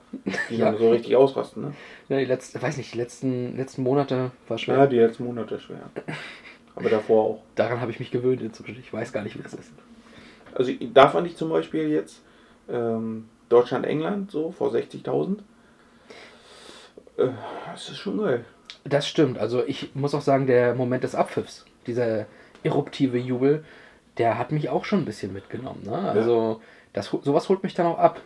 die 0.51 0.57
Ja. 0.57 0.67
dann 0.71 0.79
so 0.79 0.91
richtig 0.91 1.15
ausrasten. 1.15 1.63
Ne? 1.63 1.73
Ja, 2.09 2.19
die 2.19 2.25
letzten, 2.25 2.61
weiß 2.63 2.77
nicht, 2.79 2.93
die 2.95 2.99
letzten, 2.99 3.57
letzten 3.57 3.83
Monate 3.83 4.31
war 4.49 4.57
schwer. 4.59 4.77
Ja, 4.79 4.87
die 4.87 4.99
letzten 4.99 5.25
Monate 5.25 5.61
schwer. 5.61 5.91
Aber 6.75 6.89
davor 6.89 7.25
auch. 7.25 7.43
Daran 7.55 7.81
habe 7.81 7.91
ich 7.91 7.99
mich 8.01 8.11
gewöhnt 8.11 8.41
inzwischen. 8.41 8.81
Ich 8.81 8.93
weiß 8.93 9.13
gar 9.13 9.23
nicht, 9.23 9.37
wie 9.39 9.43
das 9.43 9.53
ist. 9.55 9.71
Also 10.55 10.73
da 10.95 11.09
fand 11.09 11.27
ich 11.27 11.37
zum 11.37 11.51
Beispiel 11.51 11.89
jetzt 11.91 12.23
ähm, 12.71 13.29
Deutschland-England 13.49 14.31
so 14.31 14.53
vor 14.53 14.73
60.000. 14.73 15.39
Äh, 17.19 17.29
das 17.73 17.89
ist 17.91 17.99
schon 17.99 18.19
geil. 18.19 18.45
Das 18.85 19.07
stimmt. 19.07 19.39
Also 19.39 19.65
ich 19.67 19.95
muss 19.95 20.15
auch 20.15 20.23
sagen, 20.23 20.47
der 20.47 20.75
Moment 20.75 21.05
des 21.05 21.15
Abpfiffs, 21.15 21.67
dieser 21.87 22.27
eruptive 22.63 23.19
Jubel, 23.19 23.65
der 24.19 24.39
hat 24.39 24.53
mich 24.53 24.69
auch 24.69 24.85
schon 24.85 25.01
ein 25.01 25.05
bisschen 25.05 25.33
mitgenommen. 25.33 25.83
Ne? 25.85 25.97
Also 25.97 26.61
das, 26.93 27.07
sowas 27.07 27.49
holt 27.49 27.63
mich 27.63 27.75
dann 27.75 27.87
auch 27.87 27.99
ab. 27.99 28.21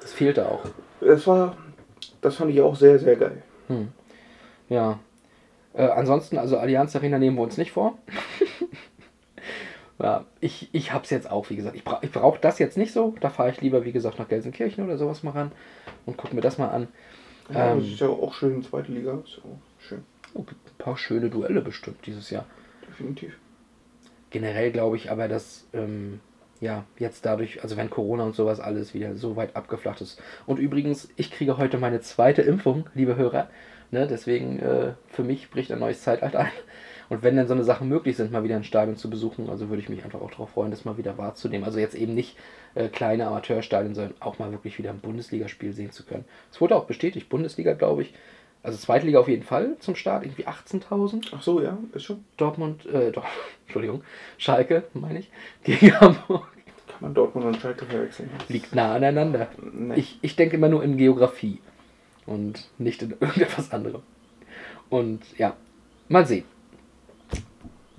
Das 0.00 0.12
fehlte 0.12 0.48
auch. 0.48 0.64
Das 1.00 1.26
war, 1.26 1.56
das 2.20 2.36
fand 2.36 2.50
ich 2.52 2.60
auch 2.60 2.76
sehr, 2.76 2.98
sehr 2.98 3.16
geil. 3.16 3.42
Ja. 4.68 4.98
Äh, 5.74 5.88
ansonsten, 5.88 6.38
also 6.38 6.56
Allianz 6.58 6.94
Arena 6.94 7.18
nehmen 7.18 7.36
wir 7.36 7.42
uns 7.42 7.56
nicht 7.56 7.72
vor. 7.72 7.98
ja, 9.98 10.24
ich, 10.40 10.68
ich 10.72 10.92
hab's 10.92 11.10
jetzt 11.10 11.30
auch, 11.30 11.50
wie 11.50 11.56
gesagt. 11.56 11.76
Ich, 11.76 11.84
bra 11.84 11.98
ich 12.02 12.12
brauche 12.12 12.38
das 12.40 12.58
jetzt 12.58 12.76
nicht 12.76 12.92
so. 12.92 13.14
Da 13.20 13.30
fahre 13.30 13.50
ich 13.50 13.60
lieber, 13.60 13.84
wie 13.84 13.92
gesagt, 13.92 14.18
nach 14.18 14.28
Gelsenkirchen 14.28 14.84
oder 14.84 14.98
sowas 14.98 15.22
mal 15.22 15.32
ran 15.32 15.52
und 16.06 16.16
gucke 16.16 16.34
mir 16.34 16.42
das 16.42 16.58
mal 16.58 16.68
an. 16.68 16.88
Ja, 17.52 17.72
Ähm. 17.72 17.80
das 17.80 17.88
ist 17.88 18.00
ja 18.00 18.08
auch 18.08 18.34
schön, 18.34 18.62
zweite 18.62 18.92
Liga. 18.92 19.18
Ist 19.24 19.38
auch 19.38 19.58
schön, 19.80 20.04
Oh, 20.34 20.42
gibt 20.42 20.66
ein 20.68 20.78
paar 20.78 20.96
schöne 20.96 21.30
Duelle 21.30 21.60
bestimmt 21.60 22.04
dieses 22.06 22.30
Jahr. 22.30 22.44
definitiv. 22.88 23.38
Generell 24.34 24.72
glaube 24.72 24.96
ich 24.96 25.12
aber, 25.12 25.28
dass 25.28 25.64
ähm, 25.72 26.18
ja 26.58 26.84
jetzt 26.98 27.24
dadurch, 27.24 27.62
also 27.62 27.76
wenn 27.76 27.88
Corona 27.88 28.24
und 28.24 28.34
sowas 28.34 28.58
alles 28.58 28.92
wieder 28.92 29.14
so 29.14 29.36
weit 29.36 29.54
abgeflacht 29.54 30.00
ist. 30.00 30.20
Und 30.44 30.58
übrigens, 30.58 31.08
ich 31.14 31.30
kriege 31.30 31.56
heute 31.56 31.78
meine 31.78 32.00
zweite 32.00 32.42
Impfung, 32.42 32.90
liebe 32.96 33.14
Hörer. 33.14 33.48
Ne, 33.92 34.08
deswegen 34.08 34.58
äh, 34.58 34.94
für 35.06 35.22
mich 35.22 35.50
bricht 35.52 35.70
ein 35.70 35.78
neues 35.78 36.02
Zeitalter 36.02 36.40
ein. 36.40 36.50
Und 37.10 37.22
wenn 37.22 37.36
dann 37.36 37.46
so 37.46 37.54
eine 37.54 37.62
Sachen 37.62 37.88
möglich 37.88 38.16
sind, 38.16 38.32
mal 38.32 38.42
wieder 38.42 38.56
ein 38.56 38.64
Stadion 38.64 38.96
zu 38.96 39.08
besuchen, 39.08 39.48
also 39.48 39.68
würde 39.68 39.80
ich 39.80 39.88
mich 39.88 40.02
einfach 40.02 40.20
auch 40.20 40.32
darauf 40.32 40.50
freuen, 40.50 40.72
das 40.72 40.84
mal 40.84 40.98
wieder 40.98 41.16
wahrzunehmen. 41.16 41.64
Also 41.64 41.78
jetzt 41.78 41.94
eben 41.94 42.14
nicht 42.14 42.36
äh, 42.74 42.88
kleine 42.88 43.28
Amateurstadien, 43.28 43.94
sondern 43.94 44.14
auch 44.18 44.40
mal 44.40 44.50
wirklich 44.50 44.78
wieder 44.78 44.90
ein 44.90 44.98
Bundesligaspiel 44.98 45.72
sehen 45.72 45.92
zu 45.92 46.04
können. 46.04 46.24
Es 46.50 46.60
wurde 46.60 46.74
auch 46.74 46.86
bestätigt, 46.86 47.28
Bundesliga, 47.28 47.74
glaube 47.74 48.02
ich. 48.02 48.14
Also 48.64 48.78
zweite 48.78 49.04
Liga 49.04 49.20
auf 49.20 49.28
jeden 49.28 49.42
Fall 49.42 49.76
zum 49.78 49.94
Start, 49.94 50.24
irgendwie 50.24 50.46
18.000. 50.46 51.32
Ach 51.36 51.42
so, 51.42 51.60
ja, 51.60 51.76
ist 51.92 52.04
schon. 52.04 52.24
Dortmund, 52.38 52.86
äh, 52.86 53.12
Dor 53.12 53.26
Entschuldigung, 53.66 54.02
Schalke, 54.38 54.84
meine 54.94 55.18
ich, 55.18 55.30
gegen 55.64 56.00
Hamburg. 56.00 56.48
Kann 56.86 56.96
man 57.00 57.14
Dortmund 57.14 57.44
und 57.44 57.60
Schalke 57.60 57.84
verwechseln. 57.84 58.30
Liegt 58.48 58.74
nah 58.74 58.94
aneinander. 58.94 59.48
Nee. 59.70 59.96
Ich, 59.96 60.18
ich 60.22 60.34
denke 60.34 60.56
immer 60.56 60.70
nur 60.70 60.82
in 60.82 60.96
Geografie 60.96 61.60
und 62.24 62.66
nicht 62.78 63.02
in 63.02 63.10
irgendetwas 63.20 63.70
anderem. 63.70 64.00
Und 64.88 65.20
ja, 65.38 65.54
mal 66.08 66.26
sehen. 66.26 66.44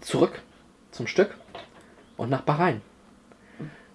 Zurück 0.02 0.42
zum 0.90 1.06
Stück 1.06 1.38
und 2.18 2.32
nach 2.32 2.42
Bahrain. 2.42 2.82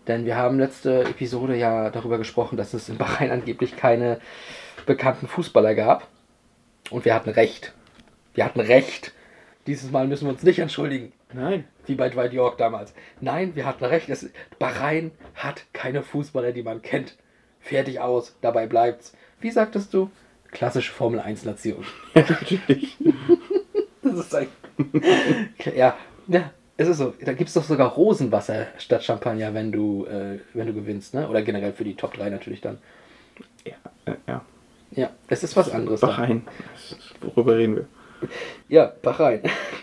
Denn 0.07 0.25
wir 0.25 0.37
haben 0.37 0.61
letzte 0.61 1.03
Episode 1.03 1.57
ja 1.57 1.91
darüber 1.91 2.19
gesprochen, 2.19 2.57
dass 2.57 2.75
es 2.75 2.89
in 2.89 2.97
Bahrain 2.97 3.33
angeblich 3.33 3.77
keine 3.77 4.21
bekannten 4.87 5.27
Fußballer 5.27 5.75
gab. 5.75 6.07
Und 6.91 7.05
wir 7.05 7.15
hatten 7.15 7.31
recht. 7.31 7.73
Wir 8.35 8.45
hatten 8.45 8.61
recht. 8.61 9.13
Dieses 9.67 9.91
Mal 9.91 10.07
müssen 10.07 10.27
wir 10.27 10.33
uns 10.33 10.43
nicht 10.43 10.59
entschuldigen. 10.59 11.13
Nein. 11.33 11.65
Wie 11.87 11.95
bei 11.95 12.09
Dwight 12.09 12.33
York 12.33 12.59
damals. 12.59 12.93
Nein, 13.21 13.55
wir 13.55 13.67
hatten 13.67 13.85
recht. 13.85 14.09
Es, 14.09 14.29
Bahrain 14.59 15.13
hat 15.35 15.65
keine 15.73 16.03
Fußballer, 16.03 16.53
die 16.53 16.63
man 16.63 16.83
kennt. 16.83 17.17
Fertig 17.61 18.01
aus. 18.01 18.37
Dabei 18.41 18.67
bleibt's. 18.67 19.13
Wie 19.41 19.51
sagtest 19.51 19.95
du? 19.95 20.11
Klassische 20.51 20.93
Formel 20.93 21.21
1 21.21 21.45
Nation. 21.45 21.85
Natürlich. 22.15 22.97
Das 24.03 24.15
ist 24.15 24.35
ein. 24.35 24.49
ja, 25.77 25.95
ja, 26.27 26.51
es 26.79 26.89
ist 26.89 26.97
so. 26.97 27.15
Da 27.23 27.35
gibt 27.35 27.49
es 27.49 27.55
doch 27.55 27.63
sogar 27.63 27.91
Rosenwasser 27.91 28.69
statt 28.79 29.05
Champagner, 29.05 29.53
wenn 29.53 29.71
du, 29.71 30.07
äh, 30.07 30.39
wenn 30.55 30.67
du 30.67 30.73
gewinnst, 30.73 31.13
ne? 31.13 31.29
Oder 31.29 31.43
generell 31.43 31.75
für 31.75 31.85
die 31.85 31.95
Top 31.95 32.15
3 32.15 32.31
natürlich 32.31 32.63
dann. 32.63 32.79
ja, 33.65 33.75
äh, 34.07 34.17
ja. 34.27 34.43
Ja, 34.93 35.11
es 35.29 35.45
ist 35.45 35.57
was 35.57 35.71
anderes. 35.71 36.01
Bahrain. 36.01 36.43
Worüber 37.21 37.57
reden 37.57 37.77
wir? 37.77 37.87
Ja, 38.69 38.93
Bahrain. 39.03 39.43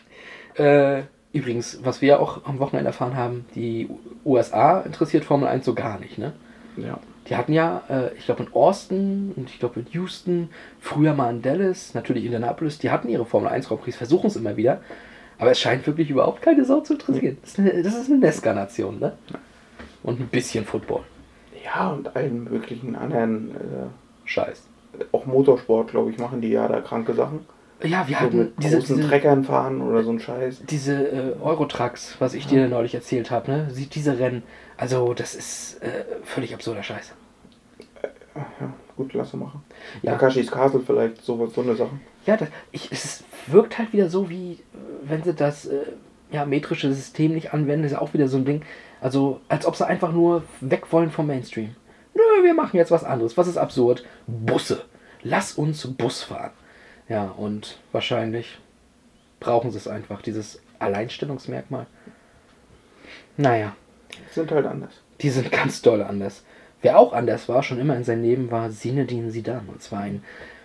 äh, 0.55 1.03
übrigens, 1.31 1.79
was 1.83 2.01
wir 2.01 2.19
auch 2.19 2.45
am 2.45 2.59
Wochenende 2.59 2.87
erfahren 2.87 3.15
haben, 3.15 3.45
die 3.55 3.89
USA 4.25 4.81
interessiert 4.81 5.23
Formel 5.23 5.47
1 5.47 5.65
so 5.65 5.73
gar 5.73 5.99
nicht, 5.99 6.17
ne? 6.17 6.33
Ja. 6.75 6.99
Die 7.29 7.35
hatten 7.35 7.51
ja, 7.51 7.83
äh, 7.89 8.15
ich 8.17 8.25
glaube 8.25 8.43
in 8.43 8.53
Austin 8.53 9.33
und 9.35 9.49
ich 9.49 9.59
glaube 9.59 9.79
in 9.79 9.87
Houston, 9.91 10.49
früher 10.79 11.13
mal 11.13 11.31
in 11.31 11.41
Dallas, 11.41 11.93
natürlich 11.93 12.25
Indianapolis, 12.25 12.77
die 12.79 12.89
hatten 12.89 13.09
ihre 13.09 13.25
Formel 13.25 13.49
1 13.49 13.67
Grand 13.67 13.81
Prix, 13.81 13.97
versuchen 13.97 14.27
es 14.27 14.35
immer 14.35 14.55
wieder. 14.55 14.81
Aber 15.39 15.51
es 15.51 15.59
scheint 15.59 15.85
wirklich 15.85 16.09
überhaupt 16.09 16.41
keine 16.41 16.65
Sau 16.65 16.81
zu 16.81 16.93
interessieren. 16.93 17.37
Das 17.41 17.51
ist 17.51 17.59
eine, 17.59 17.83
das 17.83 17.95
ist 17.95 18.09
eine 18.09 18.19
Nesca-Nation, 18.19 18.99
ne? 18.99 19.13
Und 20.03 20.19
ein 20.19 20.27
bisschen 20.27 20.65
Football. 20.65 21.03
Ja, 21.63 21.89
und 21.89 22.15
allen 22.15 22.45
möglichen 22.45 22.95
anderen, 22.95 23.51
Scheiß. 24.25 24.63
Äh, 24.99 25.05
auch 25.11 25.25
Motorsport, 25.25 25.91
glaube 25.91 26.11
ich, 26.11 26.17
machen 26.17 26.41
die 26.41 26.49
ja 26.49 26.67
da 26.67 26.81
kranke 26.81 27.13
Sachen. 27.13 27.39
Ja, 27.83 28.07
wir 28.07 28.15
So 28.17 28.21
hatten 28.23 28.37
mit 28.39 28.53
diese, 28.63 28.77
großen 28.79 28.95
diese, 28.97 29.07
Treckern 29.07 29.43
fahren 29.43 29.81
oder 29.83 30.01
so 30.03 30.09
ein 30.11 30.19
Scheiß. 30.19 30.63
diese 30.67 30.93
äh, 31.07 31.33
Eurotrucks, 31.41 32.15
was 32.17 32.33
ich 32.33 32.47
dir 32.47 32.67
neulich 32.67 32.95
erzählt 32.95 33.29
habe, 33.29 33.51
ne? 33.51 33.67
Sie- 33.71 33.85
Diese 33.85 34.17
Rennen. 34.17 34.41
Also, 34.77 35.13
das 35.13 35.35
ist 35.35 35.81
äh, 35.83 36.03
völlig 36.23 36.53
absurder 36.55 36.81
Scheiß. 36.81 37.13
Ja, 38.35 38.73
gut, 38.95 39.13
lasse 39.13 39.37
machen. 39.37 39.63
Ja. 40.01 40.13
Takashis 40.13 40.51
Castle 40.51 40.81
vielleicht, 40.85 41.23
so, 41.23 41.45
so 41.47 41.61
eine 41.61 41.75
Sache. 41.75 41.91
Ja, 42.25 42.37
das, 42.37 42.49
ich, 42.71 42.91
es 42.91 43.23
wirkt 43.47 43.77
halt 43.77 43.93
wieder 43.93 44.09
so, 44.09 44.29
wie 44.29 44.53
äh, 44.53 44.57
wenn 45.03 45.23
sie 45.23 45.33
das 45.33 45.65
äh, 45.65 45.79
ja, 46.31 46.45
metrische 46.45 46.91
System 46.93 47.33
nicht 47.33 47.53
anwenden, 47.53 47.85
ist 47.85 47.93
ja 47.93 48.01
auch 48.01 48.13
wieder 48.13 48.27
so 48.27 48.37
ein 48.37 48.45
Ding. 48.45 48.61
Also, 49.01 49.39
als 49.49 49.65
ob 49.65 49.75
sie 49.75 49.85
einfach 49.87 50.11
nur 50.11 50.43
weg 50.61 50.91
wollen 50.91 51.11
vom 51.11 51.27
Mainstream. 51.27 51.75
Nö, 52.17 52.43
wir 52.43 52.53
machen 52.53 52.77
jetzt 52.77 52.91
was 52.91 53.03
anderes. 53.03 53.37
Was 53.37 53.47
ist 53.47 53.57
absurd? 53.57 54.03
Busse. 54.25 54.83
Lass 55.21 55.53
uns 55.53 55.85
Bus 55.95 56.23
fahren. 56.23 56.51
Ja, 57.07 57.25
und 57.25 57.79
wahrscheinlich 57.91 58.57
brauchen 59.39 59.71
sie 59.71 59.77
es 59.77 59.87
einfach, 59.87 60.21
dieses 60.21 60.61
Alleinstellungsmerkmal. 60.79 61.85
Naja, 63.37 63.75
Sind 64.31 64.51
halt 64.51 64.65
anders. 64.65 64.93
die 65.21 65.29
sind 65.29 65.51
ganz 65.51 65.81
doll 65.81 66.01
anders. 66.01 66.43
Wer 66.81 66.97
auch 66.97 67.13
anders 67.13 67.47
war, 67.49 67.63
schon 67.63 67.79
immer 67.79 67.95
in 67.95 68.03
seinem 68.03 68.23
Leben, 68.23 68.51
war 68.51 68.69
Zinedine 68.71 69.29
Zidane. 69.31 69.67
Und 69.67 69.81
zwar 69.81 70.01
ein 70.01 70.23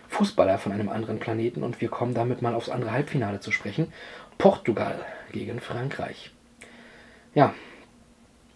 Fußballer 0.09 0.59
von 0.59 0.73
einem 0.73 0.89
anderen 0.89 1.19
Planeten. 1.19 1.63
Und 1.63 1.81
wir 1.81 1.89
kommen 1.89 2.15
damit 2.15 2.43
mal 2.43 2.55
aufs 2.55 2.69
andere 2.69 2.93
Halbfinale 2.93 3.41
zu 3.41 3.53
sprechen. 3.53 3.93
Portugal 4.39 5.01
gegen 5.33 5.61
Frankreich. 5.61 6.33
Ja. 7.35 7.55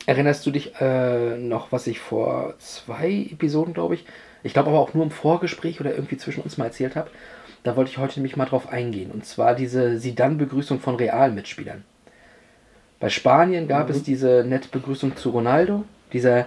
Erinnerst 0.06 0.46
du 0.46 0.52
dich 0.52 0.80
äh, 0.80 1.36
noch, 1.36 1.72
was 1.72 1.86
ich 1.88 1.98
vor 1.98 2.54
zwei 2.58 3.28
Episoden, 3.30 3.74
glaube 3.74 3.94
ich, 3.94 4.04
ich 4.44 4.52
glaube 4.52 4.70
aber 4.70 4.78
auch 4.78 4.94
nur 4.94 5.04
im 5.04 5.10
Vorgespräch 5.10 5.80
oder 5.80 5.92
irgendwie 5.92 6.16
zwischen 6.16 6.42
uns 6.42 6.56
mal 6.56 6.66
erzählt 6.66 6.94
habe? 6.94 7.10
Da 7.64 7.74
wollte 7.74 7.90
ich 7.90 7.98
heute 7.98 8.20
nämlich 8.20 8.36
mal 8.36 8.44
drauf 8.44 8.68
eingehen. 8.68 9.10
Und 9.10 9.26
zwar 9.26 9.56
diese 9.56 9.98
Zidane-Begrüßung 9.98 10.78
von 10.78 10.94
Real-Mitspielern. 10.94 11.82
Bei 13.00 13.10
Spanien 13.10 13.66
gab 13.66 13.90
es 13.90 14.04
diese 14.04 14.44
nette 14.46 14.68
Begrüßung 14.68 15.16
zu 15.16 15.30
Ronaldo, 15.30 15.84
dieser 16.12 16.46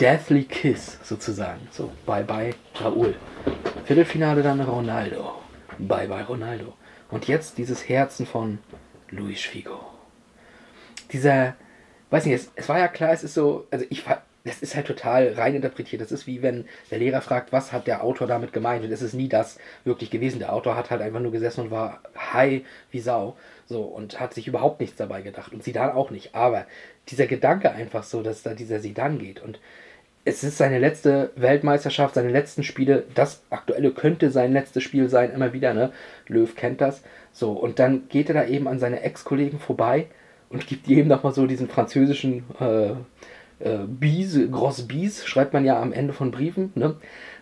Deathly 0.00 0.44
Kiss 0.44 0.98
sozusagen. 1.02 1.68
So, 1.70 1.92
bye 2.06 2.24
bye 2.24 2.54
Raúl. 2.80 3.14
Viertelfinale 3.84 4.42
dann 4.42 4.60
Ronaldo. 4.60 5.34
Bye 5.78 6.08
bye 6.08 6.24
Ronaldo. 6.24 6.72
Und 7.10 7.28
jetzt 7.28 7.58
dieses 7.58 7.88
Herzen 7.88 8.26
von 8.26 8.58
Luis 9.10 9.42
Figo. 9.42 9.78
Dieser, 11.12 11.54
weiß 12.10 12.26
nicht, 12.26 12.34
es, 12.34 12.50
es 12.54 12.68
war 12.68 12.78
ja 12.78 12.88
klar, 12.88 13.12
es 13.12 13.24
ist 13.24 13.34
so, 13.34 13.66
also 13.70 13.84
ich 13.90 14.02
fa- 14.02 14.22
das 14.44 14.60
ist 14.60 14.76
halt 14.76 14.86
total 14.86 15.32
rein 15.32 15.54
interpretiert. 15.54 16.02
Das 16.02 16.12
ist 16.12 16.26
wie 16.26 16.42
wenn 16.42 16.66
der 16.90 16.98
Lehrer 16.98 17.22
fragt, 17.22 17.50
was 17.50 17.72
hat 17.72 17.86
der 17.86 18.04
Autor 18.04 18.26
damit 18.26 18.52
gemeint? 18.52 18.84
Und 18.84 18.92
es 18.92 19.00
ist 19.00 19.14
nie 19.14 19.28
das 19.28 19.58
wirklich 19.84 20.10
gewesen. 20.10 20.38
Der 20.38 20.52
Autor 20.52 20.76
hat 20.76 20.90
halt 20.90 21.00
einfach 21.00 21.20
nur 21.20 21.32
gesessen 21.32 21.62
und 21.62 21.70
war 21.70 22.02
high 22.34 22.62
wie 22.90 23.00
Sau. 23.00 23.36
So, 23.66 23.80
und 23.82 24.20
hat 24.20 24.34
sich 24.34 24.46
überhaupt 24.46 24.80
nichts 24.80 24.96
dabei 24.96 25.22
gedacht. 25.22 25.52
Und 25.54 25.64
Sidan 25.64 25.92
auch 25.92 26.10
nicht. 26.10 26.34
Aber 26.34 26.66
dieser 27.08 27.26
Gedanke 27.26 27.70
einfach 27.70 28.02
so, 28.02 28.22
dass 28.22 28.42
da 28.42 28.52
dieser 28.52 28.80
Sidan 28.80 29.18
geht. 29.18 29.42
Und 29.42 29.58
es 30.26 30.44
ist 30.44 30.58
seine 30.58 30.78
letzte 30.78 31.30
Weltmeisterschaft, 31.36 32.14
seine 32.14 32.30
letzten 32.30 32.64
Spiele. 32.64 33.04
Das 33.14 33.42
aktuelle 33.48 33.92
könnte 33.92 34.30
sein 34.30 34.52
letztes 34.52 34.82
Spiel 34.82 35.08
sein, 35.08 35.32
immer 35.32 35.54
wieder, 35.54 35.72
ne? 35.72 35.90
Löw 36.28 36.54
kennt 36.54 36.82
das. 36.82 37.02
So, 37.32 37.52
und 37.52 37.78
dann 37.78 38.08
geht 38.10 38.28
er 38.28 38.34
da 38.34 38.44
eben 38.44 38.68
an 38.68 38.78
seine 38.78 39.00
Ex-Kollegen 39.00 39.58
vorbei 39.58 40.06
und 40.54 40.66
gibt 40.68 40.86
jedem 40.86 41.08
nochmal 41.08 41.34
so 41.34 41.46
diesen 41.46 41.68
französischen 41.68 42.44
äh, 42.60 42.90
äh, 43.58 43.78
Bies, 43.88 44.38
Gross 44.52 44.86
Bies, 44.86 45.26
schreibt 45.26 45.52
man 45.52 45.64
ja 45.64 45.82
am 45.82 45.92
Ende 45.92 46.12
von 46.12 46.30
Briefen. 46.30 46.70
Ne? 46.76 46.94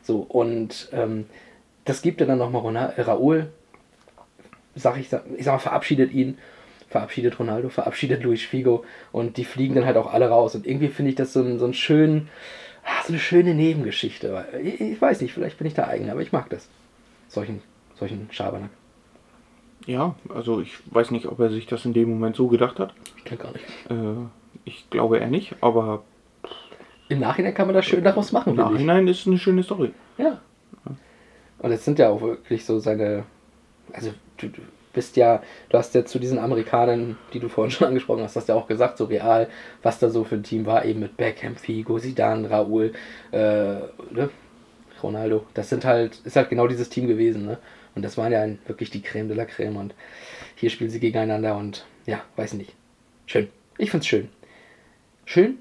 So, 0.02 0.20
und 0.20 0.88
ähm, 0.92 1.26
das 1.84 2.00
gibt 2.00 2.22
er 2.22 2.26
dann 2.26 2.38
nochmal 2.38 2.94
äh, 2.96 3.02
Raoul, 3.02 3.50
sag 4.74 4.96
ich, 4.98 5.12
ich 5.36 5.44
sag 5.44 5.52
mal, 5.52 5.58
verabschiedet 5.58 6.10
ihn, 6.12 6.38
verabschiedet 6.88 7.38
Ronaldo, 7.38 7.68
verabschiedet 7.68 8.22
Luis 8.22 8.40
Figo 8.40 8.82
und 9.12 9.36
die 9.36 9.44
fliegen 9.44 9.74
dann 9.74 9.84
halt 9.84 9.98
auch 9.98 10.12
alle 10.12 10.30
raus. 10.30 10.54
Und 10.54 10.66
irgendwie 10.66 10.88
finde 10.88 11.10
ich 11.10 11.16
das 11.16 11.34
so, 11.34 11.58
so, 11.58 11.66
einen 11.66 11.74
schönen, 11.74 12.30
ah, 12.82 13.02
so 13.02 13.12
eine 13.12 13.20
schöne 13.20 13.54
Nebengeschichte. 13.54 14.46
Ich, 14.64 14.80
ich, 14.80 15.02
weiß 15.02 15.20
nicht, 15.20 15.34
vielleicht 15.34 15.58
bin 15.58 15.66
ich 15.66 15.74
da 15.74 15.86
eigen, 15.86 16.08
aber 16.08 16.22
ich 16.22 16.32
mag 16.32 16.48
das. 16.48 16.66
Solchen, 17.28 17.60
solchen 17.94 18.28
Schabernack. 18.30 18.70
Ja, 19.86 20.14
also 20.32 20.60
ich 20.60 20.78
weiß 20.92 21.10
nicht, 21.10 21.26
ob 21.26 21.40
er 21.40 21.50
sich 21.50 21.66
das 21.66 21.84
in 21.84 21.92
dem 21.92 22.10
Moment 22.10 22.36
so 22.36 22.48
gedacht 22.48 22.78
hat. 22.78 22.94
Ich 23.16 23.24
kann 23.24 23.38
gar 23.38 23.52
nicht. 23.52 23.64
Äh, 23.90 24.26
ich 24.64 24.88
glaube 24.90 25.18
eher 25.18 25.28
nicht, 25.28 25.56
aber 25.60 26.02
im 27.08 27.20
Nachhinein 27.20 27.54
kann 27.54 27.66
man 27.66 27.74
das 27.74 27.84
schön 27.84 28.04
daraus 28.04 28.32
machen. 28.32 28.50
Im 28.50 28.56
Nachhinein 28.56 29.06
ist 29.08 29.20
es 29.20 29.26
eine 29.26 29.38
schöne 29.38 29.62
Story. 29.62 29.92
Ja. 30.18 30.40
Und 31.58 31.70
es 31.70 31.84
sind 31.84 31.98
ja 31.98 32.08
auch 32.08 32.20
wirklich 32.20 32.64
so 32.64 32.78
seine. 32.78 33.24
Also, 33.92 34.12
du, 34.38 34.48
du 34.48 34.62
bist 34.92 35.16
ja, 35.16 35.42
du 35.68 35.78
hast 35.78 35.94
ja 35.94 36.04
zu 36.04 36.18
diesen 36.18 36.38
Amerikanern, 36.38 37.16
die 37.32 37.40
du 37.40 37.48
vorhin 37.48 37.70
schon 37.70 37.86
angesprochen 37.88 38.22
hast, 38.22 38.36
hast 38.36 38.48
ja 38.48 38.54
auch 38.54 38.66
gesagt, 38.66 38.98
so 38.98 39.04
real, 39.04 39.48
was 39.82 39.98
da 39.98 40.10
so 40.10 40.24
für 40.24 40.36
ein 40.36 40.42
Team 40.42 40.66
war, 40.66 40.84
eben 40.84 41.00
mit 41.00 41.16
Beckham, 41.16 41.56
Figo, 41.56 41.98
Zidane, 41.98 42.48
Raúl, 42.48 42.92
äh, 43.30 43.36
ne? 43.36 44.30
Ronaldo. 45.02 45.44
Das 45.54 45.68
sind 45.68 45.84
halt, 45.84 46.20
ist 46.24 46.36
halt 46.36 46.48
genau 46.48 46.66
dieses 46.68 46.88
Team 46.88 47.08
gewesen, 47.08 47.44
ne? 47.44 47.58
Und 47.94 48.02
das 48.02 48.16
waren 48.16 48.32
ja 48.32 48.46
wirklich 48.66 48.90
die 48.90 49.02
Creme 49.02 49.28
de 49.28 49.36
la 49.36 49.44
Creme. 49.44 49.76
Und 49.76 49.94
hier 50.54 50.70
spielen 50.70 50.90
sie 50.90 51.00
gegeneinander 51.00 51.56
und 51.56 51.86
ja, 52.06 52.22
weiß 52.36 52.54
nicht. 52.54 52.74
Schön. 53.26 53.48
Ich 53.78 53.90
find's 53.90 54.06
schön. 54.06 54.28
Schön 55.24 55.58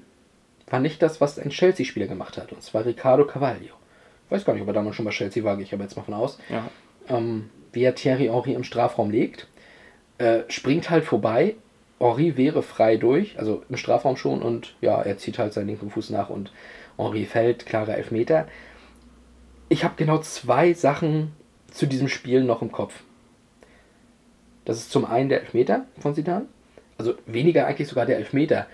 war 0.72 0.80
nicht 0.80 1.02
das, 1.02 1.20
was 1.20 1.38
ein 1.38 1.50
Chelsea-Spieler 1.50 2.06
gemacht 2.06 2.38
hat. 2.38 2.52
Und 2.52 2.62
zwar 2.62 2.86
Ricardo 2.86 3.26
Cavaglio. 3.26 3.74
Ich 4.24 4.30
weiß 4.30 4.44
gar 4.44 4.54
nicht, 4.54 4.62
ob 4.62 4.68
er 4.68 4.74
damals 4.74 4.96
schon 4.96 5.04
bei 5.04 5.10
Chelsea 5.10 5.44
war, 5.44 5.56
gehe 5.56 5.64
ich 5.64 5.74
aber 5.74 5.82
jetzt 5.82 5.96
mal 5.96 6.02
von 6.02 6.14
aus. 6.14 6.38
Ja. 6.48 6.70
Ähm, 7.08 7.50
wie 7.72 7.82
er 7.82 7.94
Thierry 7.94 8.26
Henry 8.26 8.54
im 8.54 8.64
Strafraum 8.64 9.10
legt, 9.10 9.48
äh, 10.16 10.40
springt 10.48 10.88
halt 10.88 11.04
vorbei. 11.04 11.56
Henri 12.00 12.38
wäre 12.38 12.62
frei 12.62 12.96
durch, 12.96 13.38
also 13.38 13.62
im 13.68 13.76
Strafraum 13.76 14.16
schon, 14.16 14.42
und 14.42 14.74
ja, 14.80 15.00
er 15.02 15.18
zieht 15.18 15.38
halt 15.38 15.52
seinen 15.52 15.68
linken 15.68 15.90
Fuß 15.90 16.10
nach 16.10 16.30
und 16.30 16.52
Henri 16.96 17.26
fällt, 17.26 17.66
klarer 17.66 17.96
Elfmeter. 17.96 18.48
Ich 19.68 19.84
habe 19.84 19.94
genau 19.96 20.18
zwei 20.18 20.72
Sachen 20.72 21.32
zu 21.72 21.86
diesem 21.86 22.08
Spiel 22.08 22.44
noch 22.44 22.62
im 22.62 22.72
Kopf. 22.72 23.02
Das 24.64 24.78
ist 24.78 24.92
zum 24.92 25.04
einen 25.04 25.28
der 25.28 25.40
Elfmeter 25.40 25.86
von 25.98 26.14
Zidane, 26.14 26.46
also 26.98 27.14
weniger 27.26 27.66
eigentlich 27.66 27.88
sogar 27.88 28.06
der 28.06 28.18
Elfmeter. 28.18 28.66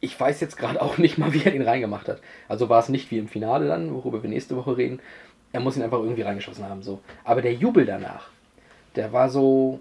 Ich 0.00 0.18
weiß 0.18 0.40
jetzt 0.40 0.56
gerade 0.56 0.82
auch 0.82 0.98
nicht 0.98 1.18
mal, 1.18 1.32
wie 1.32 1.44
er 1.44 1.54
ihn 1.54 1.62
reingemacht 1.62 2.08
hat. 2.08 2.20
Also 2.48 2.68
war 2.68 2.80
es 2.80 2.88
nicht 2.88 3.10
wie 3.10 3.18
im 3.18 3.28
Finale 3.28 3.68
dann, 3.68 3.94
worüber 3.94 4.22
wir 4.22 4.30
nächste 4.30 4.56
Woche 4.56 4.76
reden. 4.76 5.00
Er 5.52 5.60
muss 5.60 5.76
ihn 5.76 5.82
einfach 5.82 6.00
irgendwie 6.00 6.22
reingeschossen 6.22 6.64
haben. 6.64 6.82
So. 6.82 7.00
Aber 7.24 7.42
der 7.42 7.54
Jubel 7.54 7.84
danach, 7.84 8.30
der 8.96 9.12
war 9.12 9.28
so. 9.28 9.80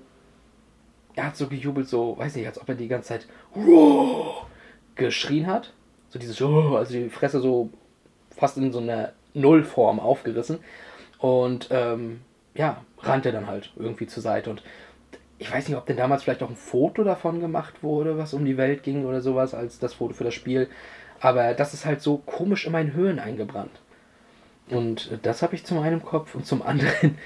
Er 1.13 1.27
hat 1.27 1.35
so 1.35 1.47
gejubelt, 1.47 1.89
so, 1.89 2.17
weiß 2.17 2.35
nicht, 2.35 2.47
als 2.47 2.61
ob 2.61 2.69
er 2.69 2.75
die 2.75 2.87
ganze 2.87 3.09
Zeit 3.09 3.27
geschrien 4.95 5.47
hat. 5.47 5.73
So 6.09 6.19
dieses, 6.19 6.41
also 6.41 6.93
die 6.93 7.09
Fresse 7.09 7.41
so 7.41 7.69
fast 8.37 8.57
in 8.57 8.71
so 8.71 8.79
einer 8.79 9.11
Nullform 9.33 9.99
aufgerissen. 9.99 10.59
Und 11.21 11.69
ähm, 11.71 12.21
ja, 12.55 12.83
rannte 12.99 13.31
dann 13.31 13.47
halt 13.47 13.71
irgendwie 13.77 14.07
zur 14.07 14.23
Seite. 14.23 14.49
Und 14.49 14.63
ich 15.37 15.51
weiß 15.51 15.67
nicht, 15.67 15.77
ob 15.77 15.85
denn 15.85 15.97
damals 15.97 16.23
vielleicht 16.23 16.43
auch 16.43 16.49
ein 16.49 16.55
Foto 16.55 17.03
davon 17.03 17.39
gemacht 17.39 17.83
wurde, 17.83 18.17
was 18.17 18.33
um 18.33 18.43
die 18.43 18.57
Welt 18.57 18.83
ging 18.83 19.05
oder 19.05 19.21
sowas, 19.21 19.53
als 19.53 19.79
das 19.79 19.93
Foto 19.93 20.13
für 20.13 20.23
das 20.23 20.33
Spiel. 20.33 20.67
Aber 21.19 21.53
das 21.53 21.73
ist 21.73 21.85
halt 21.85 22.01
so 22.01 22.17
komisch 22.17 22.65
in 22.65 22.71
meinen 22.71 22.93
Höhen 22.93 23.19
eingebrannt. 23.19 23.79
Und 24.69 25.19
das 25.21 25.41
habe 25.43 25.55
ich 25.55 25.63
zum 25.65 25.79
einen 25.79 25.99
im 25.99 26.05
Kopf 26.05 26.33
und 26.33 26.45
zum 26.45 26.61
anderen, 26.65 27.17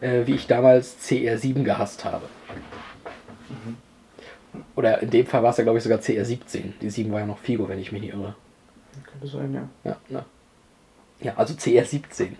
äh, 0.00 0.26
wie 0.26 0.34
ich 0.34 0.46
damals 0.46 0.98
CR7 1.00 1.62
gehasst 1.62 2.04
habe. 2.04 2.26
Mhm. 3.48 3.76
Oder 4.76 5.02
in 5.02 5.10
dem 5.10 5.26
Fall 5.26 5.42
war 5.42 5.50
es 5.50 5.56
ja, 5.56 5.64
glaube 5.64 5.78
ich, 5.78 5.84
sogar 5.84 5.98
CR17. 5.98 6.72
Die 6.80 6.90
7 6.90 7.10
war 7.12 7.20
ja 7.20 7.26
noch 7.26 7.38
Figo, 7.38 7.68
wenn 7.68 7.78
ich 7.78 7.92
mich 7.92 8.02
nicht 8.02 8.12
irre. 8.12 8.34
Könnte 9.04 9.26
sein, 9.26 9.54
ja. 9.54 9.68
Ja, 9.84 9.96
ne? 10.08 10.24
ja 11.20 11.34
also 11.36 11.54
CR17. 11.54 12.32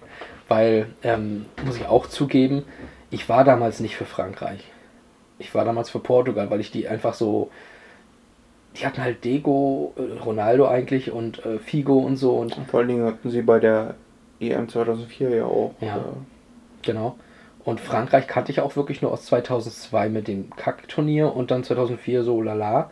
Weil, 0.48 0.86
ähm, 1.02 1.46
muss 1.64 1.76
ich 1.76 1.86
auch 1.86 2.06
zugeben, 2.06 2.64
ich 3.10 3.28
war 3.28 3.44
damals 3.44 3.80
nicht 3.80 3.96
für 3.96 4.06
Frankreich. 4.06 4.64
Ich 5.38 5.54
war 5.54 5.64
damals 5.64 5.90
für 5.90 6.00
Portugal, 6.00 6.50
weil 6.50 6.60
ich 6.60 6.70
die 6.70 6.88
einfach 6.88 7.14
so. 7.14 7.50
Die 8.76 8.86
hatten 8.86 9.02
halt 9.02 9.24
Dego, 9.24 9.94
äh, 9.96 10.18
Ronaldo 10.20 10.66
eigentlich 10.66 11.10
und 11.10 11.44
äh, 11.44 11.58
Figo 11.58 11.98
und 11.98 12.16
so. 12.16 12.32
Und, 12.36 12.56
und 12.56 12.68
vor 12.68 12.80
allen 12.80 12.88
Dingen 12.88 13.06
hatten 13.06 13.30
sie 13.30 13.42
bei 13.42 13.58
der 13.58 13.94
EM 14.40 14.68
2004 14.68 15.30
ja 15.30 15.44
auch. 15.44 15.74
Ja, 15.80 15.96
äh, 15.96 16.00
genau. 16.82 17.16
Und 17.64 17.80
Frankreich 17.80 18.26
kannte 18.26 18.52
ich 18.52 18.60
auch 18.60 18.76
wirklich 18.76 19.02
nur 19.02 19.12
aus 19.12 19.26
2002 19.26 20.08
mit 20.08 20.28
dem 20.28 20.50
Kack-Turnier 20.56 21.34
und 21.34 21.50
dann 21.50 21.64
2004 21.64 22.22
so 22.22 22.40
lala. 22.40 22.90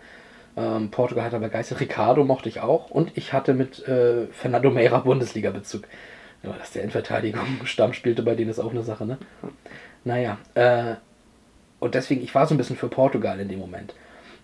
Ähm, 0.56 0.90
Portugal 0.90 1.24
hat 1.24 1.32
er 1.32 1.40
begeistert. 1.40 1.80
Ricardo 1.80 2.24
mochte 2.24 2.48
ich 2.48 2.60
auch. 2.60 2.90
Und 2.90 3.16
ich 3.16 3.32
hatte 3.32 3.54
mit 3.54 3.86
äh, 3.86 4.26
Fernando 4.28 4.70
Meira 4.70 4.98
Bundesliga-Bezug. 4.98 5.84
Ja, 6.46 6.52
dass 6.58 6.70
der 6.72 6.84
in 6.84 6.90
Verteidigung 6.90 7.44
Stamm 7.64 7.92
spielte, 7.92 8.22
bei 8.22 8.34
denen 8.34 8.50
ist 8.50 8.60
auch 8.60 8.70
eine 8.70 8.82
Sache, 8.82 9.04
ne? 9.04 9.18
Naja, 10.04 10.38
äh, 10.54 10.94
und 11.80 11.94
deswegen, 11.94 12.22
ich 12.22 12.34
war 12.34 12.46
so 12.46 12.54
ein 12.54 12.58
bisschen 12.58 12.76
für 12.76 12.88
Portugal 12.88 13.40
in 13.40 13.48
dem 13.48 13.58
Moment. 13.58 13.94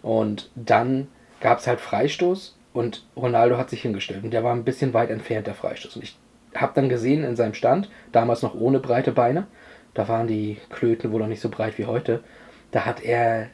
Und 0.02 0.50
dann 0.54 1.08
gab 1.40 1.58
es 1.58 1.66
halt 1.66 1.80
Freistoß 1.80 2.56
und 2.72 3.06
Ronaldo 3.16 3.56
hat 3.56 3.70
sich 3.70 3.82
hingestellt. 3.82 4.24
Und 4.24 4.32
der 4.32 4.44
war 4.44 4.54
ein 4.54 4.64
bisschen 4.64 4.92
weit 4.92 5.10
entfernt, 5.10 5.46
der 5.46 5.54
Freistoß. 5.54 5.96
Und 5.96 6.02
ich 6.02 6.16
habe 6.54 6.72
dann 6.74 6.88
gesehen 6.88 7.24
in 7.24 7.36
seinem 7.36 7.54
Stand, 7.54 7.88
damals 8.10 8.42
noch 8.42 8.54
ohne 8.54 8.80
breite 8.80 9.12
Beine, 9.12 9.46
da 9.94 10.08
waren 10.08 10.26
die 10.26 10.58
Klöten 10.70 11.12
wohl 11.12 11.20
noch 11.20 11.28
nicht 11.28 11.40
so 11.40 11.48
breit 11.48 11.78
wie 11.78 11.86
heute, 11.86 12.22
da 12.70 12.84
hat 12.84 13.02
er, 13.02 13.48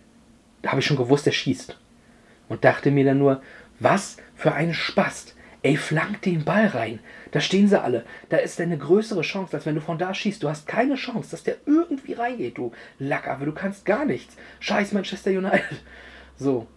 da 0.63 0.71
habe 0.71 0.81
ich 0.81 0.87
schon 0.87 0.97
gewusst, 0.97 1.27
er 1.27 1.33
schießt. 1.33 1.77
Und 2.49 2.65
dachte 2.65 2.91
mir 2.91 3.05
dann 3.05 3.19
nur, 3.19 3.43
was 3.79 4.17
für 4.35 4.53
ein 4.53 4.73
Spast. 4.73 5.37
Ey, 5.63 5.77
flank 5.77 6.23
den 6.23 6.45
Ball 6.45 6.67
rein. 6.67 7.01
Da 7.33 7.41
stehen 7.41 7.69
sie 7.69 7.81
alle. 7.81 8.05
Da 8.29 8.37
ist 8.37 8.61
eine 8.61 8.79
größere 8.79 9.23
Chance, 9.23 9.57
als 9.57 9.67
wenn 9.67 9.75
du 9.75 9.81
von 9.81 9.99
da 9.99 10.15
schießt. 10.15 10.43
Du 10.43 10.49
hast 10.49 10.69
keine 10.69 10.95
Chance, 10.95 11.33
dass 11.33 11.43
der 11.43 11.57
irgendwie 11.67 12.13
reingeht, 12.13 12.59
du 12.59 12.73
Lack, 12.99 13.27
aber 13.27 13.45
du 13.45 13.53
kannst 13.53 13.85
gar 13.85 14.05
nichts. 14.05 14.37
Scheiß 14.61 14.93
Manchester 14.93 15.31
United. 15.31 15.63
So. 16.41 16.69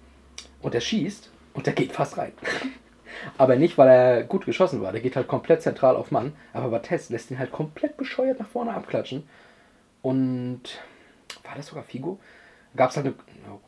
Und 0.63 0.73
er 0.73 0.81
schießt 0.81 1.29
und 1.53 1.67
der 1.67 1.73
geht 1.73 1.91
fast 1.91 2.17
rein. 2.17 2.31
Aber 3.37 3.55
nicht, 3.55 3.77
weil 3.77 3.87
er 3.87 4.23
gut 4.23 4.45
geschossen 4.45 4.81
war. 4.81 4.91
Der 4.91 5.01
geht 5.01 5.15
halt 5.15 5.27
komplett 5.27 5.61
zentral 5.61 5.95
auf 5.95 6.09
Mann. 6.09 6.33
Aber 6.53 6.69
Bates 6.69 7.09
lässt 7.09 7.29
ihn 7.29 7.37
halt 7.37 7.51
komplett 7.51 7.97
bescheuert 7.97 8.39
nach 8.39 8.47
vorne 8.47 8.73
abklatschen. 8.73 9.27
Und 10.01 10.61
war 11.43 11.55
das 11.55 11.67
sogar 11.67 11.83
Figo? 11.83 12.19
Gab 12.75 12.89
es 12.89 12.95
halt 12.95 13.05
eine 13.05 13.15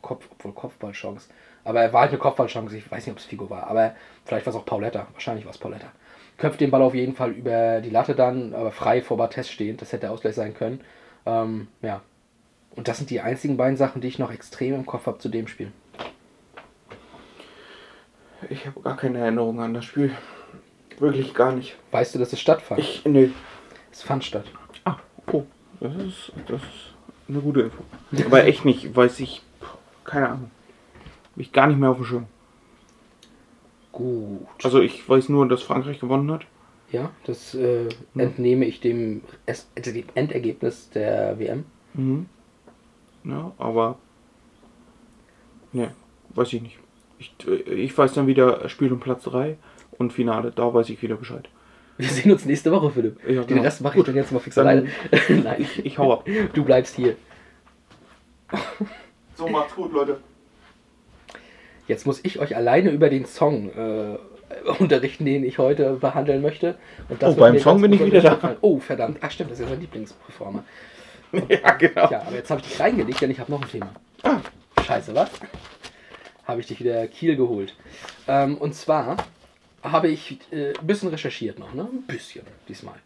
Kopf, 0.02 0.26
obwohl 0.32 0.52
Kopfballchance. 0.52 1.28
Aber 1.62 1.82
er 1.82 1.92
war 1.92 2.02
halt 2.02 2.10
eine 2.10 2.18
Kopfballchance. 2.18 2.76
Ich 2.76 2.90
weiß 2.90 3.06
nicht, 3.06 3.12
ob 3.12 3.18
es 3.18 3.26
Figo 3.26 3.48
war. 3.50 3.68
Aber 3.68 3.94
vielleicht 4.24 4.46
war 4.46 4.52
es 4.52 4.58
auch 4.58 4.66
Pauletta. 4.66 5.06
Wahrscheinlich 5.12 5.44
war 5.44 5.52
es 5.52 5.58
Pauletta. 5.58 5.92
Köpft 6.36 6.60
den 6.60 6.70
Ball 6.70 6.82
auf 6.82 6.94
jeden 6.94 7.14
Fall 7.14 7.30
über 7.30 7.80
die 7.80 7.90
Latte 7.90 8.14
dann, 8.14 8.54
aber 8.54 8.72
frei 8.72 9.02
vor 9.02 9.16
Bates 9.16 9.50
stehend. 9.50 9.80
Das 9.80 9.92
hätte 9.92 10.02
der 10.02 10.12
Ausgleich 10.12 10.34
sein 10.34 10.54
können. 10.54 10.80
Ähm, 11.26 11.68
ja. 11.80 12.02
Und 12.74 12.88
das 12.88 12.98
sind 12.98 13.10
die 13.10 13.20
einzigen 13.20 13.56
beiden 13.56 13.76
Sachen, 13.76 14.00
die 14.00 14.08
ich 14.08 14.18
noch 14.18 14.32
extrem 14.32 14.74
im 14.74 14.86
Kopf 14.86 15.06
habe 15.06 15.18
zu 15.18 15.28
dem 15.28 15.46
Spiel. 15.46 15.70
Ich 18.50 18.66
habe 18.66 18.80
gar 18.80 18.96
keine 18.96 19.18
Erinnerung 19.18 19.60
an 19.60 19.74
das 19.74 19.84
Spiel. 19.84 20.10
Wirklich 20.98 21.34
gar 21.34 21.52
nicht. 21.52 21.76
Weißt 21.92 22.14
du, 22.14 22.18
dass 22.18 22.32
es 22.32 22.40
stattfand? 22.40 22.80
Ich, 22.80 23.04
nee. 23.04 23.30
Es 23.92 24.02
fand 24.02 24.24
statt. 24.24 24.44
Ah, 24.84 24.96
oh. 25.32 25.44
Das 25.80 25.94
ist, 25.96 26.32
das 26.46 26.62
ist 26.62 26.94
eine 27.28 27.40
gute 27.40 27.62
Info. 27.62 27.84
Aber 28.26 28.44
echt 28.44 28.64
nicht, 28.64 28.94
weiß 28.94 29.20
ich. 29.20 29.42
Keine 30.04 30.28
Ahnung. 30.28 30.50
Hab 31.32 31.40
ich 31.40 31.52
gar 31.52 31.66
nicht 31.66 31.78
mehr 31.78 31.90
auf 31.90 31.96
dem 31.96 32.06
Schirm. 32.06 32.26
Gut. 33.94 34.40
Also 34.64 34.80
ich 34.80 35.08
weiß 35.08 35.28
nur, 35.28 35.48
dass 35.48 35.62
Frankreich 35.62 36.00
gewonnen 36.00 36.30
hat. 36.32 36.46
Ja, 36.90 37.10
das 37.26 37.54
äh, 37.54 37.88
entnehme 38.16 38.64
ich 38.64 38.80
dem, 38.80 39.22
es, 39.46 39.68
dem 39.76 40.04
Endergebnis 40.14 40.90
der 40.90 41.38
WM. 41.38 41.64
Mhm. 41.94 42.26
Ja, 43.24 43.52
aber. 43.56 43.98
Ne, 45.72 45.92
weiß 46.30 46.52
ich 46.54 46.62
nicht. 46.62 46.78
Ich, 47.18 47.34
ich 47.68 47.96
weiß 47.96 48.14
dann 48.14 48.26
wieder 48.26 48.68
Spiel 48.68 48.92
um 48.92 48.98
Platz 48.98 49.22
3 49.24 49.56
und 49.96 50.12
Finale, 50.12 50.50
da 50.50 50.74
weiß 50.74 50.90
ich 50.90 51.00
wieder 51.00 51.14
Bescheid. 51.16 51.48
Wir 51.96 52.08
sehen 52.08 52.32
uns 52.32 52.44
nächste 52.44 52.72
Woche, 52.72 52.90
Philipp. 52.90 53.18
Ja, 53.28 53.44
Den 53.44 53.60
Rest 53.60 53.80
mache 53.80 53.98
ich 54.00 54.04
dann 54.04 54.16
jetzt 54.16 54.32
mal 54.32 54.40
fix 54.40 54.58
alleine. 54.58 54.88
Nein. 55.28 55.56
Ich, 55.60 55.86
ich 55.86 55.98
hau 55.98 56.12
ab. 56.12 56.28
Du 56.52 56.64
bleibst 56.64 56.96
hier. 56.96 57.14
So, 59.36 59.48
macht's 59.48 59.76
gut, 59.76 59.92
Leute. 59.92 60.18
Jetzt 61.86 62.06
muss 62.06 62.20
ich 62.24 62.38
euch 62.38 62.56
alleine 62.56 62.90
über 62.90 63.10
den 63.10 63.26
Song 63.26 63.70
äh, 63.70 64.18
unterrichten, 64.78 65.24
den 65.24 65.44
ich 65.44 65.58
heute 65.58 65.94
behandeln 65.94 66.42
möchte. 66.42 66.76
Und 67.08 67.22
das 67.22 67.36
oh, 67.36 67.40
beim 67.40 67.58
Song 67.58 67.80
bin 67.80 67.92
ich 67.92 68.04
wieder 68.04 68.20
da. 68.20 68.56
Oh, 68.60 68.78
verdammt. 68.78 69.18
Ach 69.20 69.30
stimmt, 69.30 69.50
das 69.50 69.58
ist 69.58 69.64
ja 69.64 69.70
sein 69.70 69.80
Lieblingsperformer. 69.80 70.64
ja, 71.48 71.72
genau. 71.72 72.10
Ja, 72.10 72.22
aber 72.26 72.36
jetzt 72.36 72.50
habe 72.50 72.60
ich 72.60 72.68
dich 72.68 72.80
reingelegt, 72.80 73.20
denn 73.20 73.30
ich 73.30 73.40
habe 73.40 73.50
noch 73.50 73.62
ein 73.62 73.68
Thema. 73.68 73.92
Ah. 74.22 74.40
Scheiße, 74.82 75.14
was? 75.14 75.30
habe 76.46 76.60
ich 76.60 76.66
dich 76.66 76.80
wieder 76.80 77.06
Kiel 77.06 77.36
geholt. 77.36 77.74
Ähm, 78.28 78.56
und 78.56 78.74
zwar 78.74 79.16
habe 79.82 80.08
ich 80.08 80.38
äh, 80.50 80.72
ein 80.78 80.86
bisschen 80.86 81.08
recherchiert 81.08 81.58
noch, 81.58 81.74
ne? 81.74 81.88
Ein 81.90 82.02
bisschen 82.02 82.44
diesmal. 82.68 82.96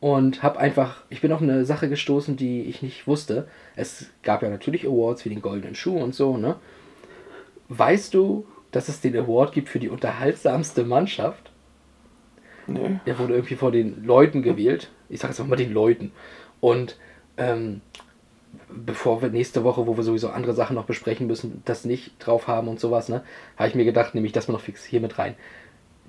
Und 0.00 0.42
habe 0.42 0.58
einfach, 0.58 1.02
ich 1.08 1.20
bin 1.20 1.32
auf 1.32 1.40
eine 1.40 1.64
Sache 1.64 1.88
gestoßen, 1.88 2.36
die 2.36 2.62
ich 2.62 2.82
nicht 2.82 3.06
wusste. 3.06 3.48
Es 3.74 4.10
gab 4.22 4.42
ja 4.42 4.50
natürlich 4.50 4.86
Awards 4.86 5.24
wie 5.24 5.30
den 5.30 5.40
Goldenen 5.40 5.74
Schuh 5.74 5.98
und 5.98 6.14
so, 6.14 6.36
ne? 6.36 6.56
Weißt 7.76 8.14
du, 8.14 8.46
dass 8.70 8.88
es 8.88 9.00
den 9.00 9.16
Award 9.16 9.52
gibt 9.52 9.68
für 9.68 9.78
die 9.80 9.88
unterhaltsamste 9.88 10.84
Mannschaft? 10.84 11.50
Nee. 12.66 12.98
Der 13.06 13.18
wurde 13.18 13.34
irgendwie 13.34 13.56
von 13.56 13.72
den 13.72 14.04
Leuten 14.04 14.42
gewählt. 14.42 14.90
Ich 15.08 15.20
sage 15.20 15.32
jetzt 15.32 15.40
auch 15.40 15.46
mal 15.46 15.56
den 15.56 15.72
Leuten. 15.72 16.12
Und 16.60 16.96
ähm, 17.36 17.80
bevor 18.68 19.22
wir 19.22 19.28
nächste 19.28 19.64
Woche, 19.64 19.86
wo 19.86 19.96
wir 19.96 20.04
sowieso 20.04 20.30
andere 20.30 20.54
Sachen 20.54 20.76
noch 20.76 20.86
besprechen 20.86 21.26
müssen, 21.26 21.62
das 21.64 21.84
nicht 21.84 22.14
drauf 22.18 22.48
haben 22.48 22.68
und 22.68 22.80
sowas, 22.80 23.08
ne, 23.08 23.22
habe 23.56 23.68
ich 23.68 23.74
mir 23.74 23.84
gedacht, 23.84 24.14
nehme 24.14 24.26
ich 24.26 24.32
das 24.32 24.48
mal 24.48 24.54
noch 24.54 24.60
fix 24.60 24.84
hier 24.84 25.00
mit 25.00 25.18
rein. 25.18 25.34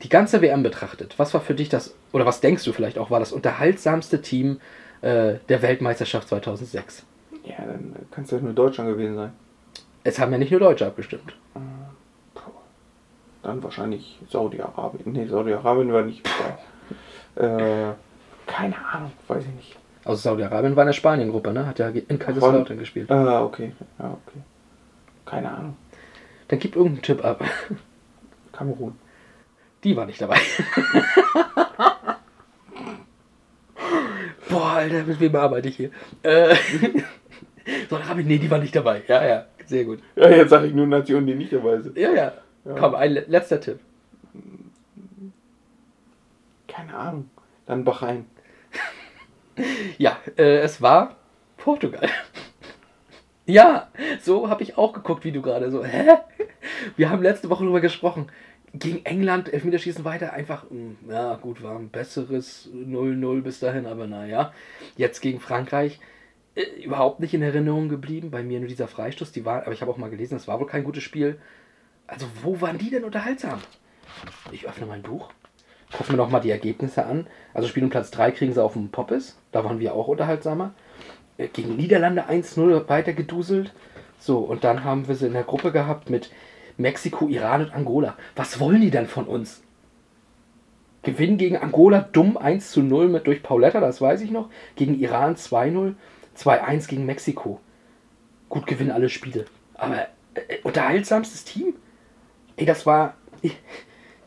Die 0.04 0.10
ganze 0.10 0.42
WM 0.42 0.64
betrachtet, 0.64 1.18
was 1.18 1.34
war 1.34 1.42
für 1.42 1.56
dich 1.56 1.70
das, 1.70 1.96
oder 2.12 2.26
was 2.26 2.42
denkst 2.42 2.64
du 2.64 2.74
vielleicht 2.74 2.98
auch, 2.98 3.12
war 3.12 3.20
das 3.20 3.32
unterhaltsamste 3.32 4.22
Team 4.22 4.60
äh, 5.02 5.36
der 5.50 5.62
Weltmeisterschaft 5.62 6.28
2006? 6.30 7.06
Ja, 7.46 7.56
dann 7.66 7.96
kann 8.12 8.24
es 8.24 8.32
ja 8.32 8.40
nur 8.40 8.54
Deutschland 8.54 8.90
gewesen 8.90 9.16
sein. 9.16 9.32
Es 10.06 10.20
haben 10.20 10.32
ja 10.32 10.38
nicht 10.38 10.52
nur 10.52 10.60
Deutsche 10.60 10.86
abgestimmt. 10.86 11.34
Dann 13.42 13.64
wahrscheinlich 13.64 14.20
Saudi-Arabien. 14.30 15.12
Nee, 15.12 15.26
Saudi-Arabien 15.26 15.92
war 15.92 16.04
nicht 16.04 16.24
dabei. 17.36 17.90
äh, 17.90 17.94
keine 18.46 18.76
Ahnung, 18.86 19.12
weiß 19.28 19.46
ich 19.46 19.54
nicht. 19.56 19.76
Also 20.04 20.22
Saudi-Arabien 20.22 20.76
war 20.76 20.84
in 20.84 20.88
der 20.90 20.94
Spanien-Gruppe, 20.94 21.52
ne? 21.54 21.66
Hat 21.66 21.80
ja 21.80 21.90
in 21.90 22.20
Kaiserslautern 22.20 22.78
gespielt. 22.78 23.10
Ah, 23.10 23.44
okay. 23.44 23.72
Ja, 23.98 24.12
okay. 24.28 24.42
Keine 25.26 25.52
Ahnung. 25.52 25.76
Dann 26.50 26.60
gib 26.60 26.76
irgendeinen 26.76 27.02
Tipp 27.02 27.26
ab. 27.26 27.44
Kamerun. 28.52 29.00
Die 29.84 29.98
war 29.98 30.06
nicht 30.06 30.22
dabei. 30.22 30.38
Boah, 34.50 34.72
Alter, 34.74 35.04
mit 35.04 35.20
wem 35.20 35.36
arbeite 35.36 35.68
ich 35.70 35.78
hier? 35.78 35.90
Äh, 36.22 36.56
Saudi-Arabien, 37.90 38.28
nee, 38.28 38.38
die 38.38 38.52
war 38.52 38.60
nicht 38.60 38.76
dabei. 38.76 39.02
Ja, 39.08 39.26
ja, 39.26 39.46
sehr 39.66 39.86
gut. 39.86 40.00
Ja, 40.16 40.30
jetzt 40.30 40.50
sage 40.50 40.68
ich 40.68 40.74
nur 40.74 40.88
Nationen, 40.88 41.28
die 41.28 41.36
nicht 41.36 41.54
dabei 41.54 41.80
sind. 41.82 41.98
Ja, 41.98 42.12
ja. 42.12 42.34
Ja. 42.66 42.76
Komm, 42.80 42.96
ein 42.96 43.12
le- 43.14 43.26
letzter 43.28 43.60
Tipp. 43.62 43.80
Keine 46.68 46.96
Ahnung. 46.96 47.30
Dann 47.66 47.84
Bahrain. 47.84 48.26
Ja, 49.98 50.18
äh, 50.38 50.58
es 50.58 50.82
war 50.82 51.16
Portugal. 51.56 52.10
ja, 53.46 53.88
so 54.22 54.50
habe 54.50 54.64
ich 54.64 54.78
auch 54.78 54.92
geguckt, 54.92 55.24
wie 55.24 55.32
du 55.32 55.42
gerade 55.42 55.72
so. 55.72 55.86
Hä? 55.86 56.10
Wir 56.98 57.10
haben 57.10 57.24
letzte 57.24 57.50
Woche 57.50 57.64
darüber 57.64 57.80
gesprochen. 57.80 58.28
Gegen 58.74 59.06
England, 59.06 59.54
Elfmeterschießen 59.54 60.04
weiter, 60.04 60.34
einfach, 60.34 60.66
mh, 60.70 61.14
ja 61.14 61.36
gut, 61.36 61.64
war 61.64 61.78
ein 61.80 61.88
besseres 61.88 62.70
0-0 62.76 63.42
bis 63.44 63.62
dahin, 63.62 63.86
aber 63.86 64.08
naja. 64.08 64.52
Jetzt 64.98 65.22
gegen 65.22 65.40
Frankreich, 65.40 66.02
äh, 66.56 66.64
überhaupt 66.82 67.20
nicht 67.20 67.34
in 67.34 67.42
Erinnerung 67.42 67.90
geblieben. 67.90 68.32
Bei 68.32 68.44
mir 68.44 68.60
nur 68.60 68.70
dieser 68.70 68.88
Freistoß, 68.88 69.32
die 69.32 69.46
war, 69.46 69.64
aber 69.64 69.74
ich 69.74 69.82
habe 69.82 69.92
auch 69.92 69.98
mal 69.98 70.10
gelesen, 70.10 70.36
es 70.38 70.48
war 70.48 70.60
wohl 70.60 70.68
kein 70.68 70.84
gutes 70.84 71.04
Spiel. 71.04 71.38
Also, 72.08 72.28
wo 72.44 72.62
waren 72.62 72.78
die 72.78 72.90
denn 72.90 73.04
unterhaltsam? 73.04 73.60
Ich 74.52 74.68
öffne 74.68 74.86
mein 74.86 75.02
Buch. 75.02 75.32
Gucken 75.92 76.14
wir 76.14 76.18
noch 76.18 76.30
mal 76.30 76.40
die 76.40 76.52
Ergebnisse 76.52 77.06
an. 77.06 77.28
Also 77.54 77.68
Spiel 77.68 77.84
um 77.84 77.90
Platz 77.90 78.12
3 78.12 78.32
kriegen 78.32 78.54
sie 78.54 78.64
auf 78.64 78.74
dem 78.74 78.90
Poppes. 78.90 79.38
Da 79.52 79.64
waren 79.64 79.80
wir 79.80 79.94
auch 79.94 80.08
unterhaltsamer. 80.08 80.74
Äh, 81.38 81.48
Gegen 81.48 81.76
Niederlande 81.76 82.30
1-0 82.30 82.90
weiter 82.90 83.14
geduselt. 83.14 83.74
So, 84.20 84.40
und 84.40 84.64
dann 84.64 84.84
haben 84.84 85.08
wir 85.08 85.16
sie 85.16 85.28
in 85.28 85.34
der 85.34 85.44
Gruppe 85.44 85.72
gehabt 85.72 86.10
mit 86.10 86.32
Mexiko, 86.78 87.28
Iran 87.28 87.66
und 87.66 87.74
Angola. 87.74 88.18
Was 88.36 88.60
wollen 88.60 88.82
die 88.82 88.92
denn 88.92 89.08
von 89.08 89.26
uns? 89.26 89.62
Gewinn 91.04 91.38
gegen 91.38 91.58
Angola 91.58 92.02
dumm 92.12 92.36
1 92.36 92.72
zu 92.72 92.82
0 92.82 93.08
mit 93.08 93.28
durch 93.28 93.44
Pauletta, 93.44 93.80
das 93.80 94.02
weiß 94.02 94.22
ich 94.22 94.32
noch. 94.32 94.50
Gegen 94.76 95.00
Iran 95.00 95.36
2-0, 95.36 95.94
2-1 96.38 96.88
gegen 96.88 97.06
Mexiko. 97.06 97.60
Gut 98.50 98.68
gewinnen 98.68 98.92
alle 98.92 99.10
Spiele. 99.10 99.46
Aber 99.74 100.08
äh, 100.34 100.60
unterhaltsamstes 100.64 101.44
Team? 101.44 101.74
Ey, 102.58 102.66
das 102.66 102.86
war. 102.86 103.16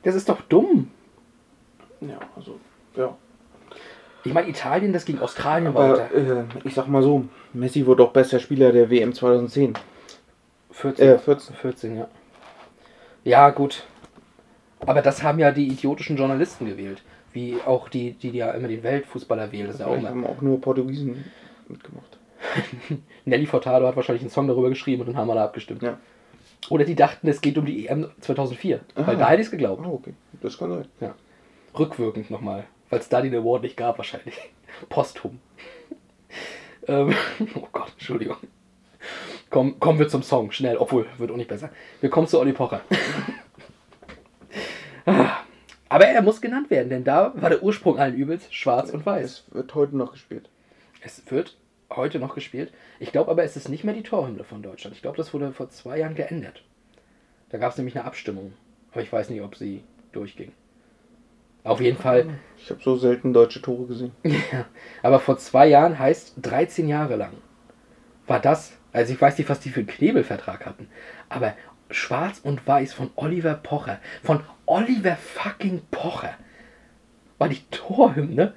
Das 0.02 0.14
ist 0.14 0.28
doch 0.28 0.40
dumm. 0.42 0.90
Ja, 2.00 2.20
also, 2.36 2.61
ja. 2.94 3.16
Ich 4.24 4.32
meine, 4.32 4.48
Italien, 4.48 4.92
das 4.92 5.04
gegen 5.04 5.18
Australien 5.18 5.74
war 5.74 5.84
Aber 5.84 6.14
äh, 6.14 6.44
ich 6.64 6.74
sag 6.74 6.86
mal 6.86 7.02
so, 7.02 7.24
Messi 7.52 7.84
wurde 7.84 8.04
auch 8.04 8.12
bester 8.12 8.38
Spieler 8.38 8.72
der 8.72 8.90
WM 8.90 9.12
2010. 9.12 9.74
14. 10.70 11.09
Äh, 11.09 11.18
14. 11.18 11.56
14, 11.56 11.96
ja. 11.96 12.09
Ja, 13.24 13.50
gut. 13.50 13.84
Aber 14.86 15.02
das 15.02 15.22
haben 15.22 15.38
ja 15.38 15.50
die 15.50 15.66
idiotischen 15.66 16.16
Journalisten 16.16 16.66
gewählt. 16.66 17.02
Wie 17.32 17.59
auch 17.66 17.88
die, 17.88 18.12
die 18.12 18.30
ja 18.30 18.52
immer 18.52 18.68
den 18.68 18.82
Weltfußballer 18.82 19.50
wählen. 19.52 19.66
Das 19.66 19.80
ja 19.80 19.86
auch 19.86 19.96
immer. 19.96 20.11
haben 20.11 20.26
auch 20.26 20.40
nur 20.40 20.61
Portugiesen 20.61 21.24
mitgemacht. 21.70 22.18
Nelly 23.24 23.46
Furtado 23.46 23.86
hat 23.86 23.96
wahrscheinlich 23.96 24.22
einen 24.22 24.30
Song 24.30 24.46
darüber 24.48 24.68
geschrieben 24.68 25.00
und 25.02 25.08
dann 25.08 25.16
haben 25.16 25.30
alle 25.30 25.42
abgestimmt. 25.42 25.82
Ja. 25.82 25.98
Oder 26.70 26.84
die 26.84 26.94
dachten, 26.94 27.28
es 27.28 27.40
geht 27.40 27.56
um 27.58 27.64
die 27.66 27.86
EM 27.86 28.10
2004. 28.20 28.80
Weil 28.94 29.16
Ah. 29.16 29.18
da 29.18 29.28
hätte 29.28 29.40
ich 29.40 29.46
es 29.46 29.50
geglaubt. 29.50 29.84
Oh, 29.86 29.94
okay. 29.94 30.14
Das 30.40 30.58
kann 30.58 30.70
sein. 30.70 30.86
Ja. 31.00 31.14
Rückwirkend 31.78 32.30
nochmal. 32.30 32.64
Weil 32.90 33.00
es 33.00 33.08
da 33.08 33.20
den 33.20 33.34
Award 33.34 33.62
nicht 33.62 33.76
gab, 33.76 33.98
wahrscheinlich. 33.98 34.38
Posthum. 34.88 35.38
ähm, 36.88 37.14
oh 37.54 37.68
Gott, 37.72 37.90
Entschuldigung. 37.92 38.36
Komm, 39.50 39.78
kommen 39.80 39.98
wir 39.98 40.08
zum 40.08 40.22
Song, 40.22 40.50
schnell. 40.52 40.76
Obwohl, 40.76 41.06
wird 41.16 41.30
auch 41.30 41.36
nicht 41.36 41.48
besser. 41.48 41.70
Wir 42.00 42.10
kommen 42.10 42.26
zu 42.26 42.38
Olli 42.38 42.52
Pocher. 42.52 42.82
Ah, 45.06 45.38
Aber 45.88 46.06
er 46.06 46.20
muss 46.22 46.40
genannt 46.40 46.70
werden, 46.70 46.90
denn 46.90 47.04
da 47.04 47.32
war 47.36 47.48
der 47.48 47.62
Ursprung 47.62 47.98
allen 47.98 48.14
Übels 48.14 48.52
schwarz 48.52 48.90
und 48.90 49.06
weiß. 49.06 49.44
Es 49.48 49.54
wird 49.54 49.74
heute 49.74 49.96
noch 49.96 50.12
gespielt. 50.12 50.48
Es 51.09 51.30
wird 51.30 51.56
heute 51.90 52.18
noch 52.18 52.34
gespielt. 52.34 52.70
Ich 53.00 53.12
glaube 53.12 53.30
aber, 53.30 53.42
es 53.42 53.56
ist 53.56 53.70
nicht 53.70 53.82
mehr 53.82 53.94
die 53.94 54.02
Torhymne 54.02 54.44
von 54.44 54.62
Deutschland. 54.62 54.94
Ich 54.94 55.00
glaube, 55.00 55.16
das 55.16 55.32
wurde 55.32 55.52
vor 55.52 55.70
zwei 55.70 55.98
Jahren 55.98 56.14
geändert. 56.14 56.62
Da 57.48 57.56
gab 57.56 57.72
es 57.72 57.78
nämlich 57.78 57.96
eine 57.96 58.04
Abstimmung. 58.04 58.52
Aber 58.92 59.00
ich 59.00 59.11
weiß 59.11 59.30
nicht, 59.30 59.40
ob 59.40 59.56
sie 59.56 59.82
durchging. 60.12 60.52
Auf 61.64 61.80
jeden 61.80 61.96
Fall 61.96 62.26
Ich 62.59 62.68
habe 62.70 62.82
so 62.82 62.96
selten 62.96 63.32
deutsche 63.32 63.62
Tore 63.62 63.86
gesehen. 63.86 64.12
Ja, 64.22 64.66
aber 65.02 65.18
vor 65.18 65.38
zwei 65.38 65.66
Jahren 65.66 65.98
heißt 65.98 66.34
13 66.42 66.88
Jahre 66.88 67.16
lang. 67.16 67.32
War 68.26 68.40
das, 68.40 68.72
also 68.92 69.12
ich 69.14 69.20
weiß 69.20 69.38
nicht, 69.38 69.48
was 69.48 69.61
die 69.61 69.70
für 69.70 69.80
einen 69.80 69.88
Knebelvertrag 69.88 70.66
hatten, 70.66 70.88
aber 71.30 71.54
Schwarz 71.90 72.40
und 72.42 72.66
Weiß 72.66 72.92
von 72.92 73.11
Oliver 73.16 73.54
Pocher, 73.54 73.98
von 74.22 74.42
Oliver 74.66 75.16
fucking 75.16 75.80
Pocher, 75.90 76.34
war 77.38 77.48
die 77.48 77.62
Torhymne 77.70 78.52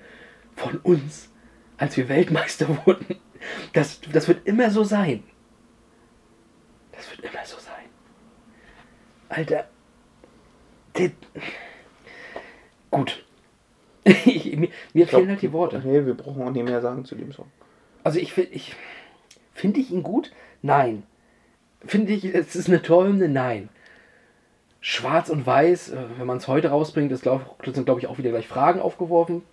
von 0.55 0.77
uns, 0.77 1.30
als 1.81 1.97
wir 1.97 2.07
Weltmeister 2.07 2.67
wurden. 2.85 3.17
Das, 3.73 3.99
das 4.13 4.27
wird 4.27 4.45
immer 4.45 4.69
so 4.69 4.83
sein. 4.83 5.23
Das 6.91 7.09
wird 7.09 7.21
immer 7.21 7.43
so 7.43 7.57
sein. 7.57 7.85
Alter. 9.29 9.67
Die, 10.95 11.11
gut. 12.91 13.25
Mir 14.05 14.69
mir 14.93 15.07
fehlen 15.07 15.29
halt 15.29 15.41
die 15.41 15.53
Worte. 15.53 15.81
Nee, 15.83 16.05
wir 16.05 16.15
brauchen 16.15 16.41
auch 16.43 16.51
nicht 16.51 16.63
mehr 16.63 16.81
sagen 16.81 17.05
zu 17.05 17.15
dem 17.15 17.31
Song. 17.31 17.51
Also 18.03 18.19
ich 18.19 18.33
finde 18.33 18.51
ich, 18.51 18.75
finde 19.53 19.79
ich 19.79 19.91
ihn 19.91 20.03
gut? 20.03 20.31
Nein. 20.61 21.03
Finde 21.85 22.13
ich, 22.13 22.25
es 22.25 22.55
ist 22.55 22.67
eine 22.67 22.81
Torhymne? 22.81 23.29
Nein. 23.29 23.69
Schwarz 24.81 25.29
und 25.29 25.45
Weiß, 25.45 25.89
äh, 25.89 25.97
wenn 26.17 26.27
man 26.27 26.37
es 26.37 26.47
heute 26.47 26.69
rausbringt, 26.69 27.11
ist, 27.11 27.21
glaub, 27.21 27.57
sind 27.63 27.85
glaube 27.85 27.99
ich 27.99 28.07
auch 28.07 28.17
wieder 28.17 28.31
gleich 28.31 28.47
Fragen 28.47 28.79
aufgeworfen. 28.79 29.43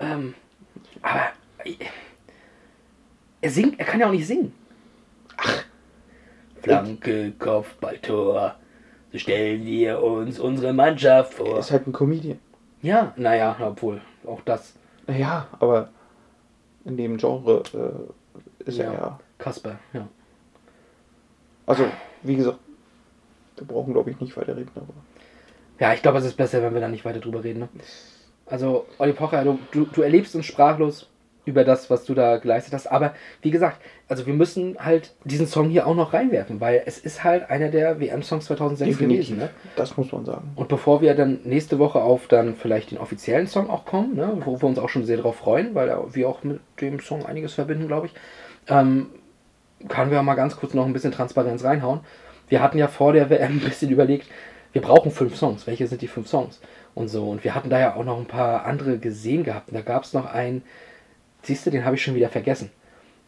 Ähm, 0.00 0.34
aber 1.02 1.32
er 3.40 3.50
singt, 3.50 3.78
er 3.78 3.84
kann 3.86 4.00
ja 4.00 4.06
auch 4.08 4.12
nicht 4.12 4.26
singen. 4.26 4.52
Ach. 5.36 5.64
Flanke, 6.62 7.32
Kopfball, 7.38 7.98
Tor. 7.98 8.56
So 9.12 9.18
stellen 9.18 9.64
wir 9.64 10.02
uns 10.02 10.38
unsere 10.38 10.72
Mannschaft 10.72 11.38
Er 11.38 11.46
vor. 11.46 11.58
ist 11.58 11.70
halt 11.70 11.86
ein 11.86 11.92
Comedian. 11.92 12.38
Ja, 12.82 13.12
naja, 13.16 13.56
obwohl, 13.60 14.00
auch 14.26 14.40
das. 14.44 14.74
Naja, 15.06 15.46
aber 15.58 15.88
in 16.84 16.96
dem 16.96 17.16
Genre 17.16 17.62
äh, 17.74 18.64
ist 18.68 18.78
er 18.78 18.92
ja. 18.92 19.20
Kasper, 19.38 19.78
ja. 19.92 20.06
Also, 21.66 21.86
wie 22.22 22.36
gesagt, 22.36 22.58
wir 23.56 23.66
brauchen, 23.66 23.92
glaube 23.92 24.10
ich, 24.10 24.20
nicht 24.20 24.36
weiter 24.36 24.56
reden. 24.56 24.70
Aber 24.76 24.86
Ja, 25.80 25.94
ich 25.94 26.02
glaube, 26.02 26.18
es 26.18 26.24
ist 26.24 26.36
besser, 26.36 26.62
wenn 26.62 26.74
wir 26.74 26.80
da 26.80 26.88
nicht 26.88 27.04
weiter 27.04 27.20
drüber 27.20 27.42
reden. 27.44 27.60
Ne? 27.60 27.68
Also, 28.46 28.86
Olli 28.98 29.12
Pocher, 29.12 29.44
du, 29.44 29.58
du, 29.70 29.84
du 29.86 30.02
erlebst 30.02 30.34
uns 30.34 30.46
sprachlos 30.46 31.08
über 31.48 31.64
das, 31.64 31.88
was 31.88 32.04
du 32.04 32.14
da 32.14 32.36
geleistet 32.36 32.74
hast. 32.74 32.86
Aber 32.86 33.14
wie 33.40 33.50
gesagt, 33.50 33.80
also 34.06 34.26
wir 34.26 34.34
müssen 34.34 34.76
halt 34.78 35.14
diesen 35.24 35.46
Song 35.46 35.70
hier 35.70 35.86
auch 35.86 35.94
noch 35.94 36.12
reinwerfen, 36.12 36.60
weil 36.60 36.82
es 36.84 36.98
ist 36.98 37.24
halt 37.24 37.48
einer 37.50 37.70
der 37.70 38.00
WM-Songs 38.00 38.44
2006 38.44 38.98
gewesen. 38.98 39.38
Ne? 39.38 39.50
Das 39.76 39.96
muss 39.96 40.12
man 40.12 40.24
sagen. 40.24 40.50
Und 40.56 40.68
bevor 40.68 41.00
wir 41.00 41.14
dann 41.14 41.40
nächste 41.44 41.78
Woche 41.78 42.00
auf 42.00 42.28
dann 42.28 42.54
vielleicht 42.54 42.90
den 42.90 42.98
offiziellen 42.98 43.46
Song 43.46 43.70
auch 43.70 43.86
kommen, 43.86 44.14
ne, 44.14 44.38
wo 44.44 44.60
wir 44.60 44.68
uns 44.68 44.78
auch 44.78 44.90
schon 44.90 45.04
sehr 45.04 45.16
darauf 45.16 45.36
freuen, 45.36 45.74
weil 45.74 45.90
wir 46.12 46.28
auch 46.28 46.44
mit 46.44 46.60
dem 46.80 47.00
Song 47.00 47.24
einiges 47.24 47.54
verbinden, 47.54 47.88
glaube 47.88 48.06
ich, 48.06 48.12
ähm, 48.68 49.06
können 49.88 50.10
wir 50.10 50.22
mal 50.22 50.34
ganz 50.34 50.56
kurz 50.56 50.74
noch 50.74 50.84
ein 50.84 50.92
bisschen 50.92 51.12
Transparenz 51.12 51.64
reinhauen. 51.64 52.00
wir 52.48 52.62
hatten 52.62 52.78
ja 52.78 52.88
vor 52.88 53.12
der 53.12 53.28
WM 53.30 53.58
ein 53.58 53.60
bisschen 53.60 53.90
überlegt, 53.90 54.26
wir 54.72 54.82
brauchen 54.82 55.10
fünf 55.10 55.36
Songs. 55.36 55.66
Welche 55.66 55.86
sind 55.86 56.02
die 56.02 56.08
fünf 56.08 56.28
Songs? 56.28 56.60
Und 56.94 57.08
so. 57.08 57.28
Und 57.28 57.44
wir 57.44 57.54
hatten 57.54 57.70
da 57.70 57.78
ja 57.78 57.96
auch 57.96 58.04
noch 58.04 58.18
ein 58.18 58.26
paar 58.26 58.64
andere 58.64 58.98
gesehen 58.98 59.44
gehabt. 59.44 59.68
Und 59.68 59.74
da 59.74 59.82
gab 59.82 60.04
es 60.04 60.12
noch 60.12 60.26
einen, 60.26 60.62
siehst 61.42 61.66
du, 61.66 61.70
den 61.70 61.84
habe 61.84 61.96
ich 61.96 62.02
schon 62.02 62.14
wieder 62.14 62.28
vergessen. 62.28 62.70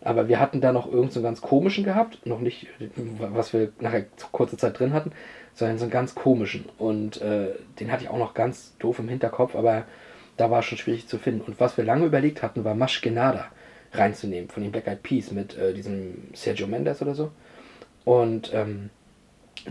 Aber 0.03 0.29
wir 0.29 0.41
hatten 0.41 0.61
da 0.61 0.73
noch 0.73 0.87
irgendeinen 0.87 1.11
so 1.11 1.23
ganz 1.23 1.41
komischen 1.41 1.85
gehabt. 1.85 2.25
Noch 2.27 2.41
nicht, 2.41 2.69
was 3.19 3.53
wir 3.53 3.73
nachher 3.81 4.07
kurze 4.33 4.57
Zeit 4.57 4.79
drin 4.79 4.95
hatten, 4.95 5.13
sondern 5.55 5.79
so 5.79 5.85
einen 5.85 5.93
ganz 5.93 6.15
komischen. 6.15 6.65
Und 6.79 7.21
äh, 7.21 7.51
den 7.79 7.93
hatte 7.93 8.05
ich 8.05 8.11
auch 8.11 8.19
noch 8.19 8.35
ganz 8.35 8.75
doof 8.79 8.99
im 8.99 9.09
Hinterkopf, 9.09 9.55
aber 9.55 9.85
da 10.37 10.51
war 10.51 10.61
es 10.61 10.65
schon 10.65 10.79
schwierig 10.79 11.07
zu 11.07 11.19
finden. 11.19 11.43
Und 11.43 11.61
was 11.61 11.77
wir 11.77 11.85
lange 11.85 12.07
überlegt 12.07 12.43
hatten, 12.43 12.65
war 12.65 12.75
Maschkenada 12.75 13.47
reinzunehmen 13.93 14.49
von 14.49 14.63
den 14.63 14.73
Black 14.73 14.87
Eyed 14.87 15.03
Peas 15.03 15.33
mit 15.33 15.57
äh, 15.59 15.75
diesem 15.75 16.29
Sergio 16.33 16.67
Mendes 16.67 17.03
oder 17.03 17.15
so. 17.15 17.31
Und 18.05 18.53
ähm, 18.55 18.89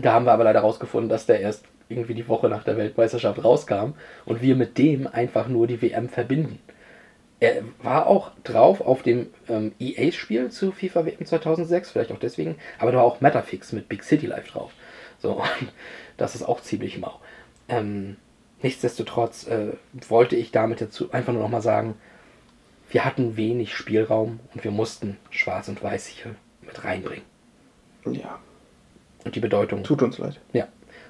da 0.00 0.12
haben 0.12 0.26
wir 0.26 0.32
aber 0.32 0.44
leider 0.44 0.60
rausgefunden, 0.60 1.08
dass 1.08 1.26
der 1.26 1.40
erst 1.40 1.64
irgendwie 1.88 2.14
die 2.14 2.28
Woche 2.28 2.48
nach 2.48 2.62
der 2.62 2.76
Weltmeisterschaft 2.76 3.42
rauskam 3.42 3.94
und 4.24 4.42
wir 4.42 4.54
mit 4.54 4.78
dem 4.78 5.08
einfach 5.08 5.48
nur 5.48 5.66
die 5.66 5.82
WM 5.82 6.08
verbinden. 6.08 6.60
Er 7.40 7.62
war 7.82 8.06
auch 8.06 8.32
drauf 8.44 8.80
auf 8.82 9.02
dem 9.02 9.28
ähm, 9.48 9.72
EA-Spiel 9.80 10.50
zu 10.50 10.72
FIFA 10.72 11.06
WM 11.06 11.24
2006, 11.24 11.90
vielleicht 11.90 12.12
auch 12.12 12.18
deswegen, 12.18 12.56
aber 12.78 12.92
da 12.92 12.98
war 12.98 13.04
auch 13.04 13.20
Metafix 13.22 13.72
mit 13.72 13.88
Big 13.88 14.04
City 14.04 14.26
Life 14.26 14.50
drauf. 14.52 14.72
So, 15.18 15.42
das 16.18 16.34
ist 16.34 16.42
auch 16.42 16.60
ziemlich 16.60 16.98
mau. 16.98 17.18
Ähm, 17.68 18.16
nichtsdestotrotz 18.62 19.46
äh, 19.46 19.72
wollte 20.08 20.36
ich 20.36 20.50
damit 20.52 20.80
dazu 20.82 21.12
einfach 21.12 21.32
nur 21.32 21.42
nochmal 21.42 21.62
sagen, 21.62 21.94
wir 22.90 23.04
hatten 23.04 23.36
wenig 23.36 23.74
Spielraum 23.74 24.40
und 24.52 24.64
wir 24.64 24.70
mussten 24.70 25.16
Schwarz 25.30 25.68
und 25.68 25.82
Weiß 25.82 26.06
hier 26.06 26.34
mit 26.62 26.84
reinbringen. 26.84 27.24
Ja, 28.04 28.38
Und 29.24 29.34
die 29.36 29.40
Bedeutung. 29.40 29.84
tut 29.84 30.02
uns 30.02 30.18
leid. 30.18 30.40
Ja. 30.52 30.66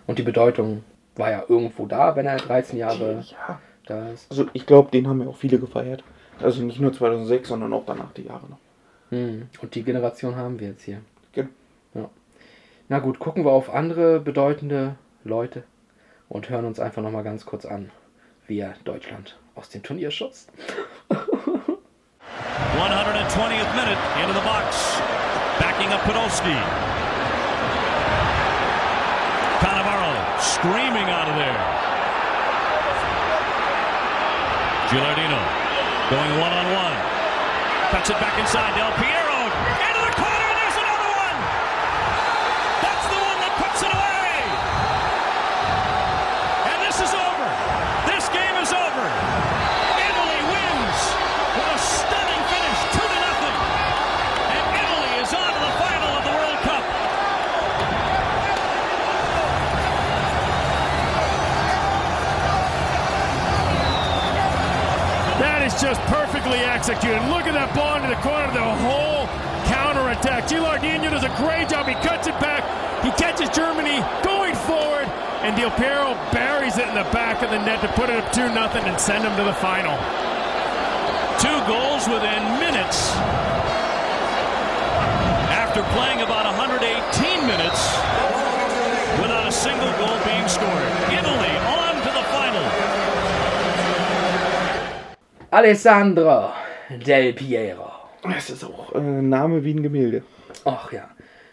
Und 0.07 0.19
die 0.19 0.23
Bedeutung 0.23 0.85
war 1.17 1.31
ja 1.31 1.45
irgendwo 1.49 1.87
da, 1.87 2.15
wenn 2.17 2.27
er 2.27 2.37
13 2.37 2.79
Jahre 2.79 3.25
Ja. 3.31 3.61
da 3.87 4.11
ist. 4.11 4.31
Also 4.31 4.47
ich 4.53 4.67
glaube, 4.67 4.91
den 4.91 5.09
haben 5.09 5.21
ja 5.23 5.29
auch 5.29 5.37
viele 5.37 5.59
gefeiert. 5.59 6.05
Also 6.43 6.63
nicht 6.63 6.81
nur 6.81 6.93
2006, 6.93 7.49
sondern 7.49 7.73
auch 7.73 7.85
danach 7.87 8.13
die 8.13 8.25
Jahre 8.25 8.47
noch. 8.49 8.59
Hm. 9.11 9.49
Und 9.61 9.75
die 9.75 9.83
Generation 9.83 10.37
haben 10.37 10.59
wir 10.61 10.69
jetzt 10.69 10.83
hier. 10.83 11.01
Genau. 11.33 11.49
Ja. 11.95 12.09
Na 12.89 12.99
gut, 12.99 13.19
gucken 13.19 13.45
wir 13.45 13.53
auf 13.53 13.73
andere 13.73 14.21
bedeutende 14.21 14.97
Leute 15.25 15.65
und 16.29 16.49
hören 16.49 16.65
uns 16.65 16.81
einfach 16.81 17.03
nochmal 17.03 17.25
ganz 17.25 17.45
kurz 17.45 17.67
an, 17.67 17.91
wie 18.47 18.61
er 18.61 18.75
Deutschland 18.85 19.37
aus 19.55 19.69
dem 19.69 19.83
Turnier 19.83 20.11
schoss. 20.11 20.47
120th 22.71 23.75
minute 23.77 23.99
into 24.21 24.33
the 24.33 24.41
box. 24.41 24.99
Backing 25.59 25.93
up 25.93 26.01
Podolski. 26.01 26.57
Cannavaro 29.61 30.41
screaming 30.41 31.05
out 31.11 31.29
of 31.29 31.37
there. 31.37 31.61
Gilardino 34.91 35.60
going 36.11 36.33
one 36.43 36.53
on 36.53 36.67
one. 36.75 36.97
Cuts 37.95 38.11
it 38.11 38.19
back 38.19 38.37
inside. 38.39 38.75
Del 38.75 38.91
Piero 38.99 39.20
just 65.81 66.01
perfectly 66.13 66.61
executed. 66.61 67.25
Look 67.33 67.49
at 67.49 67.57
that 67.57 67.73
ball 67.73 67.97
into 67.97 68.13
the 68.13 68.21
corner, 68.21 68.53
the 68.53 68.61
whole 68.85 69.25
counter 69.65 70.13
attack. 70.13 70.45
Gilardino 70.45 71.09
does 71.09 71.25
a 71.25 71.33
great 71.41 71.73
job. 71.73 71.89
He 71.89 71.97
cuts 72.05 72.29
it 72.29 72.37
back. 72.37 72.61
He 73.01 73.09
catches 73.17 73.49
Germany 73.49 74.05
going 74.21 74.53
forward, 74.69 75.09
and 75.41 75.57
Del 75.57 75.73
Piero 75.81 76.13
buries 76.37 76.77
it 76.77 76.85
in 76.85 76.93
the 76.93 77.09
back 77.17 77.41
of 77.41 77.49
the 77.49 77.57
net 77.65 77.81
to 77.81 77.89
put 77.97 78.13
it 78.13 78.21
up 78.21 78.29
2 78.29 78.53
nothing 78.53 78.85
and 78.85 79.01
send 79.01 79.25
them 79.25 79.33
to 79.41 79.45
the 79.45 79.57
final. 79.57 79.97
Two 81.41 81.57
goals 81.65 82.05
within 82.05 82.45
minutes. 82.61 83.17
After 85.49 85.81
playing 85.97 86.21
about 86.21 86.45
118 86.45 86.85
minutes 87.49 87.81
without 89.17 89.49
a 89.49 89.55
single 89.55 89.89
goal 89.97 90.19
being 90.29 90.45
scored. 90.45 91.10
Alessandro 95.53 96.53
Del 97.05 97.33
Piero. 97.33 97.91
Es 98.37 98.51
ist 98.51 98.63
auch 98.63 98.95
äh, 98.95 99.01
Name 99.01 99.65
wie 99.65 99.75
ein 99.75 99.83
Gemälde. 99.83 100.23
Ach 100.65 100.93
ja, 100.93 101.11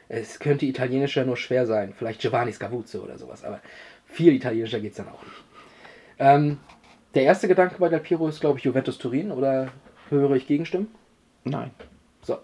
es 0.08 0.38
könnte 0.38 0.68
italienischer 0.68 1.26
nur 1.26 1.36
schwer 1.36 1.66
sein. 1.66 1.94
Vielleicht 1.98 2.22
Giovanni 2.22 2.54
Scavuzzo 2.54 3.00
oder 3.00 3.18
sowas, 3.18 3.44
aber 3.44 3.60
viel 4.06 4.34
italienischer 4.34 4.80
geht 4.82 4.92
es 4.92 4.98
dann 4.98 5.10
auch 5.10 5.24
nicht. 5.24 5.44
Ähm, 6.20 6.60
der 7.16 7.24
erste 7.24 7.48
Gedanke 7.48 7.78
bei 7.80 7.90
Del 7.90 8.00
Piero 8.00 8.28
ist, 8.28 8.40
glaube 8.40 8.60
ich, 8.60 8.66
Juventus 8.66 9.00
Turin 9.00 9.32
oder 9.32 9.70
höre 10.10 10.36
ich 10.36 10.46
Gegenstimmen? 10.46 10.90
Nein. 11.44 11.72
So. 12.22 12.38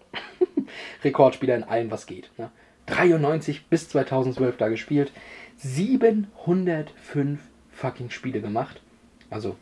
Rekordspieler 1.03 1.55
in 1.55 1.63
allem, 1.63 1.91
was 1.91 2.07
geht. 2.07 2.31
Ne? 2.39 2.49
93 2.87 3.67
bis 3.67 3.89
2012 3.89 4.57
da 4.57 4.69
gespielt. 4.69 5.11
705 5.57 7.39
fucking 7.71 8.09
Spiele 8.09 8.41
gemacht. 8.41 8.81
Also 9.29 9.55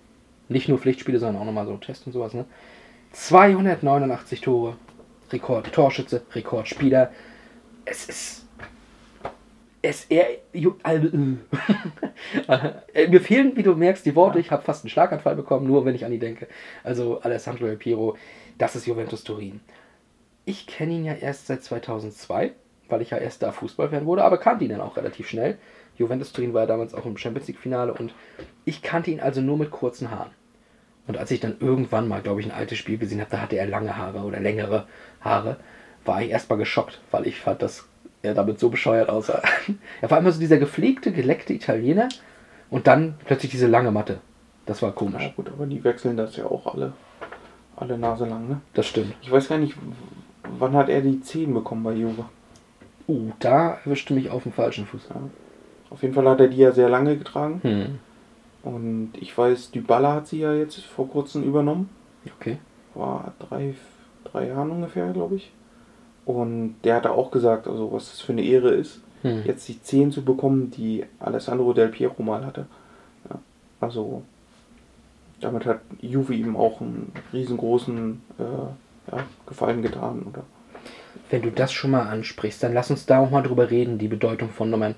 nicht 0.52 0.70
nur 0.70 0.78
Pflichtspiele, 0.78 1.20
sondern 1.20 1.41
auch 1.41 1.45
nochmal 1.45 1.66
so 1.66 1.76
Tests 1.78 2.06
und 2.06 2.14
sowas. 2.14 2.34
Ne? 2.34 2.45
289 3.14 4.41
Tore. 4.41 4.76
Rekord 5.32 5.72
Torschütze, 5.72 6.24
Rekordspieler. 6.34 7.12
Es 7.86 8.06
ist. 8.06 8.45
Es 9.82 10.06
er. 10.10 10.28
ju- 10.54 10.76
äh, 12.93 13.08
Mir 13.08 13.22
fehlen, 13.22 13.56
wie 13.56 13.64
du 13.64 13.76
merkst, 13.76 14.06
die 14.06 14.16
Worte. 14.16 14.39
Ich 14.39 14.52
habe 14.52 14.62
fast 14.64 14.84
einen 14.84 14.89
Schlaganfall 14.89 15.36
bekommen, 15.36 15.66
nur 15.68 15.86
wenn 15.86 15.95
ich 15.95 16.06
an 16.06 16.12
ihn 16.12 16.20
denke. 16.20 16.47
Also 16.84 17.22
Alessandro 17.22 17.66
Del 17.66 17.78
Piero, 17.78 18.18
das 18.58 18.76
ist 18.76 18.86
Juventus 18.88 19.24
Turin. 19.24 19.62
Ich 20.45 20.68
kenne 20.68 20.93
ihn 20.93 21.06
ja 21.06 21.14
erst 21.14 21.47
seit 21.47 21.64
2002, 21.64 22.52
weil 22.89 23.02
ich 23.02 23.12
ja 23.12 23.18
erst 23.18 23.41
da 23.41 23.52
Fußballfan 23.52 24.06
wurde, 24.06 24.24
aber 24.24 24.38
kannte 24.38 24.64
ihn 24.66 24.72
dann 24.72 24.82
auch 24.82 24.97
relativ 24.97 25.28
schnell. 25.30 25.58
Juventus 25.97 26.34
Turin 26.34 26.54
war 26.54 26.62
ja 26.62 26.68
damals 26.68 26.93
auch 26.93 27.06
im 27.06 27.18
Champions 27.18 27.47
League 27.47 27.60
Finale 27.60 27.93
und 27.93 28.14
ich 28.66 28.82
kannte 28.82 29.12
ihn 29.12 29.20
also 29.20 29.41
nur 29.41 29.58
mit 29.58 29.72
kurzen 29.72 30.12
Haaren. 30.12 30.32
Und 31.08 31.18
als 31.18 31.32
ich 31.32 31.39
dann 31.39 31.56
irgendwann 31.60 32.08
mal, 32.08 32.22
glaube 32.22 32.41
ich, 32.41 32.45
ein 32.45 32.52
altes 32.52 32.78
Spiel 32.78 32.97
gesehen 32.97 33.20
habe, 33.20 33.32
da 33.32 33.41
hatte 33.41 33.58
er 33.58 33.66
lange 33.66 33.97
Haare 33.97 34.20
oder 34.20 34.39
längere 34.39 34.86
Haare, 35.22 35.58
war 36.06 36.22
ich 36.22 36.30
erstmal 36.30 36.60
geschockt, 36.60 37.02
weil 37.12 37.28
ich 37.28 37.39
fand, 37.39 37.62
dass 37.62 37.88
er 38.22 38.34
damit 38.34 38.60
so 38.60 38.70
bescheuert 38.70 39.10
aussah. 39.10 39.41
er 40.02 40.12
war 40.12 40.20
immer 40.20 40.32
so 40.32 40.39
dieser 40.39 40.58
gepflegte, 40.58 41.12
geleckte 41.12 41.54
Italiener 41.54 42.10
und 42.70 42.88
dann 42.88 43.16
plötzlich 43.26 43.52
diese 43.52 43.68
lange 43.68 43.91
Matte. 43.91 44.20
Das 44.66 44.82
war 44.82 44.91
komisch. 44.91 45.24
Ja 45.24 45.34
gut, 45.36 45.49
aber 45.49 45.66
die 45.66 45.84
wechseln 45.84 46.18
das 46.18 46.38
ja 46.38 46.45
auch 46.45 46.74
alle, 46.74 46.93
alle 47.76 47.97
Nase 47.97 48.26
lang, 48.26 48.47
ne? 48.47 48.62
Das 48.74 48.86
stimmt. 48.86 49.14
Ich 49.22 49.32
weiß 49.32 49.49
gar 49.49 49.58
nicht, 49.58 49.76
wann 50.60 50.74
hat 50.74 50.89
er 50.89 51.02
die 51.02 51.20
10 51.20 51.54
bekommen 51.54 51.84
bei 51.84 51.93
Juve? 51.93 52.26
Uh, 53.08 53.32
da 53.39 53.80
erwischte 53.84 54.14
mich 54.14 54.30
auf 54.30 54.43
dem 54.43 54.52
falschen 54.52 54.86
Fuß. 54.86 55.10
Ja. 55.10 55.16
Auf 55.89 56.04
jeden 56.04 56.14
Fall 56.14 56.30
hat 56.30 56.39
er 56.39 56.47
die 56.47 56.58
ja 56.58 56.72
sehr 56.72 56.89
lange 56.89 57.18
getragen. 57.18 57.60
Hm. 57.64 57.99
Und 58.64 59.14
ich 59.20 59.36
weiß, 59.36 59.72
Dybala 59.72 60.14
hat 60.14 60.28
sie 60.28 60.39
ja 60.39 60.53
jetzt 60.53 60.80
vor 60.82 61.09
kurzem 61.09 61.43
übernommen. 61.43 61.89
Okay. 62.39 62.57
War 62.93 63.34
drei, 63.39 63.74
drei 64.24 64.47
Jahren 64.47 64.70
ungefähr, 64.70 65.12
glaube 65.14 65.36
ich. 65.36 65.51
Und 66.26 66.76
der 66.84 66.95
hat 66.97 67.07
auch 67.07 67.32
gesagt, 67.32 67.68
also 67.68 67.91
was 67.91 68.12
das 68.12 68.22
für 68.22 68.34
eine 68.34 68.43
Ehre 68.43 68.70
ist, 68.70 69.01
Hm. 69.24 69.43
jetzt 69.45 69.68
die 69.68 69.82
10 69.82 70.12
zu 70.12 70.24
bekommen, 70.24 70.72
die 70.72 71.05
Alessandro 71.20 71.74
Del 71.74 71.89
Piero 71.89 72.24
mal 72.24 72.43
hatte. 72.45 72.66
Ja, 73.30 73.39
also 73.80 74.24
damit 75.39 75.66
hat 75.66 75.82
Juve 76.01 76.34
ihm 76.34 76.55
auch 76.55 76.82
einen 76.82 77.12
riesengroßen 77.32 78.22
äh, 78.39 79.12
ja, 79.12 79.24
Gefallen 79.45 79.82
getan. 79.82 80.24
Oder? 80.28 80.43
Wenn 81.30 81.43
du 81.43 81.51
das 81.51 81.72
schon 81.72 81.91
mal 81.91 82.07
ansprichst, 82.07 82.64
dann 82.64 82.74
lass 82.74 82.89
uns 82.89 83.05
da 83.05 83.20
auch 83.20 83.30
mal 83.30 83.43
drüber 83.43 83.70
reden. 83.70 83.97
Die 83.97 84.07
Bedeutung 84.07 84.49
von 84.49 84.70
Nummern 84.70 84.95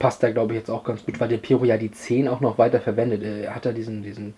passt 0.00 0.22
da, 0.22 0.30
glaube 0.30 0.54
ich, 0.54 0.58
jetzt 0.58 0.70
auch 0.70 0.82
ganz 0.82 1.04
gut, 1.04 1.20
weil 1.20 1.28
der 1.28 1.36
Piro 1.36 1.64
ja 1.64 1.76
die 1.76 1.92
10 1.92 2.26
auch 2.26 2.40
noch 2.40 2.58
weiter 2.58 2.80
verwendet. 2.80 3.22
Er 3.22 3.54
hat 3.54 3.66
da 3.66 3.72
diesen, 3.72 4.02
diesen 4.02 4.34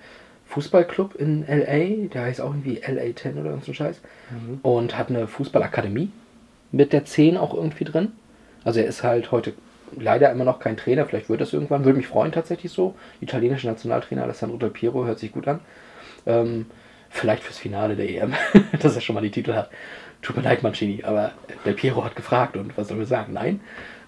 Fußballclub 0.46 1.14
in 1.14 1.46
L.A., 1.46 2.08
der 2.08 2.24
heißt 2.24 2.42
auch 2.42 2.50
irgendwie 2.50 2.82
LA 2.86 3.14
10 3.16 3.38
oder 3.38 3.58
so 3.60 3.70
ein 3.70 3.74
Scheiß. 3.74 4.02
Und 4.62 4.98
hat 4.98 5.08
eine 5.08 5.26
Fußballakademie 5.26 6.10
mit 6.72 6.92
der 6.92 7.04
10 7.04 7.38
auch 7.38 7.54
irgendwie 7.54 7.84
drin. 7.84 8.12
Also 8.64 8.80
er 8.80 8.86
ist 8.86 9.02
halt 9.02 9.30
heute 9.30 9.54
leider 9.96 10.30
immer 10.32 10.44
noch 10.44 10.58
kein 10.58 10.76
Trainer, 10.76 11.06
vielleicht 11.06 11.28
wird 11.28 11.40
das 11.40 11.52
irgendwann, 11.52 11.84
würde 11.84 11.98
mich 11.98 12.08
freuen 12.08 12.32
tatsächlich 12.32 12.72
so. 12.72 12.94
Italienischer 13.20 13.68
Nationaltrainer 13.68 14.24
Alessandro 14.24 14.56
Del 14.56 14.70
Piero 14.70 15.04
hört 15.04 15.18
sich 15.18 15.32
gut 15.32 15.46
an. 15.46 15.60
Ähm, 16.26 16.66
vielleicht 17.08 17.44
fürs 17.44 17.58
Finale 17.58 17.94
der 17.94 18.08
EM, 18.10 18.34
dass 18.80 18.94
er 18.94 19.00
schon 19.00 19.14
mal 19.14 19.20
die 19.20 19.30
Titel 19.30 19.54
hat. 19.54 19.70
tut 20.22 20.36
mir 20.36 20.42
leid, 20.42 20.62
Mancini, 20.62 21.04
aber 21.04 21.32
Del 21.64 21.74
Piero 21.74 22.04
hat 22.04 22.16
gefragt 22.16 22.56
und 22.56 22.76
was 22.76 22.88
soll 22.88 22.98
wir 22.98 23.06
sagen? 23.06 23.32
Nein. 23.32 23.60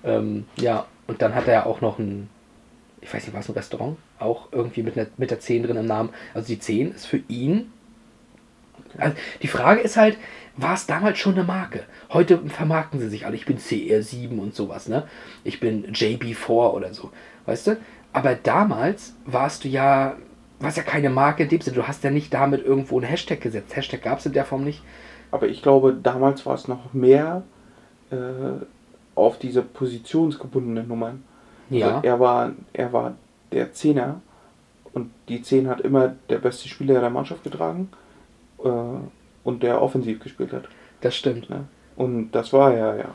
Ähm, 0.04 0.46
ja, 0.58 0.86
und 1.06 1.22
dann 1.22 1.34
hat 1.34 1.48
er 1.48 1.66
auch 1.66 1.80
noch 1.80 1.98
ein, 1.98 2.28
ich 3.00 3.12
weiß 3.12 3.24
nicht, 3.24 3.34
war 3.34 3.40
es 3.40 3.48
ein 3.48 3.54
Restaurant? 3.54 3.96
Auch 4.18 4.48
irgendwie 4.52 4.82
mit, 4.82 4.96
einer, 4.96 5.06
mit 5.16 5.30
der 5.30 5.40
10 5.40 5.64
drin 5.64 5.76
im 5.76 5.86
Namen. 5.86 6.10
Also 6.32 6.48
die 6.48 6.58
10 6.58 6.92
ist 6.92 7.06
für 7.06 7.20
ihn. 7.28 7.72
Also 8.96 9.16
die 9.42 9.48
Frage 9.48 9.80
ist 9.80 9.96
halt, 9.96 10.16
war 10.56 10.74
es 10.74 10.86
damals 10.86 11.18
schon 11.18 11.34
eine 11.34 11.44
Marke? 11.44 11.84
Heute 12.10 12.38
vermarkten 12.48 13.00
sie 13.00 13.08
sich 13.08 13.26
alle. 13.26 13.36
Ich 13.36 13.44
bin 13.44 13.58
CR7 13.58 14.38
und 14.38 14.54
sowas, 14.54 14.88
ne? 14.88 15.06
Ich 15.42 15.60
bin 15.60 15.92
JB4 15.92 16.72
oder 16.72 16.94
so, 16.94 17.10
weißt 17.46 17.66
du? 17.66 17.76
Aber 18.12 18.36
damals 18.36 19.14
warst 19.26 19.64
du 19.64 19.68
ja, 19.68 20.14
warst 20.60 20.76
ja 20.76 20.84
keine 20.84 21.10
Marke 21.10 21.42
in. 21.42 21.74
Du 21.74 21.88
hast 21.88 22.04
ja 22.04 22.10
nicht 22.10 22.32
damit 22.32 22.64
irgendwo 22.64 22.98
einen 22.98 23.08
Hashtag 23.08 23.40
gesetzt. 23.40 23.74
Hashtag 23.74 24.02
gab 24.02 24.20
es 24.20 24.26
in 24.26 24.32
der 24.32 24.44
Form 24.44 24.62
nicht. 24.62 24.82
Aber 25.32 25.48
ich 25.48 25.62
glaube, 25.62 25.98
damals 26.00 26.46
war 26.46 26.54
es 26.54 26.68
noch 26.68 26.94
mehr 26.94 27.42
äh, 28.12 28.64
auf 29.14 29.38
diese 29.38 29.62
positionsgebundenen 29.62 30.88
Nummern. 30.88 31.22
Ja. 31.70 31.88
Also 31.96 32.00
er, 32.06 32.20
war, 32.20 32.52
er 32.72 32.92
war 32.92 33.14
der 33.52 33.72
Zehner 33.72 34.20
und 34.92 35.10
die 35.28 35.42
Zehn 35.42 35.68
hat 35.68 35.80
immer 35.80 36.14
der 36.28 36.38
beste 36.38 36.68
Spieler 36.68 37.00
der 37.00 37.10
Mannschaft 37.10 37.42
getragen 37.44 37.88
äh, 38.62 38.68
und 39.44 39.62
der 39.62 39.80
offensiv 39.82 40.20
gespielt 40.20 40.52
hat. 40.52 40.64
Das 41.00 41.14
stimmt. 41.16 41.50
Ne? 41.50 41.64
Und 41.96 42.32
das 42.32 42.52
war 42.52 42.72
er, 42.74 42.96
ja. 42.96 43.08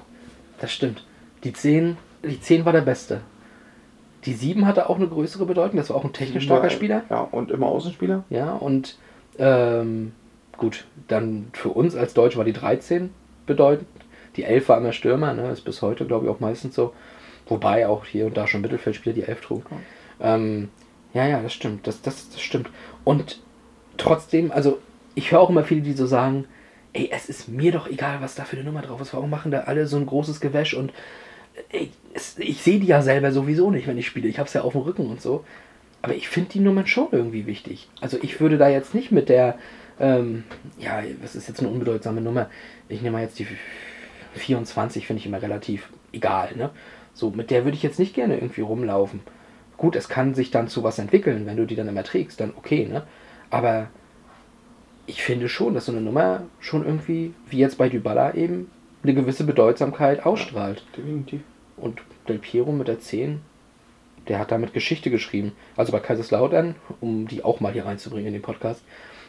Das 0.59 0.71
stimmt. 0.71 1.05
Die 1.43 1.53
10, 1.53 1.97
die 2.23 2.39
10 2.39 2.65
war 2.65 2.73
der 2.73 2.81
Beste. 2.81 3.21
Die 4.25 4.33
7 4.33 4.65
hatte 4.65 4.89
auch 4.89 4.97
eine 4.97 5.07
größere 5.07 5.45
Bedeutung. 5.45 5.77
Das 5.77 5.89
war 5.89 5.95
auch 5.95 6.03
ein 6.03 6.11
technisch 6.13 6.43
starker 6.45 6.63
War- 6.63 6.69
Spieler. 6.69 7.03
Ja, 7.09 7.21
und 7.21 7.51
immer 7.51 7.67
Außenspieler. 7.67 8.23
Ja, 8.29 8.51
und 8.53 8.97
ähm, 9.37 10.11
gut, 10.57 10.85
dann 11.07 11.47
für 11.53 11.69
uns 11.69 11.95
als 11.95 12.13
Deutsche 12.13 12.37
war 12.37 12.45
die 12.45 12.51
13 12.53 13.11
bedeutend. 13.45 13.87
Die 14.39 14.45
11 14.45 14.69
war 14.69 14.77
immer 14.77 14.93
Stürmer, 14.93 15.33
ne? 15.33 15.51
ist 15.51 15.65
bis 15.65 15.81
heute, 15.81 16.05
glaube 16.05 16.25
ich, 16.25 16.31
auch 16.31 16.39
meistens 16.39 16.73
so. 16.73 16.93
Wobei 17.45 17.89
auch 17.89 18.05
hier 18.05 18.25
und 18.25 18.37
da 18.37 18.47
schon 18.47 18.61
Mittelfeldspieler 18.61 19.13
die 19.13 19.23
11 19.23 19.41
trug. 19.41 19.65
Ähm, 20.21 20.69
ja, 21.13 21.27
ja, 21.27 21.41
das 21.41 21.51
stimmt. 21.51 21.85
Das, 21.85 22.01
das, 22.01 22.29
das 22.29 22.39
stimmt. 22.39 22.69
Und 23.03 23.41
trotzdem, 23.97 24.53
also 24.53 24.79
ich 25.13 25.33
höre 25.33 25.41
auch 25.41 25.49
immer 25.49 25.65
viele, 25.65 25.81
die 25.81 25.91
so 25.91 26.05
sagen, 26.05 26.45
ey, 26.93 27.09
es 27.11 27.27
ist 27.27 27.49
mir 27.49 27.73
doch 27.73 27.89
egal, 27.89 28.21
was 28.21 28.35
da 28.35 28.45
für 28.45 28.55
eine 28.55 28.63
Nummer 28.63 28.81
drauf 28.81 29.01
ist. 29.01 29.13
Warum 29.13 29.29
machen 29.29 29.51
da 29.51 29.61
alle 29.61 29.87
so 29.87 29.97
ein 29.97 30.05
großes 30.05 30.39
Gewäsch 30.39 30.73
und 30.73 30.93
ey, 31.67 31.91
es, 32.13 32.39
ich 32.39 32.61
sehe 32.61 32.79
die 32.79 32.87
ja 32.87 33.01
selber 33.01 33.33
sowieso 33.33 33.71
nicht, 33.71 33.87
wenn 33.87 33.97
ich 33.97 34.07
spiele. 34.07 34.29
Ich 34.29 34.39
habe 34.39 34.47
es 34.47 34.53
ja 34.53 34.61
auf 34.61 34.71
dem 34.71 34.83
Rücken 34.83 35.07
und 35.07 35.21
so. 35.21 35.43
Aber 36.01 36.15
ich 36.15 36.29
finde 36.29 36.51
die 36.51 36.61
Nummern 36.61 36.87
schon 36.87 37.09
irgendwie 37.11 37.45
wichtig. 37.45 37.89
Also 37.99 38.17
ich 38.21 38.39
würde 38.39 38.57
da 38.57 38.69
jetzt 38.69 38.95
nicht 38.95 39.11
mit 39.11 39.27
der, 39.27 39.57
ähm, 39.99 40.45
ja, 40.79 41.03
was 41.21 41.35
ist 41.35 41.49
jetzt 41.49 41.59
eine 41.59 41.67
unbedeutsame 41.67 42.21
Nummer? 42.21 42.49
Ich 42.87 43.01
nehme 43.01 43.17
mal 43.17 43.23
jetzt 43.23 43.37
die 43.37 43.47
24, 44.33 45.07
finde 45.07 45.19
ich 45.19 45.25
immer 45.25 45.41
relativ 45.41 45.89
egal, 46.11 46.55
ne? 46.55 46.69
So, 47.13 47.31
mit 47.31 47.51
der 47.51 47.65
würde 47.65 47.75
ich 47.75 47.83
jetzt 47.83 47.99
nicht 47.99 48.13
gerne 48.13 48.35
irgendwie 48.35 48.61
rumlaufen. 48.61 49.21
Gut, 49.77 49.95
es 49.95 50.09
kann 50.09 50.33
sich 50.35 50.51
dann 50.51 50.67
zu 50.67 50.83
was 50.83 50.99
entwickeln, 50.99 51.45
wenn 51.45 51.57
du 51.57 51.65
die 51.65 51.75
dann 51.75 51.87
immer 51.87 52.03
trägst, 52.03 52.39
dann 52.39 52.53
okay, 52.55 52.85
ne? 52.85 53.03
Aber 53.49 53.89
ich 55.05 55.23
finde 55.23 55.49
schon, 55.49 55.73
dass 55.73 55.85
so 55.87 55.91
eine 55.91 56.01
Nummer 56.01 56.43
schon 56.59 56.85
irgendwie, 56.85 57.33
wie 57.49 57.57
jetzt 57.57 57.77
bei 57.77 57.89
Dybala 57.89 58.35
eben, 58.35 58.69
eine 59.03 59.13
gewisse 59.13 59.43
Bedeutsamkeit 59.43 60.25
ausstrahlt. 60.25 60.83
Definitiv. 60.95 61.41
Und 61.77 62.01
Del 62.27 62.37
Piero 62.37 62.71
mit 62.71 62.87
der 62.87 62.99
10, 62.99 63.41
der 64.27 64.39
hat 64.39 64.51
damit 64.51 64.73
Geschichte 64.73 65.09
geschrieben. 65.09 65.53
Also 65.75 65.91
bei 65.91 65.99
Kaiserslautern, 65.99 66.75
um 67.01 67.27
die 67.27 67.43
auch 67.43 67.59
mal 67.59 67.73
hier 67.73 67.85
reinzubringen 67.85 68.27
in 68.27 68.33
den 68.33 68.41
Podcast, 68.41 68.83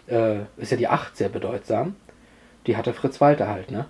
äh, 0.07 0.41
ist 0.59 0.71
ja 0.71 0.77
die 0.77 0.89
8 0.89 1.17
sehr 1.17 1.29
bedeutsam. 1.29 1.97
Die 2.67 2.77
hatte 2.77 2.93
Fritz 2.93 3.21
Walter 3.21 3.49
halt, 3.49 3.71
ne? 3.71 3.87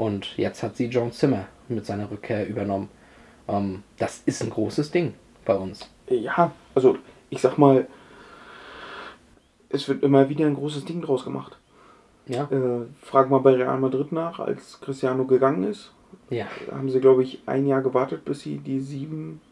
Und 0.00 0.38
jetzt 0.38 0.62
hat 0.62 0.76
sie 0.78 0.86
John 0.86 1.12
Zimmer 1.12 1.44
mit 1.68 1.84
seiner 1.84 2.10
Rückkehr 2.10 2.48
übernommen. 2.48 2.88
Ähm, 3.46 3.82
das 3.98 4.22
ist 4.24 4.42
ein 4.42 4.48
großes 4.48 4.90
Ding 4.90 5.12
bei 5.44 5.54
uns. 5.54 5.90
Ja, 6.08 6.52
also 6.74 6.96
ich 7.28 7.42
sag 7.42 7.58
mal, 7.58 7.86
es 9.68 9.86
wird 9.88 10.02
immer 10.02 10.30
wieder 10.30 10.46
ein 10.46 10.54
großes 10.54 10.86
Ding 10.86 11.02
draus 11.02 11.22
gemacht. 11.24 11.58
Ja, 12.26 12.44
Äh, 12.50 12.86
frag 13.02 13.28
mal 13.28 13.40
bei 13.40 13.52
Real 13.52 13.78
Madrid 13.78 14.10
nach, 14.10 14.40
als 14.40 14.80
Cristiano 14.80 15.26
gegangen 15.26 15.64
ist. 15.64 15.92
ja, 16.30 16.46
Haben 16.72 16.88
sie, 16.88 17.00
glaube 17.00 17.22
ich, 17.22 17.42
ein 17.44 17.66
Jahr 17.66 17.82
gewartet, 17.82 18.24
bis 18.24 18.40
sie 18.40 18.56
die 18.56 18.80
sieben 18.80 19.42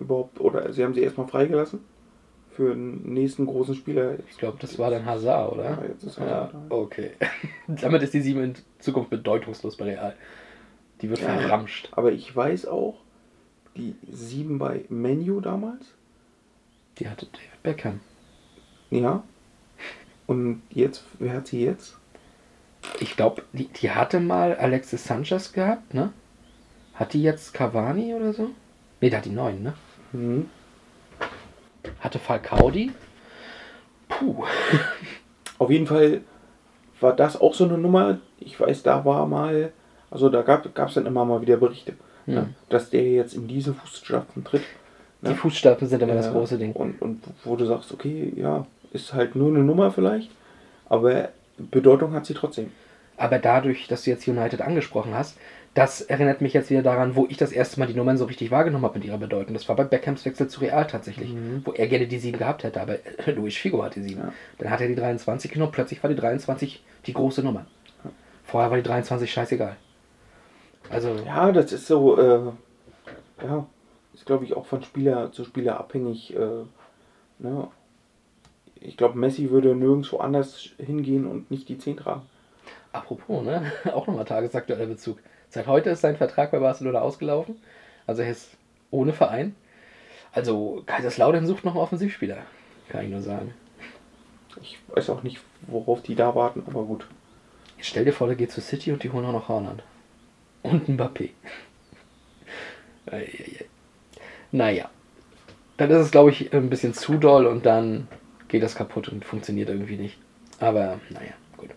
überhaupt, 0.00 0.38
oder 0.38 0.70
sie 0.74 0.84
haben 0.84 0.92
sie 0.92 1.00
erstmal 1.02 1.28
freigelassen 1.28 1.80
für 2.54 2.74
den 2.74 3.12
nächsten 3.12 3.46
großen 3.46 3.74
Spieler. 3.74 4.18
ich 4.30 4.36
glaube, 4.38 4.58
das 4.60 4.78
war 4.78 4.90
dann 4.90 5.04
Hazard, 5.06 5.52
oder? 5.52 5.64
Ja, 5.64 5.82
jetzt 5.88 6.04
ist 6.04 6.18
Ja, 6.18 6.24
Hazard 6.24 6.54
da. 6.54 6.74
okay. 6.74 7.10
Damit 7.66 8.02
ist 8.02 8.14
die 8.14 8.20
7 8.20 8.42
in 8.42 8.54
Zukunft 8.78 9.10
bedeutungslos 9.10 9.76
bei 9.76 9.86
Real. 9.86 10.14
Die 11.00 11.10
wird 11.10 11.20
Ja. 11.20 11.36
verramscht. 11.38 11.88
Aber 11.92 12.12
ich 12.12 12.34
weiß 12.34 12.66
auch, 12.66 12.98
die 13.76 13.96
sieben 14.10 14.58
bei 14.58 14.84
Menu 14.88 15.40
damals, 15.40 15.84
Die 16.98 17.08
hatte 17.08 17.26
David 17.26 17.62
Beckham. 17.62 18.00
ja. 18.90 19.22
Und 20.26 20.62
jetzt, 20.70 21.04
wer 21.18 21.34
hat 21.34 21.48
sie 21.48 21.62
jetzt? 21.64 21.98
Ich 23.00 23.14
glaube, 23.16 23.42
die, 23.52 23.66
die 23.66 23.90
hatte 23.90 24.20
mal 24.20 24.54
Alexis 24.56 25.04
Sanchez 25.04 25.52
gehabt, 25.52 25.92
ne? 25.92 26.12
Hat 26.94 27.12
die 27.12 27.22
jetzt 27.22 27.52
Cavani 27.52 28.14
oder 28.14 28.32
so? 28.32 28.50
Ne, 29.02 29.10
da 29.10 29.18
hat 29.18 29.24
die 29.26 29.30
9, 29.30 29.62
ne? 29.62 29.74
Hm. 30.12 30.48
Hatte 32.00 32.18
Falcao 32.18 32.70
die? 32.70 32.92
Puh. 34.08 34.44
Auf 35.58 35.70
jeden 35.70 35.86
Fall 35.86 36.22
war 37.00 37.14
das 37.14 37.40
auch 37.40 37.54
so 37.54 37.64
eine 37.64 37.78
Nummer. 37.78 38.18
Ich 38.38 38.58
weiß, 38.58 38.82
da 38.82 39.04
war 39.04 39.26
mal, 39.26 39.72
also 40.10 40.28
da 40.28 40.42
gab 40.42 40.88
es 40.88 40.94
dann 40.94 41.06
immer 41.06 41.24
mal 41.24 41.40
wieder 41.40 41.56
Berichte, 41.56 41.94
Hm. 42.26 42.34
ne, 42.34 42.54
dass 42.70 42.90
der 42.90 43.04
jetzt 43.04 43.34
in 43.34 43.46
diese 43.48 43.74
Fußstapfen 43.74 44.44
tritt. 44.44 44.62
Die 45.22 45.28
ne? 45.28 45.34
Fußstapfen 45.34 45.88
sind 45.88 46.02
immer 46.02 46.14
das 46.14 46.26
Ja, 46.26 46.32
große 46.32 46.58
Ding. 46.58 46.72
Und, 46.72 47.00
und 47.02 47.22
wo 47.44 47.56
du 47.56 47.66
sagst, 47.66 47.92
okay, 47.92 48.32
ja, 48.36 48.66
ist 48.92 49.12
halt 49.14 49.36
nur 49.36 49.48
eine 49.48 49.62
Nummer 49.64 49.90
vielleicht, 49.90 50.30
aber 50.88 51.30
Bedeutung 51.58 52.12
hat 52.14 52.26
sie 52.26 52.34
trotzdem. 52.34 52.70
Aber 53.16 53.38
dadurch, 53.38 53.86
dass 53.86 54.04
du 54.04 54.10
jetzt 54.10 54.26
United 54.26 54.60
angesprochen 54.60 55.14
hast, 55.14 55.36
das 55.74 56.00
erinnert 56.02 56.40
mich 56.40 56.52
jetzt 56.52 56.70
wieder 56.70 56.82
daran, 56.82 57.16
wo 57.16 57.26
ich 57.28 57.36
das 57.36 57.50
erste 57.50 57.80
Mal 57.80 57.86
die 57.86 57.94
Nummern 57.94 58.16
so 58.16 58.26
richtig 58.26 58.52
wahrgenommen 58.52 58.84
habe 58.84 58.98
mit 58.98 59.06
ihrer 59.06 59.18
Bedeutung. 59.18 59.54
Das 59.54 59.68
war 59.68 59.74
bei 59.74 59.82
Beckhams 59.82 60.24
Wechsel 60.24 60.46
zu 60.46 60.60
Real 60.60 60.86
tatsächlich, 60.86 61.34
wo 61.64 61.72
er 61.72 61.88
gerne 61.88 62.06
die 62.06 62.18
7 62.18 62.38
gehabt 62.38 62.62
hätte, 62.62 62.80
aber 62.80 62.98
Luis 63.34 63.56
Figo 63.56 63.82
hat 63.82 63.96
die 63.96 64.02
7. 64.02 64.20
Ja. 64.20 64.32
Dann 64.58 64.70
hat 64.70 64.80
er 64.80 64.88
die 64.88 64.94
23 64.94 65.50
genommen, 65.50 65.72
plötzlich 65.72 66.00
war 66.02 66.10
die 66.10 66.16
23 66.16 66.84
die 67.06 67.12
große 67.12 67.42
Nummer. 67.42 67.66
Vorher 68.44 68.70
war 68.70 68.76
die 68.76 68.84
23 68.84 69.32
scheißegal. 69.32 69.76
Also, 70.90 71.16
Ja, 71.26 71.50
das 71.50 71.72
ist 71.72 71.86
so, 71.88 72.18
äh, 72.20 72.52
ja, 73.42 73.66
ist 74.12 74.26
glaube 74.26 74.44
ich 74.44 74.54
auch 74.54 74.66
von 74.66 74.82
Spieler 74.82 75.32
zu 75.32 75.44
Spieler 75.44 75.80
abhängig. 75.80 76.36
Äh, 76.36 76.64
ne? 77.38 77.68
Ich 78.76 78.96
glaube, 78.96 79.18
Messi 79.18 79.50
würde 79.50 79.74
nirgendwo 79.74 80.18
anders 80.18 80.68
hingehen 80.78 81.26
und 81.26 81.50
nicht 81.50 81.68
die 81.68 81.78
10 81.78 81.96
tragen. 81.96 82.22
apropos, 82.92 83.42
ne? 83.42 83.72
auch 83.92 84.06
nochmal 84.06 84.24
tagesaktueller 84.24 84.86
Bezug. 84.86 85.18
Seit 85.54 85.68
heute 85.68 85.90
ist 85.90 86.00
sein 86.00 86.16
Vertrag 86.16 86.50
bei 86.50 86.58
Barcelona 86.58 87.00
ausgelaufen. 87.00 87.54
Also 88.08 88.22
er 88.22 88.30
ist 88.32 88.56
ohne 88.90 89.12
Verein. 89.12 89.54
Also 90.32 90.82
Kaiserslautern 90.84 91.46
sucht 91.46 91.64
noch 91.64 91.74
einen 91.74 91.80
Offensivspieler. 91.80 92.38
Kann 92.88 93.04
ich 93.04 93.10
nur 93.12 93.22
sagen. 93.22 93.54
Ich 94.60 94.80
weiß 94.88 95.10
auch 95.10 95.22
nicht, 95.22 95.40
worauf 95.68 96.02
die 96.02 96.16
da 96.16 96.34
warten, 96.34 96.64
aber 96.66 96.82
gut. 96.82 97.06
Jetzt 97.76 97.86
stell 97.86 98.04
dir 98.04 98.12
vor, 98.12 98.26
der 98.26 98.34
geht 98.34 98.50
zu 98.50 98.60
City 98.60 98.90
und 98.90 99.04
die 99.04 99.12
holen 99.12 99.26
auch 99.26 99.32
noch 99.32 99.48
Haaland. 99.48 99.84
Und 100.62 100.88
Mbappé. 100.88 101.30
Naja. 104.50 104.90
Dann 105.76 105.90
ist 105.90 105.98
es, 105.98 106.10
glaube 106.10 106.30
ich, 106.30 106.52
ein 106.52 106.68
bisschen 106.70 106.94
zu 106.94 107.14
doll 107.16 107.46
und 107.46 107.64
dann 107.64 108.08
geht 108.48 108.64
das 108.64 108.74
kaputt 108.74 109.08
und 109.08 109.24
funktioniert 109.24 109.68
irgendwie 109.68 109.98
nicht. 109.98 110.18
Aber 110.58 110.98
naja, 111.10 111.34
gut. 111.56 111.70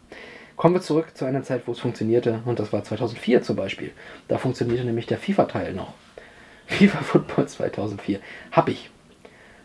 Kommen 0.57 0.73
wir 0.73 0.81
zurück 0.81 1.15
zu 1.15 1.23
einer 1.23 1.43
Zeit, 1.43 1.61
wo 1.67 1.71
es 1.71 1.79
funktionierte. 1.79 2.41
Und 2.45 2.59
das 2.59 2.73
war 2.73 2.83
2004 2.83 3.43
zum 3.43 3.55
Beispiel. 3.55 3.91
Da 4.27 4.39
funktionierte 4.39 4.83
nämlich 4.83 5.05
der 5.05 5.19
FIFA-Teil 5.19 5.73
noch. 5.73 5.93
FIFA 6.65 6.97
Football 7.03 7.47
2004. 7.47 8.19
Hab 8.51 8.67
ich. 8.67 8.89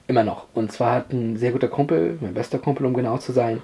Immer 0.06 0.22
noch. 0.22 0.46
Und 0.52 0.70
zwar 0.70 0.94
hat 0.96 1.12
ein 1.12 1.38
sehr 1.38 1.52
guter 1.52 1.68
Kumpel, 1.68 2.18
mein 2.20 2.34
bester 2.34 2.58
Kumpel, 2.58 2.84
um 2.84 2.92
genau 2.92 3.16
zu 3.16 3.32
sein, 3.32 3.62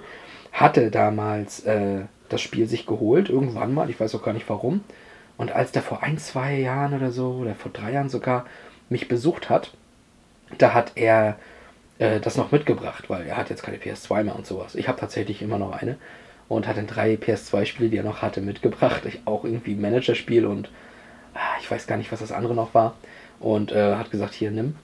hatte 0.51 0.89
damals 0.89 1.59
äh, 1.65 2.01
das 2.29 2.41
Spiel 2.41 2.67
sich 2.67 2.87
geholt, 2.87 3.29
irgendwann 3.29 3.73
mal, 3.73 3.89
ich 3.89 3.99
weiß 3.99 4.15
auch 4.15 4.23
gar 4.23 4.33
nicht 4.33 4.49
warum. 4.49 4.83
Und 5.37 5.51
als 5.51 5.71
der 5.71 5.83
vor 5.83 6.01
ein, 6.01 6.17
zwei 6.17 6.55
Jahren 6.55 6.95
oder 6.95 7.11
so, 7.11 7.33
oder 7.33 7.53
vor 7.53 7.71
drei 7.71 7.91
Jahren 7.91 8.09
sogar, 8.09 8.45
mich 8.89 9.07
besucht 9.07 9.49
hat, 9.49 9.71
da 10.57 10.73
hat 10.73 10.93
er 10.95 11.37
äh, 11.99 12.19
das 12.19 12.37
noch 12.37 12.51
mitgebracht, 12.51 13.09
weil 13.09 13.27
er 13.27 13.37
hat 13.37 13.51
jetzt 13.51 13.61
keine 13.61 13.77
PS2 13.77 14.23
mehr 14.23 14.35
und 14.35 14.47
sowas. 14.47 14.73
Ich 14.73 14.87
habe 14.87 14.99
tatsächlich 14.99 15.43
immer 15.43 15.59
noch 15.59 15.73
eine 15.73 15.97
und 16.49 16.67
hat 16.67 16.77
dann 16.77 16.87
drei 16.87 17.13
PS2-Spiele, 17.13 17.89
die 17.89 17.97
er 17.97 18.03
noch 18.03 18.21
hatte, 18.21 18.41
mitgebracht. 18.41 19.05
Ich 19.05 19.21
auch 19.25 19.45
irgendwie 19.45 19.75
Managerspiel 19.75 20.45
und 20.45 20.69
ah, 21.35 21.57
ich 21.61 21.69
weiß 21.69 21.87
gar 21.87 21.95
nicht, 21.95 22.11
was 22.11 22.19
das 22.19 22.31
andere 22.31 22.55
noch 22.55 22.73
war. 22.73 22.95
Und 23.39 23.71
äh, 23.71 23.95
hat 23.95 24.11
gesagt, 24.11 24.33
hier, 24.33 24.51
nimm. 24.51 24.75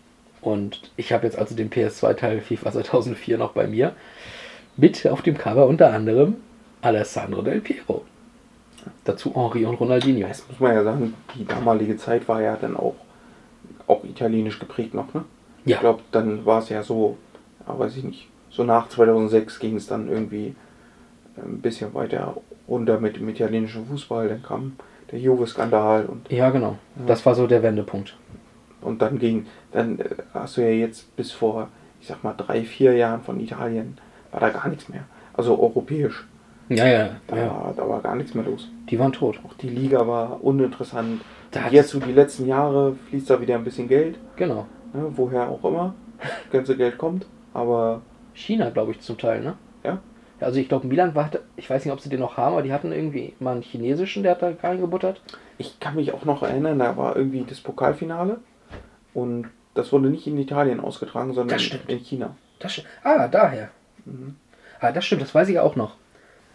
Und 0.42 0.92
ich 0.96 1.12
habe 1.12 1.26
jetzt 1.26 1.38
also 1.38 1.56
den 1.56 1.72
PS2-Teil 1.72 2.40
FIFA 2.40 2.72
2004 2.72 3.38
noch 3.40 3.52
bei 3.52 3.68
mir. 3.68 3.94
Mit 4.78 5.06
auf 5.08 5.24
dem 5.24 5.38
Cover 5.38 5.66
unter 5.66 5.92
anderem 5.92 6.36
Alessandro 6.82 7.42
Del 7.42 7.62
Piero. 7.62 8.06
Dazu 9.04 9.34
Henri 9.36 9.66
und 9.66 9.76
Ronaldinho. 9.76 10.28
Das 10.28 10.48
muss 10.48 10.60
man 10.60 10.76
ja 10.76 10.84
sagen, 10.84 11.16
die 11.34 11.46
damalige 11.46 11.98
Zeit 11.98 12.28
war 12.28 12.42
ja 12.42 12.56
dann 12.56 12.78
auch, 12.78 12.96
auch 13.88 14.04
italienisch 14.04 14.60
geprägt 14.60 14.94
noch, 14.94 15.12
ne? 15.16 15.26
Ja. 15.66 15.78
Ich 15.78 15.80
glaube, 15.80 16.02
dann 16.12 16.46
war 16.46 16.60
es 16.60 16.70
ja 16.70 16.84
so, 16.84 17.18
ja, 17.68 17.80
weiß 17.80 17.98
ich 17.98 18.04
nicht, 18.04 18.28
so 18.52 18.64
nach 18.64 18.88
2006 18.88 19.58
ging 19.58 19.78
es 19.78 19.88
dann 19.88 20.08
irgendwie 20.08 20.56
ein 21.38 21.60
bisschen 21.62 21.94
weiter 21.94 22.36
runter 22.68 23.00
mit 23.00 23.18
dem 23.18 23.28
italienischen 23.30 23.86
Fußball. 23.86 24.28
Dann 24.30 24.44
kam 24.44 24.76
der 25.12 25.20
Juve-Skandal 25.20 26.06
und, 26.06 26.32
Ja, 26.32 26.50
genau. 26.50 26.78
Das 27.08 27.26
war 27.26 27.36
so 27.36 27.48
der 27.48 27.62
Wendepunkt. 27.64 28.16
und 28.82 29.02
dann 29.02 29.20
ging, 29.20 29.46
dann 29.72 30.00
äh, 30.00 30.06
hast 30.34 30.58
du 30.58 30.62
ja 30.62 30.70
jetzt 30.70 31.16
bis 31.16 31.32
vor, 31.32 31.70
ich 32.02 32.08
sag 32.08 32.24
mal, 32.24 32.34
drei, 32.34 32.64
vier 32.64 32.94
Jahren 32.94 33.22
von 33.22 33.40
Italien, 33.40 33.98
war 34.32 34.40
da 34.40 34.50
gar 34.50 34.68
nichts 34.70 34.90
mehr. 34.90 35.04
Also 35.34 35.60
europäisch, 35.60 36.26
Ja, 36.70 36.86
ja, 36.88 37.10
da, 37.28 37.36
ja. 37.38 37.48
War, 37.50 37.74
da 37.76 37.88
war 37.90 38.02
gar 38.02 38.16
nichts 38.16 38.34
mehr 38.34 38.46
los. 38.46 38.70
Die 38.90 38.98
waren 39.00 39.12
tot. 39.12 39.40
Auch 39.46 39.54
die 39.54 39.70
Liga 39.70 40.08
war 40.08 40.44
uninteressant. 40.44 41.22
Da 41.52 41.68
Jetzt 41.70 41.90
so 41.90 42.00
die 42.00 42.12
letzten 42.12 42.46
Jahre 42.48 42.96
fließt 43.10 43.30
da 43.30 43.40
wieder 43.42 43.56
ein 43.56 43.64
bisschen 43.64 43.88
Geld, 43.88 44.18
Genau. 44.36 44.66
ne, 44.94 45.06
woher 45.16 45.50
auch 45.50 45.64
immer 45.64 45.94
das 46.20 46.52
ganze 46.52 46.76
Geld 46.78 46.98
kommt. 46.98 47.26
Aber 47.54 48.02
China, 48.34 48.70
glaube 48.72 48.92
ich, 48.92 49.00
zum 49.02 49.18
Teil, 49.18 49.42
ne? 49.42 49.54
ja, 49.84 50.00
Also 50.40 50.60
ich 50.60 50.68
glaube, 50.68 50.88
Milan 50.88 51.16
war, 51.16 51.30
ich 51.56 51.70
weiß 51.70 51.86
nicht, 51.86 51.94
ob 51.94 52.02
sie 52.02 52.10
den 52.10 52.20
noch 52.20 52.38
haben, 52.38 52.54
aber 52.54 52.62
die 52.62 52.74
hatten 52.74 52.92
irgendwie 52.92 53.34
mal 53.40 53.54
einen 53.54 53.62
chinesischen, 53.62 54.24
der 54.24 54.34
hat 54.34 54.42
da 54.42 54.52
reingebuttert. 54.62 55.22
ich 55.58 55.80
kann 55.80 55.96
mich 55.96 56.12
auch 56.14 56.26
noch 56.26 56.44
erinnern, 56.44 56.80
da 56.80 56.98
war 56.98 57.16
irgendwie 57.16 57.46
das 57.48 57.62
Pokalfinale 57.62 58.40
und 59.14 59.48
das 59.76 59.92
wurde 59.92 60.10
nicht 60.10 60.28
in 60.28 60.38
Italien 60.38 60.80
ausgetragen, 60.80 61.34
sondern 61.34 61.60
stimmt. 61.60 61.90
in 61.90 62.00
China. 62.00 62.36
Das 62.60 62.74
sti- 62.74 62.86
ah, 63.04 63.28
daher. 63.28 63.70
Ah, 64.80 64.92
das 64.92 65.06
stimmt, 65.06 65.22
das 65.22 65.34
weiß 65.34 65.50
ich 65.50 65.60
auch 65.60 65.76
noch. 65.76 65.96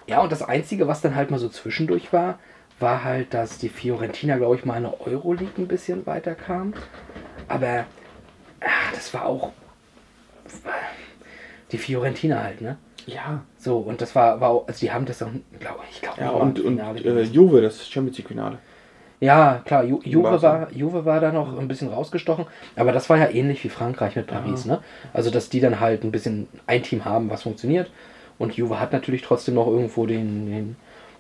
Ja, 0.07 0.20
und 0.20 0.33
das 0.33 0.43
Einzige, 0.43 0.87
was 0.89 1.01
dann 1.01 1.14
halt 1.14 1.31
mal 1.31 1.39
so 1.39 1.49
zwischendurch 1.49 2.12
war, 2.12 2.39
war 2.78 3.05
halt, 3.05 3.35
dass 3.35 3.59
die 3.59 3.68
Fiorentina, 3.68 4.37
glaube 4.37 4.57
ich, 4.57 4.64
mal 4.64 4.76
in 4.76 4.85
der 4.85 5.01
Euroleague 5.07 5.53
ein 5.59 5.68
bisschen 5.68 6.07
weiter 6.07 6.35
kam. 6.35 6.74
Aber 7.49 7.87
ah, 8.61 8.91
das 8.95 9.12
war 9.14 9.26
auch 9.26 9.53
die 11.72 11.78
Fiorentina 11.78 12.43
halt, 12.43 12.61
ne? 12.61 12.78
Ja, 13.15 13.43
So, 13.57 13.79
und 13.79 14.01
das 14.01 14.15
war, 14.15 14.41
war 14.41 14.51
auch, 14.51 14.69
also 14.69 14.81
die 14.81 14.93
haben 14.93 15.07
das 15.07 15.23
auch, 15.23 15.29
glaube 15.59 15.81
ich, 15.91 16.01
glaube 16.01 16.21
ja 16.21 16.27
noch 16.27 16.35
mal 16.35 16.41
und, 16.43 16.61
und 16.61 16.79
äh. 16.79 17.23
Juve, 17.23 17.61
das 17.61 17.89
Champions 17.89 18.19
League 18.19 18.29
Finale. 18.29 18.59
Ja, 19.21 19.61
klar, 19.67 19.85
Ju 19.85 20.01
Juve, 20.03 20.41
war, 20.41 20.73
Juve 20.73 21.05
war 21.05 21.21
da 21.21 21.31
noch 21.31 21.59
ein 21.59 21.69
bisschen 21.69 21.89
rausgestochen, 21.89 22.47
aber 22.75 22.93
das 22.93 23.11
war 23.11 23.19
ja 23.19 23.29
ähnlich 23.29 23.63
wie 23.63 23.69
Frankreich 23.69 24.17
mit 24.17 24.29
Paris, 24.29 24.65
ne? 24.65 24.81
Also, 25.13 25.31
dass 25.31 25.51
die 25.51 25.61
dann 25.61 25.79
halt 25.79 26.05
ein 26.05 26.11
bisschen 26.11 26.49
ein 26.67 26.83
Team 26.83 27.05
haben, 27.05 27.29
was 27.29 27.43
funktioniert. 27.43 27.91
Und 28.39 28.55
Juve 28.55 28.81
hat 28.81 28.93
natürlich 28.95 29.21
trotzdem 29.21 29.57
noch 29.57 29.67
irgendwo 29.67 30.07
den, 30.07 30.47
den 30.47 30.77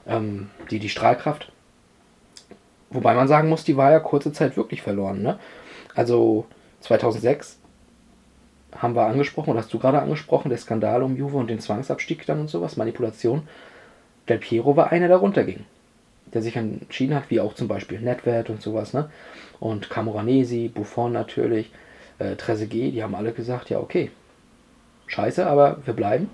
ähm, 0.06 0.48
die, 0.70 0.78
die 0.78 0.88
Strahlkraft. 0.88 1.52
Wobei 2.88 3.14
man 3.14 3.28
sagen 3.28 3.50
muss, 3.50 3.64
die 3.64 3.76
war 3.76 3.90
ja 3.90 4.00
kurze 4.00 4.32
Zeit 4.32 4.56
wirklich 4.56 4.80
verloren, 4.80 5.22
ne? 5.22 5.38
Also 5.94 6.46
2006 6.80 7.59
haben 8.76 8.94
wir 8.94 9.06
angesprochen, 9.06 9.50
oder 9.50 9.60
hast 9.60 9.72
du 9.72 9.78
gerade 9.78 10.00
angesprochen, 10.00 10.48
der 10.48 10.58
Skandal 10.58 11.02
um 11.02 11.16
Juve 11.16 11.36
und 11.36 11.50
den 11.50 11.60
Zwangsabstieg 11.60 12.26
dann 12.26 12.40
und 12.40 12.50
sowas, 12.50 12.76
Manipulation. 12.76 13.48
Del 14.28 14.38
Piero 14.38 14.76
war 14.76 14.92
einer, 14.92 15.08
der 15.08 15.16
runterging 15.16 15.64
der 16.32 16.42
sich 16.42 16.56
entschieden 16.56 17.14
hat, 17.14 17.30
wie 17.30 17.40
auch 17.40 17.54
zum 17.54 17.68
Beispiel 17.68 18.00
Netwert 18.00 18.50
und 18.50 18.62
sowas, 18.62 18.92
ne? 18.92 19.10
Und 19.58 19.90
Camoranesi, 19.90 20.68
Buffon 20.68 21.12
natürlich, 21.12 21.70
äh, 22.18 22.36
Trezeguet, 22.36 22.94
die 22.94 23.02
haben 23.02 23.14
alle 23.14 23.32
gesagt, 23.32 23.70
ja 23.70 23.78
okay, 23.78 24.10
scheiße, 25.06 25.46
aber 25.46 25.78
wir 25.84 25.94
bleiben. 25.94 26.30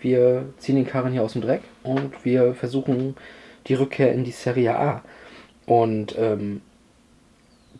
Wir 0.00 0.46
ziehen 0.58 0.76
den 0.76 0.86
Karren 0.86 1.12
hier 1.12 1.22
aus 1.22 1.34
dem 1.34 1.42
Dreck 1.42 1.62
und 1.82 2.24
wir 2.24 2.54
versuchen 2.54 3.16
die 3.68 3.74
Rückkehr 3.74 4.12
in 4.12 4.24
die 4.24 4.32
Serie 4.32 4.76
A. 4.76 5.02
Und 5.66 6.16
ähm, 6.18 6.60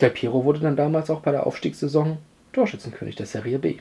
Del 0.00 0.10
Piero 0.10 0.44
wurde 0.44 0.60
dann 0.60 0.76
damals 0.76 1.10
auch 1.10 1.20
bei 1.20 1.32
der 1.32 1.46
Aufstiegssaison 1.46 2.18
Torschützenkönig 2.52 3.16
der 3.16 3.26
Serie 3.26 3.58
B. 3.58 3.78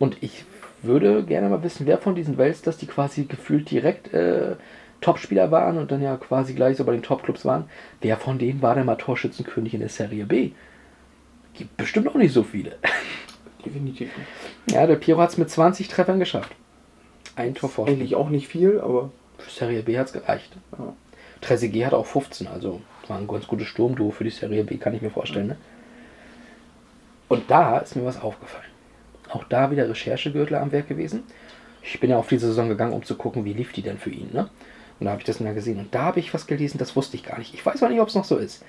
Und 0.00 0.16
ich 0.22 0.44
würde 0.82 1.22
gerne 1.24 1.50
mal 1.50 1.62
wissen, 1.62 1.86
wer 1.86 1.98
von 1.98 2.14
diesen 2.14 2.38
Welsters, 2.38 2.78
die 2.78 2.86
quasi 2.86 3.24
gefühlt 3.24 3.70
direkt 3.70 4.12
äh, 4.14 4.56
Topspieler 5.02 5.50
waren 5.50 5.76
und 5.76 5.92
dann 5.92 6.02
ja 6.02 6.16
quasi 6.16 6.54
gleich 6.54 6.78
so 6.78 6.84
bei 6.84 6.92
den 6.92 7.02
Topclubs 7.02 7.44
waren, 7.44 7.68
wer 8.00 8.16
von 8.16 8.38
denen 8.38 8.62
war 8.62 8.74
denn 8.74 8.86
mal 8.86 8.96
Torschützenkönig 8.96 9.74
in 9.74 9.80
der 9.80 9.90
Serie 9.90 10.24
B? 10.24 10.52
Gibt 11.52 11.76
bestimmt 11.76 12.08
auch 12.08 12.14
nicht 12.14 12.32
so 12.32 12.42
viele. 12.42 12.76
Definitiv. 13.64 14.10
nicht. 14.16 14.74
Ja, 14.74 14.86
der 14.86 14.96
Piero 14.96 15.20
hat 15.20 15.30
es 15.30 15.38
mit 15.38 15.50
20 15.50 15.88
Treffern 15.88 16.18
geschafft. 16.18 16.50
Ein 17.36 17.54
Tor 17.54 17.68
vor. 17.68 17.86
Eigentlich 17.86 18.14
auch 18.16 18.30
nicht 18.30 18.48
viel, 18.48 18.80
aber 18.80 19.10
Für 19.36 19.50
Serie 19.50 19.82
B 19.82 19.98
hat 19.98 20.06
es 20.06 20.12
gereicht. 20.14 20.56
Ja. 20.78 20.94
Trezeguet 21.42 21.84
hat 21.84 21.94
auch 21.94 22.06
15, 22.06 22.46
also 22.46 22.80
war 23.06 23.18
ein 23.18 23.28
ganz 23.28 23.46
gutes 23.46 23.66
Sturmduo 23.66 24.10
für 24.10 24.24
die 24.24 24.30
Serie 24.30 24.64
B, 24.64 24.78
kann 24.78 24.94
ich 24.94 25.02
mir 25.02 25.10
vorstellen. 25.10 25.48
Ne? 25.48 25.56
Und 27.28 27.50
da 27.50 27.78
ist 27.78 27.96
mir 27.96 28.04
was 28.04 28.20
aufgefallen. 28.20 28.69
Auch 29.32 29.44
da 29.44 29.70
wieder 29.70 29.88
Recherchegürtel 29.88 30.56
am 30.56 30.72
Werk 30.72 30.88
gewesen. 30.88 31.22
Ich 31.82 31.98
bin 32.00 32.10
ja 32.10 32.18
auf 32.18 32.28
diese 32.28 32.48
Saison 32.48 32.68
gegangen, 32.68 32.92
um 32.92 33.04
zu 33.04 33.14
gucken, 33.14 33.44
wie 33.44 33.52
lief 33.52 33.72
die 33.72 33.82
denn 33.82 33.98
für 33.98 34.10
ihn. 34.10 34.30
Ne? 34.32 34.50
Und 34.98 35.06
da 35.06 35.12
habe 35.12 35.20
ich 35.20 35.26
das 35.26 35.40
mal 35.40 35.54
gesehen. 35.54 35.78
Und 35.78 35.94
da 35.94 36.02
habe 36.02 36.20
ich 36.20 36.34
was 36.34 36.46
gelesen, 36.46 36.78
das 36.78 36.94
wusste 36.94 37.16
ich 37.16 37.24
gar 37.24 37.38
nicht. 37.38 37.54
Ich 37.54 37.64
weiß 37.64 37.82
auch 37.82 37.88
nicht, 37.88 38.00
ob 38.00 38.08
es 38.08 38.14
noch 38.14 38.24
so 38.24 38.36
ist. 38.36 38.64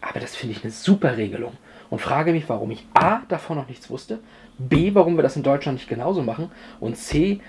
Aber 0.00 0.20
das 0.20 0.34
finde 0.34 0.56
ich 0.56 0.64
eine 0.64 0.72
super 0.72 1.16
Regelung. 1.16 1.52
Und 1.90 2.00
frage 2.00 2.32
mich, 2.32 2.48
warum 2.48 2.70
ich 2.70 2.86
A, 2.94 3.22
davon 3.28 3.56
noch 3.56 3.68
nichts 3.68 3.90
wusste, 3.90 4.20
B, 4.58 4.94
warum 4.94 5.16
wir 5.16 5.22
das 5.22 5.36
in 5.36 5.42
Deutschland 5.42 5.78
nicht 5.78 5.88
genauso 5.88 6.22
machen 6.22 6.50
und 6.78 6.96
C, 6.96 7.40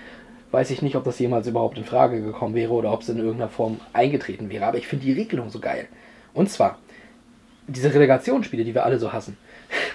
weiß 0.50 0.70
ich 0.70 0.82
nicht, 0.82 0.96
ob 0.96 1.04
das 1.04 1.18
jemals 1.18 1.46
überhaupt 1.46 1.78
in 1.78 1.84
Frage 1.84 2.20
gekommen 2.20 2.54
wäre 2.54 2.72
oder 2.72 2.92
ob 2.92 3.02
es 3.02 3.08
in 3.08 3.18
irgendeiner 3.18 3.48
Form 3.48 3.80
eingetreten 3.92 4.50
wäre. 4.50 4.66
Aber 4.66 4.78
ich 4.78 4.86
finde 4.86 5.06
die 5.06 5.12
Regelung 5.12 5.48
so 5.48 5.60
geil. 5.60 5.86
Und 6.34 6.50
zwar, 6.50 6.78
diese 7.68 7.94
Relegationsspiele, 7.94 8.64
die 8.64 8.74
wir 8.74 8.84
alle 8.84 8.98
so 8.98 9.12
hassen, 9.12 9.36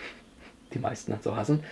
die 0.73 0.79
meisten 0.79 1.13
so 1.21 1.35
hassen, 1.35 1.63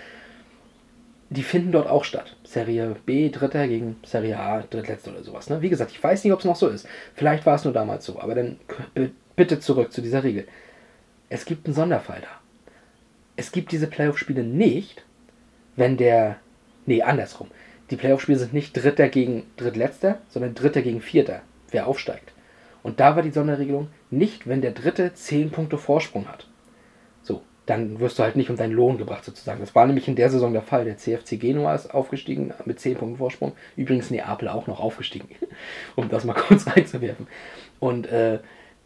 die 1.35 1.43
finden 1.43 1.71
dort 1.71 1.87
auch 1.87 2.03
statt. 2.03 2.35
Serie 2.43 2.95
B, 3.05 3.29
Dritter 3.29 3.67
gegen 3.67 3.97
Serie 4.05 4.39
A, 4.39 4.61
Drittletzter 4.61 5.11
oder 5.11 5.23
sowas. 5.23 5.49
Ne? 5.49 5.61
Wie 5.61 5.69
gesagt, 5.69 5.91
ich 5.91 6.03
weiß 6.03 6.23
nicht, 6.23 6.33
ob 6.33 6.39
es 6.39 6.45
noch 6.45 6.55
so 6.55 6.67
ist. 6.67 6.87
Vielleicht 7.13 7.45
war 7.45 7.55
es 7.55 7.63
nur 7.63 7.73
damals 7.73 8.05
so. 8.05 8.19
Aber 8.19 8.35
dann 8.35 8.59
bitte 9.35 9.59
zurück 9.59 9.91
zu 9.91 10.01
dieser 10.01 10.23
Regel. 10.23 10.47
Es 11.29 11.45
gibt 11.45 11.65
einen 11.65 11.75
Sonderfall 11.75 12.21
da. 12.21 12.27
Es 13.35 13.51
gibt 13.51 13.71
diese 13.71 13.87
Playoff-Spiele 13.87 14.43
nicht, 14.43 15.03
wenn 15.75 15.97
der. 15.97 16.37
Nee, 16.85 17.01
andersrum. 17.01 17.49
Die 17.89 17.97
Playoff-Spiele 17.97 18.39
sind 18.39 18.53
nicht 18.53 18.73
Dritter 18.73 19.09
gegen 19.09 19.43
Drittletzter, 19.57 20.19
sondern 20.29 20.55
Dritter 20.55 20.81
gegen 20.81 21.01
Vierter, 21.01 21.41
wer 21.71 21.87
aufsteigt. 21.87 22.33
Und 22.83 22.99
da 22.99 23.15
war 23.15 23.23
die 23.23 23.31
Sonderregelung 23.31 23.87
nicht, 24.11 24.47
wenn 24.47 24.61
der 24.61 24.71
Dritte 24.71 25.13
10 25.13 25.51
Punkte 25.51 25.77
Vorsprung 25.77 26.27
hat. 26.27 26.47
Dann 27.65 27.99
wirst 27.99 28.19
du 28.19 28.23
halt 28.23 28.35
nicht 28.35 28.49
um 28.49 28.57
deinen 28.57 28.73
Lohn 28.73 28.97
gebracht 28.97 29.25
sozusagen. 29.25 29.59
Das 29.59 29.73
war 29.73 29.87
nämlich 29.87 30.07
in 30.07 30.15
der 30.15 30.29
Saison 30.29 30.53
der 30.53 30.61
Fall. 30.61 30.85
Der 30.85 30.97
CFC 30.97 31.39
Genua 31.39 31.73
ist 31.73 31.93
aufgestiegen 31.93 32.53
mit 32.65 32.79
10 32.79 32.97
Punkten 32.97 33.17
Vorsprung. 33.17 33.53
Übrigens 33.75 34.11
Neapel 34.11 34.49
auch 34.49 34.67
noch 34.67 34.79
aufgestiegen, 34.79 35.29
um 35.95 36.09
das 36.09 36.25
mal 36.25 36.33
kurz 36.33 36.67
reinzuwerfen. 36.75 37.27
Und 37.79 38.07
äh, 38.11 38.39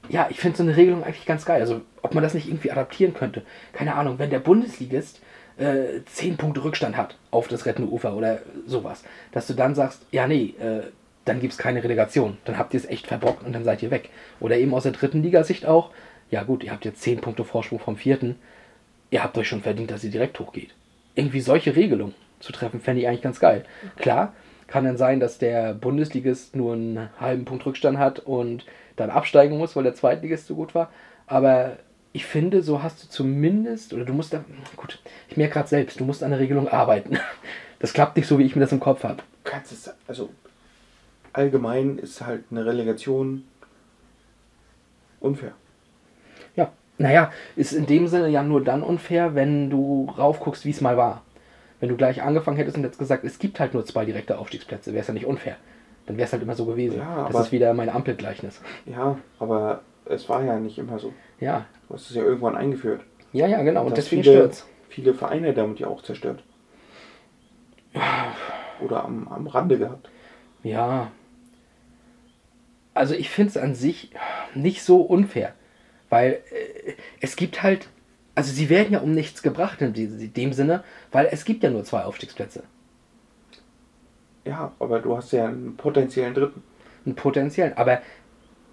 ja, 0.08 0.28
ich 0.30 0.40
finde 0.40 0.58
so 0.58 0.64
eine 0.64 0.78
Regelung 0.78 1.04
eigentlich 1.04 1.26
ganz 1.26 1.46
geil. 1.46 1.62
Also, 1.62 1.82
ob 2.02 2.14
man 2.14 2.24
das 2.24 2.34
nicht 2.34 2.48
irgendwie 2.48 2.72
adaptieren 2.72 3.14
könnte. 3.14 3.42
Keine 3.74 3.96
Ahnung, 3.96 4.18
wenn 4.18 4.30
der 4.30 4.40
Bundesligist 4.40 5.22
äh, 5.58 6.02
10 6.06 6.38
Punkte 6.38 6.64
Rückstand 6.64 6.96
hat 6.96 7.18
auf 7.32 7.48
das 7.48 7.66
rettende 7.66 7.92
Ufer 7.92 8.16
oder 8.16 8.40
sowas, 8.66 9.04
dass 9.32 9.48
du 9.48 9.54
dann 9.54 9.76
sagst, 9.76 10.06
ja, 10.12 10.26
nee, 10.26 10.56
äh, 10.60 10.84
dann 11.26 11.42
gibt 11.42 11.54
es 11.54 11.60
keine 11.60 11.84
Relegation. 11.84 12.38
Dann 12.46 12.58
habt 12.58 12.74
ihr 12.74 12.80
es 12.80 12.88
echt 12.88 13.08
verbockt 13.08 13.46
und 13.46 13.54
dann 13.54 13.64
seid 13.64 13.84
ihr 13.84 13.92
weg. 13.92 14.10
Oder 14.40 14.58
eben 14.58 14.74
aus 14.74 14.84
der 14.84 14.94
dritten 14.94 15.22
Liga-Sicht 15.22 15.66
auch, 15.66 15.92
ja 16.32 16.44
gut, 16.44 16.64
ihr 16.64 16.72
habt 16.72 16.86
jetzt 16.86 17.02
10 17.02 17.22
Punkte 17.22 17.44
Vorsprung 17.44 17.80
vom 17.80 17.98
vierten, 17.98 18.36
ihr 19.12 19.24
habt 19.24 19.38
euch 19.38 19.48
schon 19.48 19.62
verdient, 19.62 19.92
dass 19.92 20.04
ihr 20.04 20.12
direkt 20.12 20.40
hochgeht. 20.40 20.74
Irgendwie 21.16 21.42
solche 21.42 21.76
Regelungen 21.76 22.16
zu 22.40 22.52
treffen, 22.52 22.80
fände 22.80 23.02
ich 23.02 23.08
eigentlich 23.08 23.22
ganz 23.22 23.40
geil. 23.40 23.66
Klar, 23.98 24.34
kann 24.68 24.86
dann 24.86 24.98
sein, 24.98 25.20
dass 25.20 25.38
der 25.38 25.74
Bundesligist 25.74 26.56
nur 26.56 26.74
einen 26.74 27.10
halben 27.20 27.46
Punkt 27.46 27.66
Rückstand 27.66 27.98
hat 27.98 28.20
und 28.20 28.66
dann 28.96 29.10
absteigen 29.10 29.58
muss, 29.58 29.76
weil 29.76 29.84
der 29.84 29.96
Zweitligist 29.96 30.48
so 30.48 30.56
gut 30.56 30.76
war. 30.76 30.92
Aber 31.28 31.78
ich 32.14 32.26
finde, 32.26 32.62
so 32.64 32.82
hast 32.82 33.04
du 33.04 33.10
zumindest, 33.10 33.94
oder 33.94 34.06
du 34.06 34.14
musst 34.14 34.34
da, 34.34 34.44
gut, 34.76 35.00
ich 35.28 35.38
merke 35.38 35.54
gerade 35.54 35.68
selbst, 35.68 36.00
du 36.00 36.06
musst 36.06 36.24
an 36.24 36.32
der 36.32 36.40
Regelung 36.40 36.68
arbeiten. 36.68 37.20
Das 37.82 37.94
klappt 37.94 38.18
nicht 38.18 38.28
so, 38.28 38.38
wie 38.38 38.44
ich 38.44 38.58
mir 38.58 38.62
das 38.62 38.74
im 38.74 38.82
Kopf 38.82 39.06
habe. 39.06 39.24
kannst 39.46 39.72
es, 39.72 39.90
also 40.06 40.32
allgemein 41.32 41.98
ist 41.98 42.20
halt 42.20 42.44
eine 42.52 42.66
Relegation 42.66 43.46
unfair. 45.22 45.54
Ja, 47.00 47.08
naja, 47.08 47.32
ist 47.56 47.72
in 47.74 47.86
dem 47.88 48.08
Sinne 48.08 48.28
ja 48.30 48.44
nur 48.44 48.64
dann 48.64 48.84
unfair, 48.84 49.34
wenn 49.36 49.70
du 49.70 50.08
raufguckst, 50.18 50.66
wie 50.66 50.70
es 50.72 50.82
mal 50.82 50.98
war. 50.98 51.24
Wenn 51.80 51.90
du 51.90 51.96
gleich 51.96 52.22
angefangen 52.22 52.58
hättest 52.58 52.78
und 52.78 52.84
jetzt 52.84 53.00
gesagt, 53.00 53.24
es 53.24 53.40
gibt 53.40 53.60
halt 53.60 53.74
nur 53.74 53.86
zwei 53.86 54.06
direkte 54.06 54.38
Aufstiegsplätze, 54.38 54.92
wäre 54.94 55.02
es 55.02 55.08
ja 55.08 55.14
nicht 55.14 55.26
unfair. 55.26 55.56
Dann 56.06 56.18
wäre 56.18 56.26
es 56.26 56.34
halt 56.34 56.44
immer 56.44 56.56
so 56.56 56.66
gewesen. 56.66 57.00
Ja, 57.00 57.30
das 57.32 57.46
ist 57.48 57.52
wieder 57.52 57.74
mein 57.74 57.90
Ampelgleichnis. 57.90 58.62
Ja, 58.86 59.18
aber 59.40 59.82
es 60.06 60.28
war 60.28 60.44
ja 60.44 60.60
nicht 60.60 60.78
immer 60.78 61.00
so. 61.00 61.14
Ja, 61.40 61.66
Du 61.88 61.96
hast 61.96 62.10
es 62.10 62.16
ja 62.16 62.24
irgendwann 62.24 62.56
eingeführt. 62.56 63.02
ja, 63.32 63.48
ja, 63.48 63.62
genau. 63.64 63.84
Und 63.86 63.92
Das 63.98 64.06
deswegen 64.06 64.24
viele, 64.24 64.36
stört's. 64.36 64.68
viele 64.90 65.14
Vereine 65.14 65.54
damit 65.54 65.80
ja 65.80 65.88
auch 65.88 66.04
zerstört. 66.04 66.44
Oder 68.82 69.04
am, 69.06 69.28
am 69.28 69.48
Rande 69.48 69.78
gehabt. 69.78 70.10
Ja. 70.64 71.12
also 72.94 73.14
ich 73.14 73.30
finde 73.30 73.50
es 73.52 73.58
an 73.58 73.74
sich 73.76 74.12
nicht 74.54 74.84
so 74.84 75.02
unfair. 75.02 75.54
Weil 76.10 76.42
äh, 76.52 76.94
es 77.22 77.36
gibt 77.36 77.64
halt, 77.64 77.90
also 78.36 78.52
sie 78.52 78.70
werden 78.70 78.94
ja 78.94 79.00
um 79.00 79.14
nichts 79.14 79.42
gebracht 79.42 79.82
in 79.82 79.94
dem 80.34 80.54
Sinne, 80.54 80.84
weil 81.12 81.28
es 81.32 81.46
gibt 81.46 81.64
ja 81.64 81.70
nur 81.70 81.84
zwei 81.84 82.04
Aufstiegsplätze. 82.04 82.64
Ja, 84.46 84.72
aber 84.80 85.00
du 85.00 85.16
hast 85.16 85.32
ja 85.32 85.48
einen 85.48 85.76
potenziellen 85.78 86.34
dritten. 86.34 86.64
Einen 87.06 87.16
potenziellen. 87.16 87.74
Aber 87.78 88.02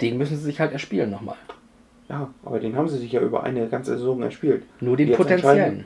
den 0.00 0.16
müssen 0.18 0.36
sie 0.36 0.44
sich 0.44 0.60
halt 0.60 0.72
erspielen 0.72 1.10
nochmal. 1.10 1.36
Ja, 2.08 2.32
aber 2.44 2.60
den 2.60 2.76
haben 2.76 2.88
sie 2.88 2.98
sich 2.98 3.12
ja 3.12 3.20
über 3.20 3.42
eine 3.42 3.68
ganze 3.68 3.96
Saison 3.96 4.22
erspielt. 4.22 4.64
Nur 4.80 4.96
den 4.96 5.12
potenziellen. 5.12 5.84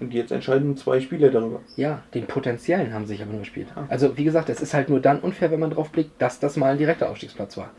Und 0.00 0.12
jetzt 0.12 0.32
entscheiden 0.32 0.76
zwei 0.76 1.00
Spiele 1.00 1.30
darüber. 1.30 1.60
Ja, 1.76 2.02
den 2.12 2.26
potenziellen 2.26 2.92
haben 2.92 3.06
sie 3.06 3.14
sich 3.14 3.22
aber 3.22 3.30
nur 3.30 3.40
gespielt. 3.40 3.68
Also 3.88 4.16
wie 4.16 4.24
gesagt, 4.24 4.48
es 4.48 4.60
ist 4.60 4.74
halt 4.74 4.88
nur 4.88 5.00
dann 5.00 5.20
unfair, 5.20 5.50
wenn 5.50 5.60
man 5.60 5.70
drauf 5.70 5.90
blickt, 5.90 6.20
dass 6.20 6.40
das 6.40 6.56
mal 6.56 6.72
ein 6.72 6.78
direkter 6.78 7.08
Aufstiegsplatz 7.08 7.56
war. 7.56 7.70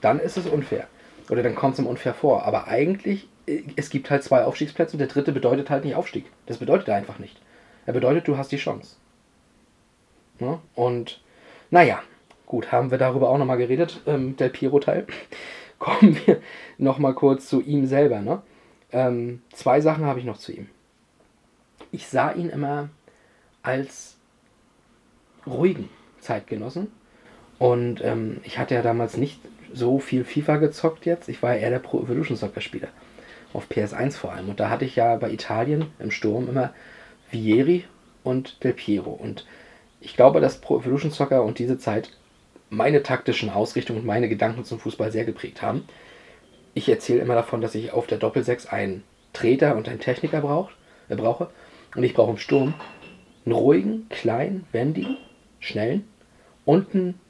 Dann 0.00 0.18
ist 0.18 0.36
es 0.36 0.46
unfair. 0.46 0.86
Oder 1.32 1.42
dann 1.42 1.54
kommt 1.54 1.72
es 1.72 1.78
im 1.78 1.86
unfair 1.86 2.12
vor. 2.12 2.44
Aber 2.44 2.68
eigentlich, 2.68 3.26
äh, 3.46 3.62
es 3.76 3.88
gibt 3.88 4.10
halt 4.10 4.22
zwei 4.22 4.44
Aufstiegsplätze 4.44 4.92
und 4.92 4.98
der 4.98 5.08
dritte 5.08 5.32
bedeutet 5.32 5.70
halt 5.70 5.82
nicht 5.82 5.94
Aufstieg. 5.94 6.26
Das 6.44 6.58
bedeutet 6.58 6.88
er 6.88 6.96
einfach 6.96 7.18
nicht. 7.18 7.40
Er 7.86 7.94
bedeutet, 7.94 8.28
du 8.28 8.36
hast 8.36 8.52
die 8.52 8.58
Chance. 8.58 8.96
Ne? 10.40 10.58
Und 10.74 11.22
naja, 11.70 12.02
gut, 12.44 12.70
haben 12.70 12.90
wir 12.90 12.98
darüber 12.98 13.30
auch 13.30 13.38
nochmal 13.38 13.56
geredet, 13.56 14.02
ähm, 14.04 14.36
Del 14.36 14.50
Piero-Teil. 14.50 15.06
Kommen 15.78 16.18
wir 16.26 16.42
nochmal 16.76 17.14
kurz 17.14 17.48
zu 17.48 17.62
ihm 17.62 17.86
selber. 17.86 18.20
Ne? 18.20 18.42
Ähm, 18.92 19.40
zwei 19.54 19.80
Sachen 19.80 20.04
habe 20.04 20.18
ich 20.18 20.26
noch 20.26 20.36
zu 20.36 20.52
ihm. 20.52 20.68
Ich 21.92 22.08
sah 22.08 22.32
ihn 22.32 22.50
immer 22.50 22.90
als 23.62 24.18
ruhigen 25.46 25.88
Zeitgenossen. 26.20 26.92
Und 27.58 28.04
ähm, 28.04 28.42
ich 28.44 28.58
hatte 28.58 28.74
ja 28.74 28.82
damals 28.82 29.16
nicht 29.16 29.40
so 29.72 29.98
viel 29.98 30.24
FIFA 30.24 30.56
gezockt 30.56 31.06
jetzt. 31.06 31.28
Ich 31.28 31.42
war 31.42 31.54
ja 31.54 31.60
eher 31.60 31.70
der 31.70 31.78
Pro 31.78 32.00
Evolution 32.00 32.36
Soccer 32.36 32.60
Spieler. 32.60 32.88
Auf 33.52 33.68
PS1 33.70 34.16
vor 34.16 34.32
allem. 34.32 34.48
Und 34.48 34.60
da 34.60 34.70
hatte 34.70 34.84
ich 34.84 34.96
ja 34.96 35.16
bei 35.16 35.30
Italien 35.30 35.86
im 35.98 36.10
Sturm 36.10 36.48
immer 36.48 36.72
Vieri 37.30 37.84
und 38.24 38.62
Del 38.64 38.72
Piero. 38.72 39.10
Und 39.10 39.46
ich 40.00 40.16
glaube, 40.16 40.40
dass 40.40 40.60
Pro 40.60 40.78
Evolution 40.78 41.10
Soccer 41.10 41.42
und 41.44 41.58
diese 41.58 41.78
Zeit 41.78 42.10
meine 42.70 43.02
taktischen 43.02 43.50
Ausrichtungen 43.50 44.00
und 44.00 44.06
meine 44.06 44.28
Gedanken 44.28 44.64
zum 44.64 44.78
Fußball 44.78 45.12
sehr 45.12 45.24
geprägt 45.24 45.60
haben. 45.60 45.84
Ich 46.74 46.88
erzähle 46.88 47.20
immer 47.20 47.34
davon, 47.34 47.60
dass 47.60 47.74
ich 47.74 47.92
auf 47.92 48.06
der 48.06 48.18
Doppelsechs 48.18 48.66
einen 48.66 49.04
Treter 49.34 49.76
und 49.76 49.88
einen 49.88 50.00
Techniker 50.00 50.40
braucht, 50.40 50.74
äh, 51.08 51.16
brauche. 51.16 51.50
Und 51.94 52.02
ich 52.02 52.14
brauche 52.14 52.30
im 52.30 52.38
Sturm 52.38 52.74
einen 53.44 53.54
ruhigen, 53.54 54.08
kleinen, 54.08 54.66
wendigen, 54.72 55.18
schnellen 55.60 56.08
und 56.64 56.94
einen, 56.94 57.20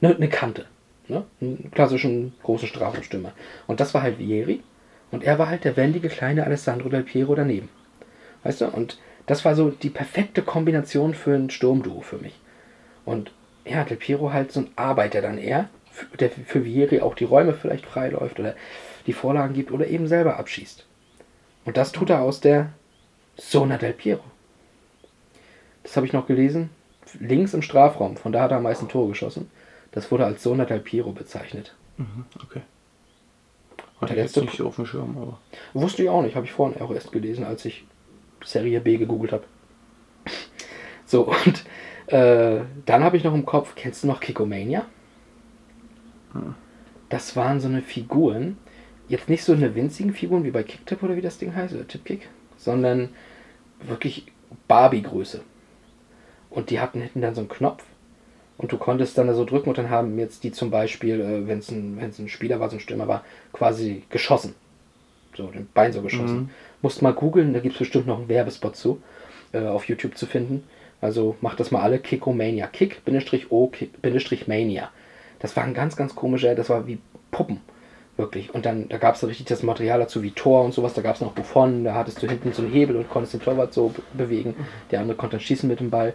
ne, 0.00 0.14
eine 0.14 0.28
Kante. 0.28 0.66
Ne? 1.08 1.24
Einen 1.40 1.70
klassischen 1.70 2.34
großen 2.42 2.68
Strafenstürmer. 2.68 3.32
Und 3.66 3.80
das 3.80 3.94
war 3.94 4.02
halt 4.02 4.18
Vieri. 4.18 4.62
Und 5.10 5.22
er 5.22 5.38
war 5.38 5.48
halt 5.48 5.64
der 5.64 5.76
wendige 5.76 6.08
kleine 6.08 6.44
Alessandro 6.44 6.88
Del 6.88 7.02
Piero 7.02 7.34
daneben. 7.34 7.68
Weißt 8.42 8.62
du? 8.62 8.66
Und 8.66 8.98
das 9.26 9.44
war 9.44 9.54
so 9.54 9.70
die 9.70 9.90
perfekte 9.90 10.42
Kombination 10.42 11.14
für 11.14 11.34
ein 11.34 11.50
Sturmduo 11.50 12.00
für 12.00 12.18
mich. 12.18 12.38
Und 13.04 13.32
ja, 13.64 13.84
Del 13.84 13.96
Piero 13.96 14.32
halt 14.32 14.52
so 14.52 14.60
ein 14.60 14.70
Arbeiter 14.76 15.22
dann 15.22 15.38
eher, 15.38 15.68
der 16.18 16.30
für 16.30 16.64
Vieri 16.64 17.00
auch 17.00 17.14
die 17.14 17.24
Räume 17.24 17.54
vielleicht 17.54 17.86
freiläuft 17.86 18.40
oder 18.40 18.54
die 19.06 19.12
Vorlagen 19.12 19.54
gibt 19.54 19.70
oder 19.70 19.86
eben 19.86 20.08
selber 20.08 20.38
abschießt. 20.38 20.84
Und 21.64 21.76
das 21.76 21.92
tut 21.92 22.10
er 22.10 22.22
aus 22.22 22.40
der 22.40 22.70
Sona 23.36 23.78
Del 23.78 23.92
Piero. 23.92 24.24
Das 25.82 25.96
habe 25.96 26.06
ich 26.06 26.12
noch 26.12 26.26
gelesen. 26.26 26.70
Links 27.20 27.54
im 27.54 27.62
Strafraum, 27.62 28.16
von 28.16 28.32
da 28.32 28.42
hat 28.42 28.50
er 28.50 28.56
am 28.56 28.64
meisten 28.64 28.88
Tore 28.88 29.08
geschossen. 29.08 29.50
Das 29.94 30.10
wurde 30.10 30.26
als 30.26 30.42
Sona 30.42 30.64
Del 30.64 30.80
Piero 30.80 31.12
bezeichnet. 31.12 31.76
Okay. 32.42 32.62
Und 34.00 34.10
der 34.10 34.16
letzte 34.16 34.42
nicht 34.42 34.60
auf 34.60 34.74
dem 34.74 34.86
Schirm, 34.86 35.16
aber. 35.16 35.38
Wusste 35.72 36.02
ich 36.02 36.08
auch 36.08 36.22
nicht, 36.22 36.34
habe 36.34 36.46
ich 36.46 36.52
vorhin 36.52 36.82
auch 36.82 36.90
erst 36.90 37.12
gelesen, 37.12 37.44
als 37.44 37.64
ich 37.64 37.86
Serie 38.44 38.80
B 38.80 38.98
gegoogelt 38.98 39.32
habe. 39.32 39.44
So, 41.06 41.30
und 41.30 41.64
äh, 42.12 42.62
dann 42.86 43.04
habe 43.04 43.18
ich 43.18 43.24
noch 43.24 43.34
im 43.34 43.44
Kopf, 43.44 43.74
kennst 43.76 44.02
du 44.02 44.06
noch 44.06 44.20
Kickomania? 44.20 44.86
Das 47.10 47.36
waren 47.36 47.60
so 47.60 47.68
eine 47.68 47.82
Figuren, 47.82 48.56
jetzt 49.06 49.28
nicht 49.28 49.44
so 49.44 49.52
eine 49.52 49.74
winzigen 49.74 50.14
Figuren 50.14 50.44
wie 50.44 50.50
bei 50.50 50.62
Kicktip 50.62 51.02
oder 51.02 51.14
wie 51.14 51.20
das 51.20 51.36
Ding 51.36 51.54
heißt, 51.54 51.74
oder 51.74 51.86
Tipkick, 51.86 52.30
sondern 52.56 53.10
wirklich 53.82 54.26
Barbie-Größe. 54.66 55.42
Und 56.48 56.70
die 56.70 56.80
hatten 56.80 57.02
hinten 57.02 57.20
dann 57.20 57.34
so 57.34 57.42
einen 57.42 57.50
Knopf 57.50 57.84
und 58.58 58.72
du 58.72 58.78
konntest 58.78 59.18
dann 59.18 59.26
da 59.26 59.34
so 59.34 59.44
drücken 59.44 59.68
und 59.68 59.78
dann 59.78 59.90
haben 59.90 60.18
jetzt 60.18 60.44
die 60.44 60.52
zum 60.52 60.70
Beispiel, 60.70 61.20
äh, 61.20 61.48
wenn 61.48 61.58
es 61.58 61.70
ein, 61.70 61.96
wenn's 62.00 62.18
ein 62.18 62.28
Spieler 62.28 62.60
war, 62.60 62.70
so 62.70 62.76
ein 62.76 62.80
Stürmer 62.80 63.08
war, 63.08 63.24
quasi 63.52 64.02
geschossen. 64.10 64.54
So, 65.36 65.48
den 65.48 65.68
Bein 65.74 65.92
so 65.92 66.00
geschossen. 66.02 66.50
Musst 66.82 67.02
mal 67.02 67.12
googeln, 67.12 67.52
da 67.52 67.60
gibt 67.60 67.74
es 67.74 67.78
bestimmt 67.80 68.06
noch 68.06 68.18
einen 68.18 68.28
Werbespot 68.28 68.76
zu, 68.76 69.02
äh, 69.52 69.66
auf 69.66 69.88
YouTube 69.88 70.16
zu 70.16 70.26
finden. 70.26 70.64
Also 71.00 71.36
macht 71.40 71.58
das 71.58 71.70
mal 71.70 71.82
alle, 71.82 71.98
Kickomania. 71.98 72.66
Kick, 72.66 73.04
Bindestrich 73.04 73.50
O, 73.50 73.66
Kick, 73.66 74.00
Bindestrich 74.00 74.46
Mania. 74.46 74.90
Das 75.40 75.56
war 75.56 75.64
ein 75.64 75.74
ganz, 75.74 75.96
ganz 75.96 76.14
komischer, 76.14 76.54
das 76.54 76.68
war 76.70 76.86
wie 76.86 76.98
Puppen. 77.30 77.60
Wirklich. 78.16 78.54
Und 78.54 78.64
dann, 78.64 78.88
da 78.88 78.98
gab 78.98 79.16
es 79.16 79.22
so 79.22 79.26
richtig 79.26 79.46
das 79.46 79.64
Material 79.64 79.98
dazu 79.98 80.22
wie 80.22 80.30
Tor 80.30 80.64
und 80.64 80.72
sowas. 80.72 80.94
Da 80.94 81.02
gab 81.02 81.16
es 81.16 81.20
noch 81.20 81.32
Buffon, 81.32 81.82
da 81.82 81.94
hattest 81.94 82.22
du 82.22 82.28
hinten 82.28 82.52
so 82.52 82.62
einen 82.62 82.70
Hebel 82.70 82.94
und 82.94 83.10
konntest 83.10 83.34
den 83.34 83.42
Torwart 83.42 83.74
so 83.74 83.88
be- 83.88 84.02
bewegen. 84.12 84.54
Der 84.92 85.00
andere 85.00 85.16
konnte 85.16 85.36
dann 85.36 85.44
schießen 85.44 85.68
mit 85.68 85.80
dem 85.80 85.90
Ball. 85.90 86.14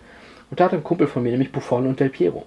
Und 0.49 0.59
da 0.59 0.65
hat 0.65 0.73
ein 0.73 0.83
Kumpel 0.83 1.07
von 1.07 1.23
mir, 1.23 1.31
nämlich 1.31 1.51
Buffon 1.51 1.87
und 1.87 1.99
Del 1.99 2.09
Piero. 2.09 2.45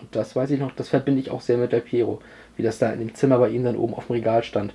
Und 0.00 0.14
das 0.16 0.34
weiß 0.34 0.50
ich 0.50 0.60
noch, 0.60 0.72
das 0.72 0.88
verbinde 0.88 1.20
ich 1.20 1.30
auch 1.30 1.40
sehr 1.40 1.58
mit 1.58 1.72
Del 1.72 1.82
Piero. 1.82 2.20
Wie 2.56 2.62
das 2.62 2.78
da 2.78 2.90
in 2.90 3.00
dem 3.00 3.14
Zimmer 3.14 3.38
bei 3.38 3.50
ihm 3.50 3.64
dann 3.64 3.76
oben 3.76 3.94
auf 3.94 4.06
dem 4.06 4.14
Regal 4.14 4.42
stand. 4.42 4.74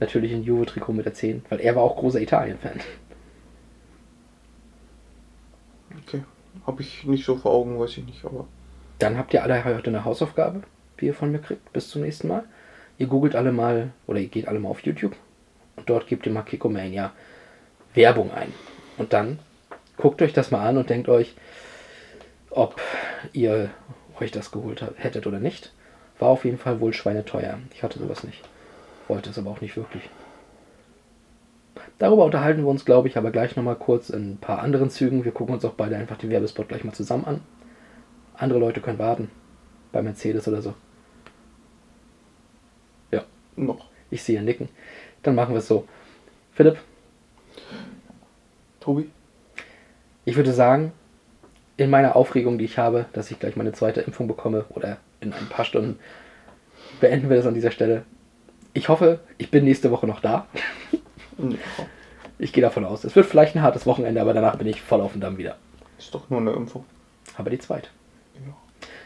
Natürlich 0.00 0.32
ein 0.32 0.42
Juve-Trikot 0.42 0.92
mit 0.92 1.06
der 1.06 1.14
10, 1.14 1.44
weil 1.48 1.60
er 1.60 1.76
war 1.76 1.82
auch 1.82 1.96
großer 1.96 2.20
Italien-Fan. 2.20 2.80
Okay. 6.06 6.22
Habe 6.66 6.82
ich 6.82 7.04
nicht 7.04 7.24
so 7.24 7.36
vor 7.36 7.52
Augen, 7.52 7.78
weiß 7.78 7.98
ich 7.98 8.04
nicht, 8.04 8.24
aber. 8.24 8.46
Dann 8.98 9.18
habt 9.18 9.34
ihr 9.34 9.42
alle 9.42 9.64
heute 9.64 9.90
eine 9.90 10.04
Hausaufgabe, 10.04 10.62
die 11.00 11.06
ihr 11.06 11.14
von 11.14 11.30
mir 11.30 11.38
kriegt. 11.38 11.72
Bis 11.72 11.88
zum 11.90 12.02
nächsten 12.02 12.28
Mal. 12.28 12.44
Ihr 12.98 13.06
googelt 13.06 13.34
alle 13.34 13.52
mal, 13.52 13.90
oder 14.06 14.20
ihr 14.20 14.28
geht 14.28 14.48
alle 14.48 14.58
mal 14.58 14.70
auf 14.70 14.80
YouTube. 14.80 15.14
Und 15.76 15.88
dort 15.90 16.06
gebt 16.06 16.26
ihr 16.26 16.32
mal 16.32 16.42
Kickomania 16.42 17.12
Werbung 17.94 18.32
ein. 18.32 18.52
Und 18.98 19.12
dann 19.12 19.38
guckt 19.96 20.22
euch 20.22 20.32
das 20.32 20.50
mal 20.50 20.66
an 20.66 20.76
und 20.76 20.90
denkt 20.90 21.08
euch, 21.08 21.34
ob 22.56 22.80
ihr 23.32 23.70
euch 24.20 24.30
das 24.30 24.50
geholt 24.50 24.82
habt- 24.82 25.02
hättet 25.02 25.26
oder 25.26 25.40
nicht. 25.40 25.72
War 26.18 26.28
auf 26.28 26.44
jeden 26.44 26.58
Fall 26.58 26.80
wohl 26.80 26.92
schweineteuer. 26.92 27.58
Ich 27.72 27.82
hatte 27.82 27.98
sowas 27.98 28.22
nicht. 28.24 28.42
Wollte 29.08 29.30
es 29.30 29.38
aber 29.38 29.50
auch 29.50 29.60
nicht 29.60 29.76
wirklich. 29.76 30.08
Darüber 31.98 32.24
unterhalten 32.24 32.62
wir 32.62 32.68
uns, 32.68 32.84
glaube 32.84 33.08
ich, 33.08 33.16
aber 33.16 33.30
gleich 33.30 33.56
nochmal 33.56 33.76
kurz 33.76 34.10
in 34.10 34.32
ein 34.32 34.36
paar 34.38 34.60
anderen 34.60 34.90
Zügen. 34.90 35.24
Wir 35.24 35.32
gucken 35.32 35.54
uns 35.54 35.64
auch 35.64 35.74
beide 35.74 35.96
einfach 35.96 36.16
den 36.16 36.30
Werbespot 36.30 36.68
gleich 36.68 36.84
mal 36.84 36.92
zusammen 36.92 37.24
an. 37.24 37.40
Andere 38.34 38.58
Leute 38.58 38.80
können 38.80 38.98
warten. 38.98 39.30
Bei 39.92 40.02
Mercedes 40.02 40.46
oder 40.48 40.62
so. 40.62 40.74
Ja, 43.10 43.24
Noch. 43.56 43.86
ich 44.10 44.22
sehe 44.22 44.42
nicken. 44.42 44.68
Dann 45.22 45.34
machen 45.34 45.54
wir 45.54 45.58
es 45.58 45.68
so. 45.68 45.86
Philipp, 46.52 46.78
Tobi? 48.80 49.10
ich 50.24 50.36
würde 50.36 50.52
sagen, 50.52 50.92
in 51.76 51.90
meiner 51.90 52.16
Aufregung, 52.16 52.58
die 52.58 52.64
ich 52.64 52.78
habe, 52.78 53.06
dass 53.12 53.30
ich 53.30 53.38
gleich 53.38 53.56
meine 53.56 53.72
zweite 53.72 54.00
Impfung 54.00 54.28
bekomme 54.28 54.64
oder 54.70 54.98
in 55.20 55.32
ein 55.32 55.48
paar 55.48 55.64
Stunden, 55.64 55.98
beenden 57.00 57.28
wir 57.28 57.36
das 57.36 57.46
an 57.46 57.54
dieser 57.54 57.70
Stelle. 57.70 58.04
Ich 58.72 58.88
hoffe, 58.88 59.20
ich 59.38 59.50
bin 59.50 59.64
nächste 59.64 59.90
Woche 59.90 60.06
noch 60.06 60.20
da. 60.20 60.46
Ich 62.38 62.52
gehe 62.52 62.62
davon 62.62 62.84
aus. 62.84 63.04
Es 63.04 63.16
wird 63.16 63.26
vielleicht 63.26 63.54
ein 63.54 63.62
hartes 63.62 63.86
Wochenende, 63.86 64.20
aber 64.20 64.34
danach 64.34 64.56
bin 64.56 64.66
ich 64.66 64.82
voll 64.82 65.00
auf 65.00 65.12
dem 65.12 65.20
Damm 65.20 65.38
wieder. 65.38 65.56
Ist 65.98 66.14
doch 66.14 66.28
nur 66.30 66.40
eine 66.40 66.52
Impfung. 66.52 66.84
Aber 67.36 67.50
die 67.50 67.58
zweite. 67.58 67.88
Ja. 68.34 68.54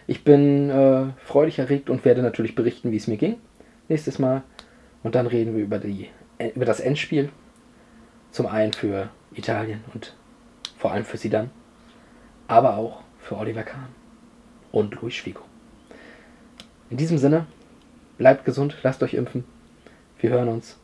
Ich 0.06 0.24
bin 0.24 0.70
äh, 0.70 1.06
freudig 1.24 1.58
erregt 1.58 1.90
und 1.90 2.04
werde 2.04 2.22
natürlich 2.22 2.54
berichten, 2.54 2.90
wie 2.90 2.96
es 2.96 3.06
mir 3.06 3.18
ging. 3.18 3.36
Nächstes 3.88 4.18
Mal. 4.18 4.42
Und 5.02 5.14
dann 5.14 5.26
reden 5.26 5.54
wir 5.54 5.62
über, 5.62 5.78
die, 5.78 6.08
äh, 6.38 6.48
über 6.48 6.64
das 6.64 6.80
Endspiel. 6.80 7.30
Zum 8.30 8.46
einen 8.46 8.72
für 8.72 9.10
Italien 9.34 9.84
und 9.94 10.14
vor 10.78 10.92
allem 10.92 11.04
für 11.04 11.18
sie 11.18 11.30
dann. 11.30 11.50
Aber 12.49 12.76
auch 12.78 13.03
für 13.20 13.36
Oliver 13.36 13.62
Kahn 13.62 13.88
und 14.72 14.94
Luis 15.01 15.16
Figo. 15.16 15.42
In 16.88 16.96
diesem 16.96 17.18
Sinne, 17.18 17.46
bleibt 18.16 18.46
gesund, 18.46 18.74
lasst 18.82 19.03
euch 19.03 19.12
impfen. 19.12 19.44
Wir 20.18 20.30
hören 20.30 20.49
uns. 20.49 20.78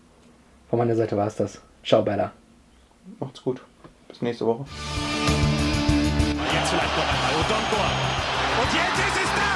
Von 0.69 0.79
meiner 0.79 0.95
Seite 0.95 1.17
war 1.17 1.27
es 1.27 1.37
das. 1.37 1.62
Ciao, 1.83 2.03
Bella. 2.03 2.33
Macht's 3.19 3.43
gut. 3.43 3.62
Bis 4.09 4.21
nächste 4.21 4.45
Woche. 4.45 4.67
Jetzt 6.53 6.69
vielleicht 6.69 6.97
noch 6.97 7.09
einmal. 7.09 7.33
Odonkor. 7.41 7.89
Und 8.61 8.71
jetzt 8.73 8.99
ist 9.01 9.17
es 9.25 9.31
da! 9.35 9.51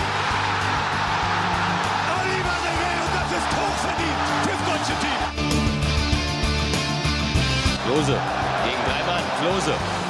Oliver 2.16 2.58
Rivero, 2.64 3.06
das 3.14 3.30
ist 3.36 3.48
hochverdient 3.58 4.22
fürs 4.44 4.62
deutsche 4.66 4.96
Team. 5.04 5.20
Klose 7.84 8.16
gegen 8.64 8.82
drei 8.84 9.02
Mann. 9.06 9.24
Klose. 9.40 10.07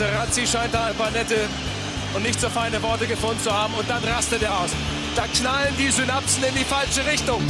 Materazzi 0.00 0.46
scheint 0.46 0.72
da 0.72 0.86
ein 0.86 0.94
paar 0.94 1.10
nette 1.10 1.46
und 2.14 2.22
nicht 2.22 2.40
so 2.40 2.48
feine 2.48 2.82
Worte 2.82 3.06
gefunden 3.06 3.38
zu 3.42 3.52
haben 3.52 3.74
und 3.74 3.88
dann 3.90 4.02
rastet 4.02 4.42
er 4.42 4.58
aus. 4.58 4.70
Da 5.14 5.26
knallen 5.26 5.74
die 5.78 5.90
Synapsen 5.90 6.42
in 6.42 6.54
die 6.54 6.64
falsche 6.64 7.04
Richtung. 7.04 7.42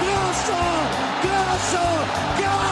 Grosso! 0.00 0.56
Grosso! 1.20 1.84
Grosso! 2.38 2.67